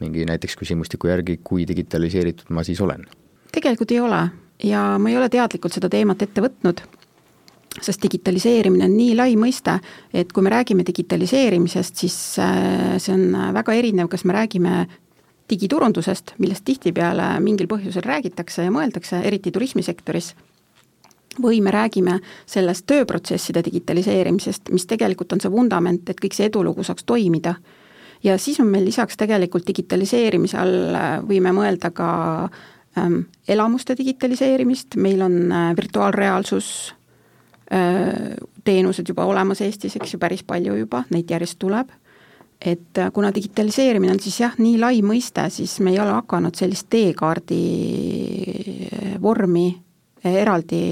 mingi 0.00 0.24
näiteks 0.28 0.56
küsimustiku 0.60 1.12
järgi, 1.12 1.40
kui 1.44 1.68
digitaliseeritud 1.68 2.52
ma 2.54 2.66
siis 2.66 2.80
olen? 2.84 3.06
Tegelikult 3.52 3.90
ei 3.90 4.00
ole 4.00 4.22
ja 4.64 4.98
ma 4.98 5.10
ei 5.10 5.16
ole 5.16 5.28
teadlikult 5.28 5.74
seda 5.74 5.90
teemat 5.92 6.22
ette 6.22 6.42
võtnud, 6.42 6.82
sest 7.80 8.02
digitaliseerimine 8.02 8.88
on 8.88 8.96
nii 8.96 9.14
lai 9.16 9.36
mõiste, 9.38 9.78
et 10.12 10.32
kui 10.34 10.42
me 10.42 10.52
räägime 10.52 10.86
digitaliseerimisest, 10.86 12.02
siis 12.02 12.16
äh, 12.42 12.96
see 12.98 13.14
on 13.14 13.54
väga 13.54 13.76
erinev, 13.78 14.10
kas 14.10 14.24
me 14.26 14.34
räägime 14.34 14.86
digiturundusest, 15.48 16.34
millest 16.42 16.64
tihtipeale 16.66 17.38
mingil 17.40 17.68
põhjusel 17.70 18.04
räägitakse 18.04 18.66
ja 18.66 18.72
mõeldakse, 18.74 19.22
eriti 19.24 19.52
turismisektoris, 19.54 20.34
või 21.42 21.60
me 21.62 21.70
räägime 21.70 22.18
sellest 22.46 22.86
tööprotsesside 22.90 23.62
digitaliseerimisest, 23.64 24.72
mis 24.74 24.88
tegelikult 24.90 25.32
on 25.32 25.40
see 25.40 25.52
vundament, 25.52 26.08
et 26.10 26.18
kõik 26.20 26.34
see 26.34 26.48
edulugu 26.50 26.82
saaks 26.82 27.06
toimida. 27.06 27.54
ja 28.24 28.38
siis 28.38 28.58
on 28.60 28.66
meil 28.66 28.84
lisaks 28.84 29.16
tegelikult 29.16 29.66
digitaliseerimise 29.66 30.58
all, 30.58 30.94
äh, 30.94 31.20
võime 31.22 31.52
mõelda 31.54 31.92
ka 31.94 32.08
äh, 32.44 32.77
elamuste 33.48 33.96
digitaliseerimist, 33.98 34.96
meil 34.96 35.20
on 35.22 35.52
äh, 35.52 35.76
virtuaalreaalsus 35.76 36.94
äh, 37.72 38.36
teenused 38.64 39.08
juba 39.08 39.24
olemas 39.24 39.60
Eestis, 39.60 39.96
eks 39.96 40.14
ju, 40.14 40.18
päris 40.18 40.42
palju 40.42 40.74
juba, 40.76 41.04
neid 41.10 41.30
järjest 41.30 41.58
tuleb. 41.58 41.88
et 42.60 42.98
äh, 42.98 43.12
kuna 43.12 43.34
digitaliseerimine 43.34 44.12
on 44.12 44.20
siis 44.20 44.40
jah, 44.40 44.54
nii 44.58 44.78
lai 44.80 45.02
mõiste, 45.02 45.44
siis 45.50 45.78
me 45.80 45.92
ei 45.92 46.00
ole 46.02 46.10
hakanud 46.16 46.54
sellist 46.58 46.88
teekaardi 46.90 47.60
vormi 49.22 49.68
eraldi 50.24 50.82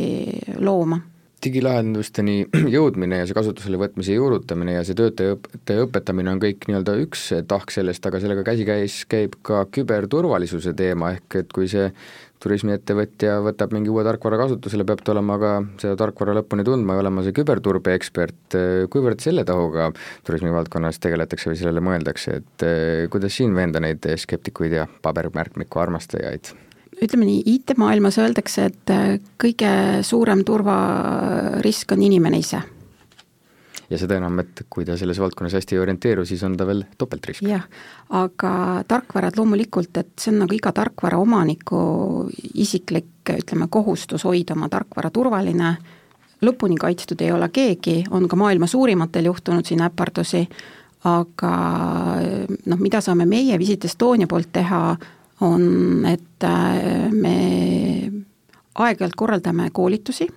looma 0.63 1.01
digilahendusteni 1.45 2.37
jõudmine 2.77 3.21
ja 3.21 3.29
see 3.29 3.37
kasutusele 3.37 3.81
võtmise 3.81 4.17
juurutamine 4.17 4.79
ja 4.79 4.85
see 4.87 4.97
töötajate 4.99 5.81
õpetamine 5.85 6.33
on 6.33 6.43
kõik 6.43 6.69
nii-öelda 6.69 6.97
üks 7.05 7.29
tahk 7.49 7.75
sellest, 7.75 8.07
aga 8.09 8.21
sellega 8.23 8.45
käsikäis 8.47 9.03
käib 9.11 9.37
ka 9.47 9.67
küberturvalisuse 9.73 10.73
teema, 10.77 11.13
ehk 11.17 11.41
et 11.43 11.53
kui 11.55 11.69
see 11.71 11.91
turismiettevõtja 12.43 13.39
võtab 13.45 13.73
mingi 13.73 13.91
uue 13.93 14.05
tarkvara 14.05 14.39
kasutusele, 14.43 14.85
peab 14.89 15.01
ta 15.05 15.15
olema 15.15 15.39
ka 15.41 15.53
seda 15.81 15.97
tarkvara 16.03 16.37
lõpuni 16.37 16.67
tundma 16.69 16.97
ja 16.97 17.05
olema 17.05 17.25
see 17.25 17.37
küberturbe 17.37 17.97
ekspert, 17.97 18.59
kuivõrd 18.93 19.25
selle 19.25 19.47
tahuga 19.49 19.89
turismivaldkonnas 20.29 21.01
tegeletakse 21.03 21.51
või 21.53 21.61
sellele 21.63 21.85
mõeldakse, 21.85 22.41
et 22.43 22.69
kuidas 23.13 23.41
siin 23.41 23.57
veenda 23.57 23.83
neid 23.83 24.05
skeptikuid 24.21 24.79
ja 24.83 24.87
pabermärkmiku 25.03 25.85
armastajaid? 25.87 26.53
Ütleme 27.03 27.27
nii, 27.29 27.43
IT-maailmas 27.55 28.19
öeldakse, 28.23 28.71
et 28.71 28.93
äh, 28.93 29.19
kõige 29.41 29.71
suurem 30.07 30.45
turvarisk 30.47 31.93
on 31.93 32.03
inimene 32.07 32.41
ise. 32.41 32.63
ja 33.91 33.99
seda 33.99 34.17
enam, 34.19 34.41
et 34.43 34.65
kui 34.71 34.85
ta 34.85 34.97
selles 34.99 35.19
valdkonnas 35.23 35.55
hästi 35.55 35.77
ei 35.77 35.81
orienteeru, 35.83 36.25
siis 36.27 36.43
on 36.43 36.57
ta 36.57 36.67
veel 36.67 36.85
topeltrisk. 36.99 37.43
jah, 37.47 37.67
aga 38.11 38.83
tarkvarad 38.89 39.37
loomulikult, 39.37 39.97
et 39.97 40.15
see 40.19 40.33
on 40.33 40.43
nagu 40.45 40.57
iga 40.57 40.73
tarkvara 40.73 41.19
omaniku 41.19 41.79
isiklik, 42.55 43.13
ütleme, 43.31 43.69
kohustus 43.71 44.25
hoida 44.25 44.57
oma 44.57 44.69
tarkvara 44.73 45.11
turvaline, 45.11 45.77
lõpuni 46.43 46.77
kaitstud 46.81 47.21
ei 47.23 47.33
ole 47.33 47.49
keegi, 47.49 48.05
on 48.11 48.29
ka 48.29 48.37
maailma 48.37 48.67
suurimatel 48.67 49.31
juhtunud 49.31 49.67
siin 49.67 49.85
äpardusi, 49.87 50.47
aga 51.07 51.53
noh, 52.67 52.81
mida 52.81 53.01
saame 53.05 53.27
meie 53.29 53.59
Visit 53.59 53.85
Estonia 53.85 54.27
poolt 54.27 54.51
teha, 54.53 54.97
on, 55.41 56.05
et 56.09 56.45
äh, 56.45 57.11
me 57.13 57.37
aeg-ajalt 58.77 59.17
korraldame 59.17 59.71
koolitusi 59.73 60.29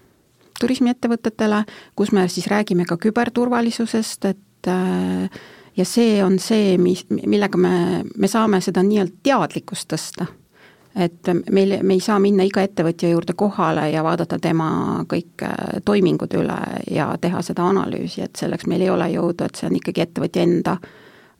turismiettevõtetele, 0.59 1.63
kus 1.95 2.11
me 2.11 2.27
siis 2.27 2.47
räägime 2.51 2.85
ka 2.85 2.97
küberturvalisusest, 2.99 4.25
et 4.25 4.67
äh, 4.67 5.39
ja 5.77 5.85
see 5.85 6.19
on 6.23 6.39
see, 6.39 6.75
mis, 6.81 7.05
millega 7.09 7.57
me, 7.57 8.03
me 8.17 8.27
saame 8.27 8.61
seda 8.63 8.83
nii-öelda 8.83 9.23
teadlikkust 9.23 9.89
tõsta. 9.93 10.27
et 10.95 11.29
meil, 11.53 11.77
me 11.85 11.93
ei 11.93 12.01
saa 12.01 12.17
minna 12.19 12.43
iga 12.43 12.63
ettevõtja 12.65 13.11
juurde 13.11 13.33
kohale 13.37 13.85
ja 13.91 14.01
vaadata 14.03 14.39
tema 14.41 15.05
kõik 15.07 15.43
äh, 15.45 15.79
toimingud 15.85 16.33
üle 16.35 16.57
ja 16.91 17.13
teha 17.21 17.41
seda 17.45 17.67
analüüsi, 17.69 18.23
et 18.25 18.35
selleks 18.35 18.67
meil 18.67 18.81
ei 18.81 18.89
ole 18.89 19.11
jõudu, 19.13 19.45
et 19.45 19.55
see 19.55 19.69
on 19.69 19.77
ikkagi 19.77 20.03
ettevõtja 20.07 20.43
enda, 20.43 20.77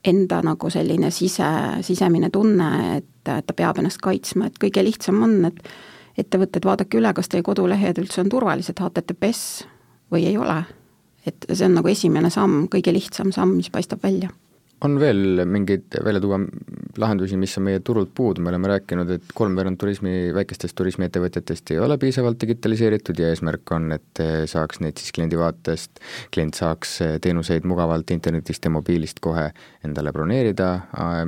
enda 0.06 0.42
nagu 0.46 0.70
selline 0.72 1.12
sise, 1.12 1.48
sisemine 1.86 2.30
tunne, 2.30 2.98
et 2.98 3.08
ta 3.24 3.56
peab 3.56 3.82
ennast 3.82 4.02
kaitsma, 4.04 4.48
et 4.48 4.60
kõige 4.62 4.84
lihtsam 4.86 5.24
on, 5.26 5.40
et 5.50 5.60
ettevõtted, 6.20 6.66
vaadake 6.66 7.00
üle, 7.00 7.12
kas 7.16 7.32
teie 7.32 7.44
kodulehed 7.46 8.00
üldse 8.02 8.24
on 8.24 8.32
turvalised, 8.32 8.80
HTTPS 8.80 9.44
või 10.12 10.28
ei 10.32 10.38
ole. 10.38 10.64
et 11.28 11.46
see 11.52 11.66
on 11.68 11.76
nagu 11.76 11.88
esimene 11.92 12.30
samm, 12.32 12.68
kõige 12.72 12.94
lihtsam 12.96 13.34
samm, 13.36 13.58
mis 13.60 13.70
paistab 13.70 14.02
välja 14.04 14.32
on 14.86 15.00
veel 15.00 15.44
mingeid 15.50 15.98
välja 16.06 16.22
tuua 16.24 16.40
lahendusi, 17.00 17.38
mis 17.40 17.56
on 17.60 17.66
meie 17.68 17.82
turult 17.86 18.12
puudu, 18.16 18.44
me 18.44 18.52
oleme 18.52 18.70
rääkinud, 18.72 19.10
et 19.16 19.32
kolmveerand 19.36 19.80
turismi, 19.80 20.32
väikestest 20.36 20.76
turismiettevõtjatest 20.80 21.74
ei 21.74 21.80
ole 21.84 21.98
piisavalt 22.02 22.40
digitaliseeritud 22.42 23.20
ja 23.20 23.32
eesmärk 23.34 23.74
on, 23.76 23.92
et 23.96 24.24
saaks 24.52 24.82
neid 24.84 25.00
siis 25.00 25.14
kliendi 25.16 25.40
vaatest, 25.40 26.02
klient 26.34 26.60
saaks 26.60 26.98
teenuseid 27.24 27.68
mugavalt 27.70 28.12
internetist 28.16 28.66
ja 28.66 28.74
mobiilist 28.74 29.22
kohe 29.24 29.50
endale 29.86 30.14
broneerida, 30.16 30.70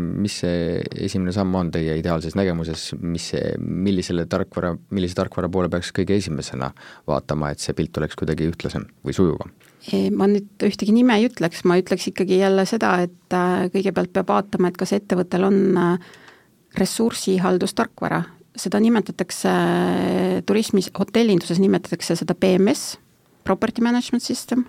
mis 0.02 0.42
see 0.44 0.80
esimene 1.08 1.36
samm 1.36 1.56
on 1.60 1.74
teie 1.76 1.98
ideaalses 2.02 2.38
nägemuses, 2.40 2.92
mis 3.02 3.32
see, 3.36 3.56
millisele 3.62 4.28
tarkvara, 4.32 4.76
millise 4.96 5.18
tarkvara 5.20 5.52
poole 5.52 5.72
peaks 5.72 5.94
kõige 5.96 6.20
esimesena 6.20 6.72
vaatama, 7.08 7.52
et 7.52 7.64
see 7.64 7.78
pilt 7.78 8.02
oleks 8.02 8.20
kuidagi 8.20 8.52
ühtlasem 8.52 8.90
või 9.06 9.16
sujuvam? 9.18 9.56
Ma 10.14 10.28
nüüd 10.30 10.66
ühtegi 10.68 10.94
nime 10.94 11.18
ei 11.18 11.28
ütleks, 11.30 11.64
ma 11.66 11.78
ütleks 11.82 12.08
ikkagi 12.12 12.38
jälle 12.42 12.66
seda, 12.70 12.94
et 13.08 13.36
äh, 13.36 13.66
kõigepealt 13.74 14.14
peab 14.14 14.30
vaatama, 14.30 14.70
et 14.70 14.78
kas 14.78 14.94
ettevõttel 14.98 15.48
on 15.48 15.58
äh, 15.82 16.12
ressursihaldustarkvara, 16.78 18.22
seda 18.62 18.82
nimetatakse 18.84 19.52
äh, 19.52 20.36
turismis, 20.46 20.92
hotellinduses 20.98 21.62
nimetatakse 21.64 22.18
seda 22.20 22.38
PMS, 22.38 23.00
Property 23.48 23.82
Management 23.82 24.24
System. 24.24 24.68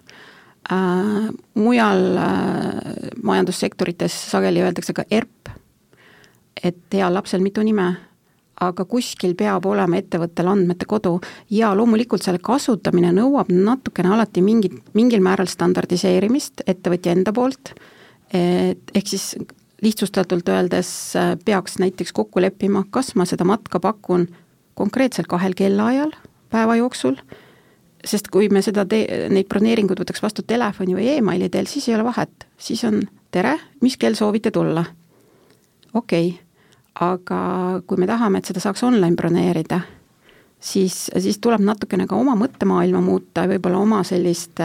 Äh,, 0.72 1.28
mujal 1.58 2.16
äh, 2.16 3.10
majandussektorites 3.22 4.14
sageli 4.30 4.62
öeldakse 4.64 4.94
ka 4.96 5.04
ERP, 5.10 5.52
et 6.62 6.94
heal 6.94 7.12
lapsel 7.18 7.42
mitu 7.44 7.64
nime 7.66 7.90
aga 8.62 8.84
kuskil 8.88 9.34
peab 9.38 9.66
olema 9.68 9.98
ettevõttel 9.98 10.50
andmete 10.52 10.86
kodu. 10.88 11.16
Ja 11.50 11.72
loomulikult 11.76 12.24
selle 12.24 12.40
kasutamine 12.42 13.12
nõuab 13.16 13.50
natukene 13.52 14.12
alati 14.14 14.44
mingit, 14.44 14.78
mingil 14.98 15.22
määral 15.24 15.50
standardiseerimist 15.50 16.64
ettevõtja 16.66 17.16
enda 17.16 17.34
poolt, 17.36 17.74
et 18.32 18.94
ehk 18.96 19.12
siis 19.12 19.32
lihtsustatult 19.82 20.48
öeldes 20.48 20.90
äh, 21.18 21.32
peaks 21.44 21.80
näiteks 21.82 22.14
kokku 22.14 22.40
leppima, 22.40 22.84
kas 22.90 23.16
ma 23.18 23.26
seda 23.26 23.44
matka 23.48 23.80
pakun 23.82 24.28
konkreetselt 24.78 25.26
kahel 25.28 25.56
kellaajal 25.58 26.14
päeva 26.52 26.76
jooksul, 26.78 27.16
sest 28.04 28.30
kui 28.32 28.48
me 28.52 28.62
seda 28.62 28.86
tee-, 28.88 29.26
neid 29.32 29.50
broneeringuid 29.50 30.04
võtaks 30.04 30.22
vastu 30.22 30.46
telefoni 30.46 30.94
või 30.96 31.10
emaili 31.16 31.50
teel, 31.50 31.66
siis 31.70 31.90
ei 31.90 31.96
ole 31.98 32.06
vahet, 32.06 32.46
siis 32.58 32.84
on 32.88 33.02
tere, 33.34 33.56
mis 33.82 33.98
kell 33.98 34.14
soovite 34.18 34.54
tulla? 34.54 34.86
okei. 35.92 36.28
okay 36.30 36.51
aga 37.02 37.40
kui 37.86 37.98
me 38.00 38.06
tahame, 38.06 38.38
et 38.38 38.48
seda 38.50 38.60
saaks 38.62 38.82
online 38.86 39.16
broneerida, 39.16 39.80
siis, 40.60 41.08
siis 41.18 41.40
tuleb 41.42 41.64
natukene 41.66 42.06
ka 42.06 42.16
oma 42.16 42.36
mõttemaailma 42.38 43.02
muuta 43.02 43.46
ja 43.46 43.52
võib-olla 43.54 43.82
oma 43.82 44.02
sellist 44.06 44.62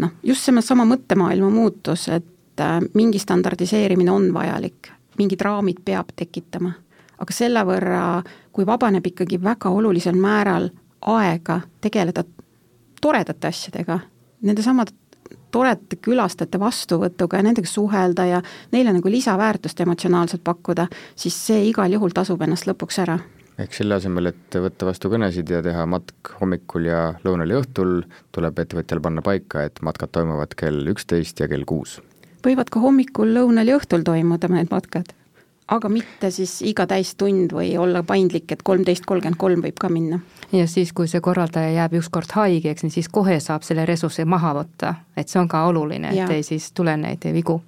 noh, 0.00 0.12
just 0.22 0.46
seesama 0.46 0.84
mõttemaailma 0.88 1.50
muutus, 1.52 2.08
et 2.08 2.60
äh, 2.60 2.78
mingi 2.94 3.18
standardiseerimine 3.18 4.12
on 4.12 4.30
vajalik, 4.34 4.92
mingid 5.18 5.40
raamid 5.44 5.82
peab 5.84 6.14
tekitama. 6.16 6.72
aga 7.20 7.34
selle 7.36 7.60
võrra, 7.68 8.22
kui 8.52 8.64
vabaneb 8.66 9.06
ikkagi 9.06 9.36
väga 9.42 9.68
olulisel 9.68 10.16
määral 10.16 10.70
aega 11.00 11.60
tegeleda 11.80 12.24
toredate 13.00 13.48
asjadega, 13.48 13.98
nendesamade 14.42 14.92
toredate 15.50 15.98
külastajate 16.02 16.60
vastuvõtuga 16.60 17.40
ja 17.40 17.46
nendega 17.46 17.68
suhelda 17.68 18.26
ja 18.28 18.40
neile 18.72 18.94
nagu 18.96 19.10
lisaväärtust 19.10 19.80
emotsionaalselt 19.80 20.44
pakkuda, 20.44 20.86
siis 21.16 21.36
see 21.46 21.68
igal 21.68 21.92
juhul 21.92 22.14
tasub 22.14 22.42
ennast 22.42 22.68
lõpuks 22.70 23.02
ära 23.04 23.18
ehk 23.60 23.74
selle 23.76 23.98
asemel, 23.98 24.30
et 24.30 24.56
võtta 24.56 24.88
vastu 24.88 25.10
kõnesid 25.12 25.50
ja 25.52 25.60
teha 25.64 25.84
matk 25.90 26.32
hommikul 26.40 26.86
ja 26.88 27.00
lõunal 27.26 27.52
ja 27.52 27.60
õhtul, 27.60 27.98
tuleb 28.32 28.62
ettevõtjal 28.62 29.02
panna 29.04 29.24
paika, 29.26 29.66
et 29.68 29.82
matkad 29.84 30.14
toimuvad 30.16 30.56
kell 30.56 30.88
üksteist 30.94 31.44
ja 31.44 31.48
kell 31.50 31.68
kuus. 31.68 31.98
võivad 32.40 32.72
ka 32.72 32.80
hommikul, 32.80 33.34
lõunal 33.36 33.68
ja 33.68 33.76
õhtul 33.76 34.06
toimuda 34.06 34.48
need 34.48 34.72
matkad 34.72 35.12
aga 35.70 35.88
mitte 35.88 36.30
siis 36.34 36.58
iga 36.66 36.86
täistund 36.90 37.54
või 37.54 37.70
olla 37.78 38.02
paindlik, 38.06 38.50
et 38.52 38.64
kolmteist 38.66 39.06
kolmkümmend 39.06 39.38
kolm 39.38 39.62
võib 39.64 39.78
ka 39.80 39.88
minna. 39.92 40.20
ja 40.52 40.66
siis, 40.66 40.92
kui 40.92 41.08
see 41.08 41.20
korraldaja 41.20 41.70
jääb 41.76 41.94
ükskord 42.00 42.34
haigeks, 42.34 42.84
siis 42.88 43.08
kohe 43.08 43.38
saab 43.40 43.62
selle 43.66 43.86
ressursi 43.86 44.24
maha 44.24 44.54
võtta, 44.62 44.94
et 45.16 45.28
see 45.28 45.40
on 45.40 45.48
ka 45.48 45.64
oluline, 45.70 46.12
et 46.14 46.36
ei 46.36 46.42
siis 46.46 46.72
tule 46.72 46.96
neid 46.96 47.24
vigu 47.32 47.60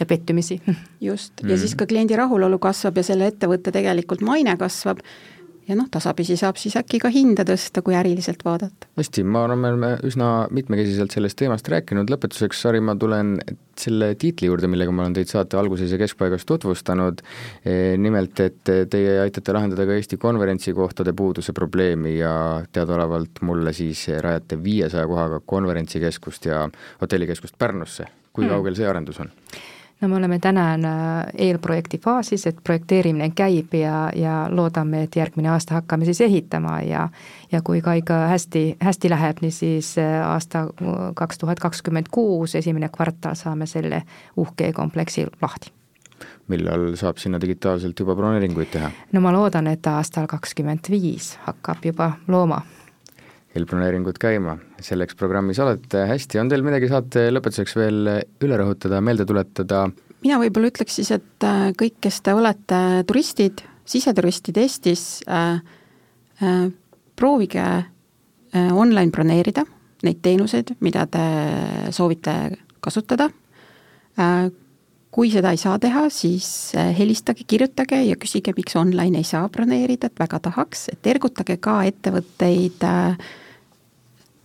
ja 0.00 0.06
pettumisi. 0.06 0.60
just, 1.00 1.32
ja 1.42 1.48
mm. 1.48 1.58
siis 1.58 1.74
ka 1.74 1.86
kliendi 1.86 2.16
rahulolu 2.16 2.58
kasvab 2.58 2.96
ja 2.96 3.06
selle 3.06 3.28
ettevõtte 3.30 3.72
tegelikult 3.72 4.24
maine 4.24 4.56
kasvab 4.56 5.04
ja 5.68 5.76
noh, 5.78 5.88
tasapisi 5.90 6.36
saab 6.38 6.58
siis 6.60 6.76
äkki 6.78 7.00
ka 7.02 7.10
hinda 7.12 7.44
tõsta, 7.48 7.82
kui 7.84 7.96
äriliselt 7.96 8.44
vaadata. 8.44 8.88
hästi, 8.98 9.24
ma 9.24 9.44
arvan, 9.46 9.60
me 9.60 9.70
oleme 9.72 9.90
üsna 10.06 10.30
mitmekesiselt 10.54 11.14
sellest 11.14 11.38
teemast 11.40 11.68
rääkinud, 11.72 12.10
lõpetuseks, 12.12 12.60
Sari, 12.64 12.80
ma 12.84 12.96
tulen 13.00 13.36
selle 13.78 14.12
tiitli 14.20 14.48
juurde, 14.48 14.68
millega 14.70 14.92
ma 14.94 15.04
olen 15.04 15.16
teid 15.16 15.30
saate 15.30 15.58
alguses 15.58 15.92
ja 15.92 15.98
keskpaigas 16.00 16.46
tutvustanud, 16.48 17.22
e, 17.64 17.76
nimelt, 18.00 18.40
et 18.44 18.72
teie 18.90 19.18
aitate 19.24 19.56
lahendada 19.56 19.86
ka 19.88 19.98
Eesti 19.98 20.18
konverentsikohtade 20.20 21.14
puuduse 21.16 21.52
probleemi 21.56 22.18
ja 22.18 22.34
teadaolevalt 22.72 23.42
mulle 23.42 23.72
siis 23.76 24.06
rajate 24.20 24.60
viiesaja 24.62 25.06
kohaga 25.10 25.40
konverentsikeskust 25.40 26.50
ja 26.50 26.68
hotellikeskust 27.00 27.58
Pärnusse. 27.58 28.06
kui 28.34 28.44
hmm. 28.44 28.50
kaugel 28.50 28.74
see 28.74 28.86
arendus 28.90 29.20
on? 29.22 29.30
No 30.04 30.08
me 30.08 30.16
oleme 30.16 30.38
täna 30.38 30.74
äh, 30.74 31.26
eelprojekti 31.38 31.98
faasis, 31.98 32.46
et 32.46 32.58
projekteerimine 32.64 33.30
käib 33.36 33.72
ja, 33.74 34.10
ja 34.16 34.34
loodame, 34.50 35.06
et 35.06 35.16
järgmine 35.16 35.48
aasta 35.48 35.78
hakkame 35.78 36.04
siis 36.04 36.20
ehitama 36.20 36.80
ja 36.84 37.08
ja 37.52 37.62
kui 37.64 37.80
ka 37.80 37.94
ikka 37.96 38.18
hästi, 38.28 38.64
hästi 38.82 39.10
läheb, 39.10 39.40
nii 39.40 39.50
siis 39.50 39.94
äh, 39.98 40.20
aasta 40.28 40.66
kaks 41.16 41.38
tuhat 41.38 41.60
kakskümmend 41.60 42.12
kuus, 42.12 42.54
esimene 42.54 42.88
kvartal 42.92 43.34
saame 43.34 43.66
selle 43.66 44.02
uhke 44.36 44.72
kompleksi 44.72 45.26
lahti 45.42 45.72
millal 46.48 46.92
saab 47.00 47.16
sinna 47.18 47.40
digitaalselt 47.40 48.00
juba 48.00 48.14
broneeringuid 48.14 48.70
teha? 48.76 48.90
no 49.12 49.24
ma 49.24 49.32
loodan, 49.32 49.72
et 49.72 49.86
aastal 49.86 50.28
kakskümmend 50.28 50.92
viis 50.92 51.38
hakkab 51.48 51.84
juba 51.84 52.12
looma 52.28 52.60
eelbroneeringud 53.54 54.18
käima, 54.18 54.56
selleks 54.82 55.16
programmis 55.18 55.60
olete, 55.62 56.06
hästi, 56.10 56.40
on 56.42 56.50
teil 56.50 56.64
midagi 56.66 56.90
saate 56.90 57.28
lõpetuseks 57.30 57.76
veel 57.78 58.10
üle 58.42 58.58
rõhutada, 58.58 59.00
meelde 59.04 59.26
tuletada? 59.28 59.86
mina 60.24 60.40
võib-olla 60.40 60.72
ütleks 60.72 60.98
siis, 60.98 61.12
et 61.14 61.46
äh, 61.46 61.68
kõik, 61.78 61.98
kes 62.04 62.20
te 62.24 62.34
olete 62.36 62.80
turistid, 63.08 63.62
siseturistid 63.88 64.58
Eestis 64.62 65.04
äh,, 65.28 65.60
äh, 66.40 66.66
proovige 67.16 67.64
äh, 67.68 68.72
online 68.72 69.12
broneerida 69.14 69.66
neid 70.04 70.20
teenuseid, 70.24 70.74
mida 70.84 71.06
te 71.08 71.22
soovite 71.94 72.34
kasutada. 72.84 73.30
Äh,, 74.20 74.50
kui 75.14 75.30
seda 75.30 75.52
ei 75.54 75.60
saa 75.60 75.76
teha, 75.78 76.08
siis 76.10 76.74
helistage, 76.98 77.44
kirjutage 77.46 78.00
ja 78.02 78.16
küsige, 78.18 78.50
miks 78.56 78.74
online 78.74 79.20
ei 79.20 79.26
saa 79.28 79.46
broneerida, 79.48 80.08
et 80.10 80.18
väga 80.18 80.40
tahaks, 80.48 80.88
et 80.90 81.06
ergutage 81.06 81.54
ka 81.62 81.76
ettevõtteid 81.86 82.82
äh, 82.88 83.28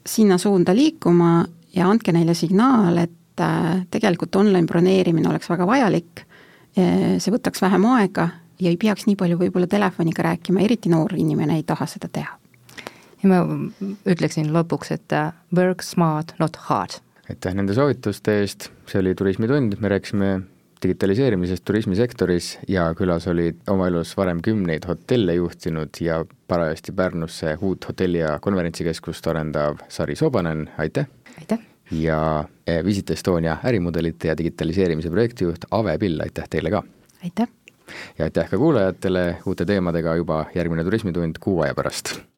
sinna 0.10 0.38
suunda 0.42 0.74
liikuma 0.76 1.46
ja 1.76 1.88
andke 1.90 2.14
neile 2.16 2.34
signaal, 2.34 2.98
et 2.98 3.44
äh, 3.44 3.86
tegelikult 3.92 4.36
online 4.36 4.68
broneerimine 4.68 5.30
oleks 5.30 5.50
väga 5.50 5.68
vajalik, 5.70 6.26
see 6.80 7.32
võtaks 7.34 7.60
vähem 7.64 7.84
aega 7.90 8.28
ja 8.60 8.70
ei 8.70 8.78
peaks 8.80 9.08
nii 9.08 9.18
palju 9.20 9.40
võib-olla 9.40 9.68
telefoniga 9.70 10.26
rääkima, 10.30 10.64
eriti 10.64 10.92
noor 10.92 11.16
inimene 11.18 11.60
ei 11.60 11.66
taha 11.68 11.88
seda 11.90 12.10
teha. 12.12 12.36
ja 13.24 13.30
ma 13.30 13.40
ütleksin 14.08 14.52
lõpuks, 14.56 14.94
et 14.96 15.16
äh, 15.16 15.34
work 15.56 15.84
smart, 15.84 16.34
not 16.40 16.56
hard. 16.70 17.00
aitäh 17.30 17.56
nende 17.56 17.76
soovituste 17.76 18.40
eest, 18.42 18.70
see 18.88 19.02
oli 19.02 19.16
Turismitund, 19.16 19.80
me 19.80 19.92
rääkisime 19.96 20.30
digitaliseerimisest 20.84 21.66
turismisektoris 21.66 22.50
ja 22.68 22.94
külas 22.96 23.28
olid 23.28 23.60
oma 23.68 23.88
elus 23.90 24.16
varem 24.18 24.42
kümneid 24.42 24.88
hotelle 24.88 25.36
juhtinud 25.36 26.00
ja 26.02 26.22
parajasti 26.48 26.92
Pärnusse 26.92 27.58
uut 27.62 27.86
hotelli- 27.90 28.24
ja 28.24 28.40
konverentsikeskust 28.40 29.28
arendav 29.28 29.84
Sari 29.90 30.16
Sobanen, 30.16 30.70
aitäh! 30.78 31.08
aitäh! 31.38 31.60
ja 31.92 32.46
eh, 32.68 32.84
Visit 32.86 33.10
Estonia 33.12 33.58
ärimudelite 33.66 34.28
ja 34.28 34.38
digitaliseerimise 34.38 35.10
projektijuht 35.10 35.66
Ave 35.72 35.98
Pill, 35.98 36.20
aitäh 36.22 36.50
teile 36.50 36.72
ka! 36.72 36.84
aitäh! 37.24 37.48
ja 38.18 38.26
aitäh 38.26 38.50
ka 38.50 38.58
kuulajatele 38.58 39.38
uute 39.46 39.66
teemadega 39.66 40.16
juba 40.16 40.46
järgmine 40.56 40.84
Turismitund 40.84 41.36
kuu 41.40 41.62
aja 41.62 41.76
pärast 41.76 42.20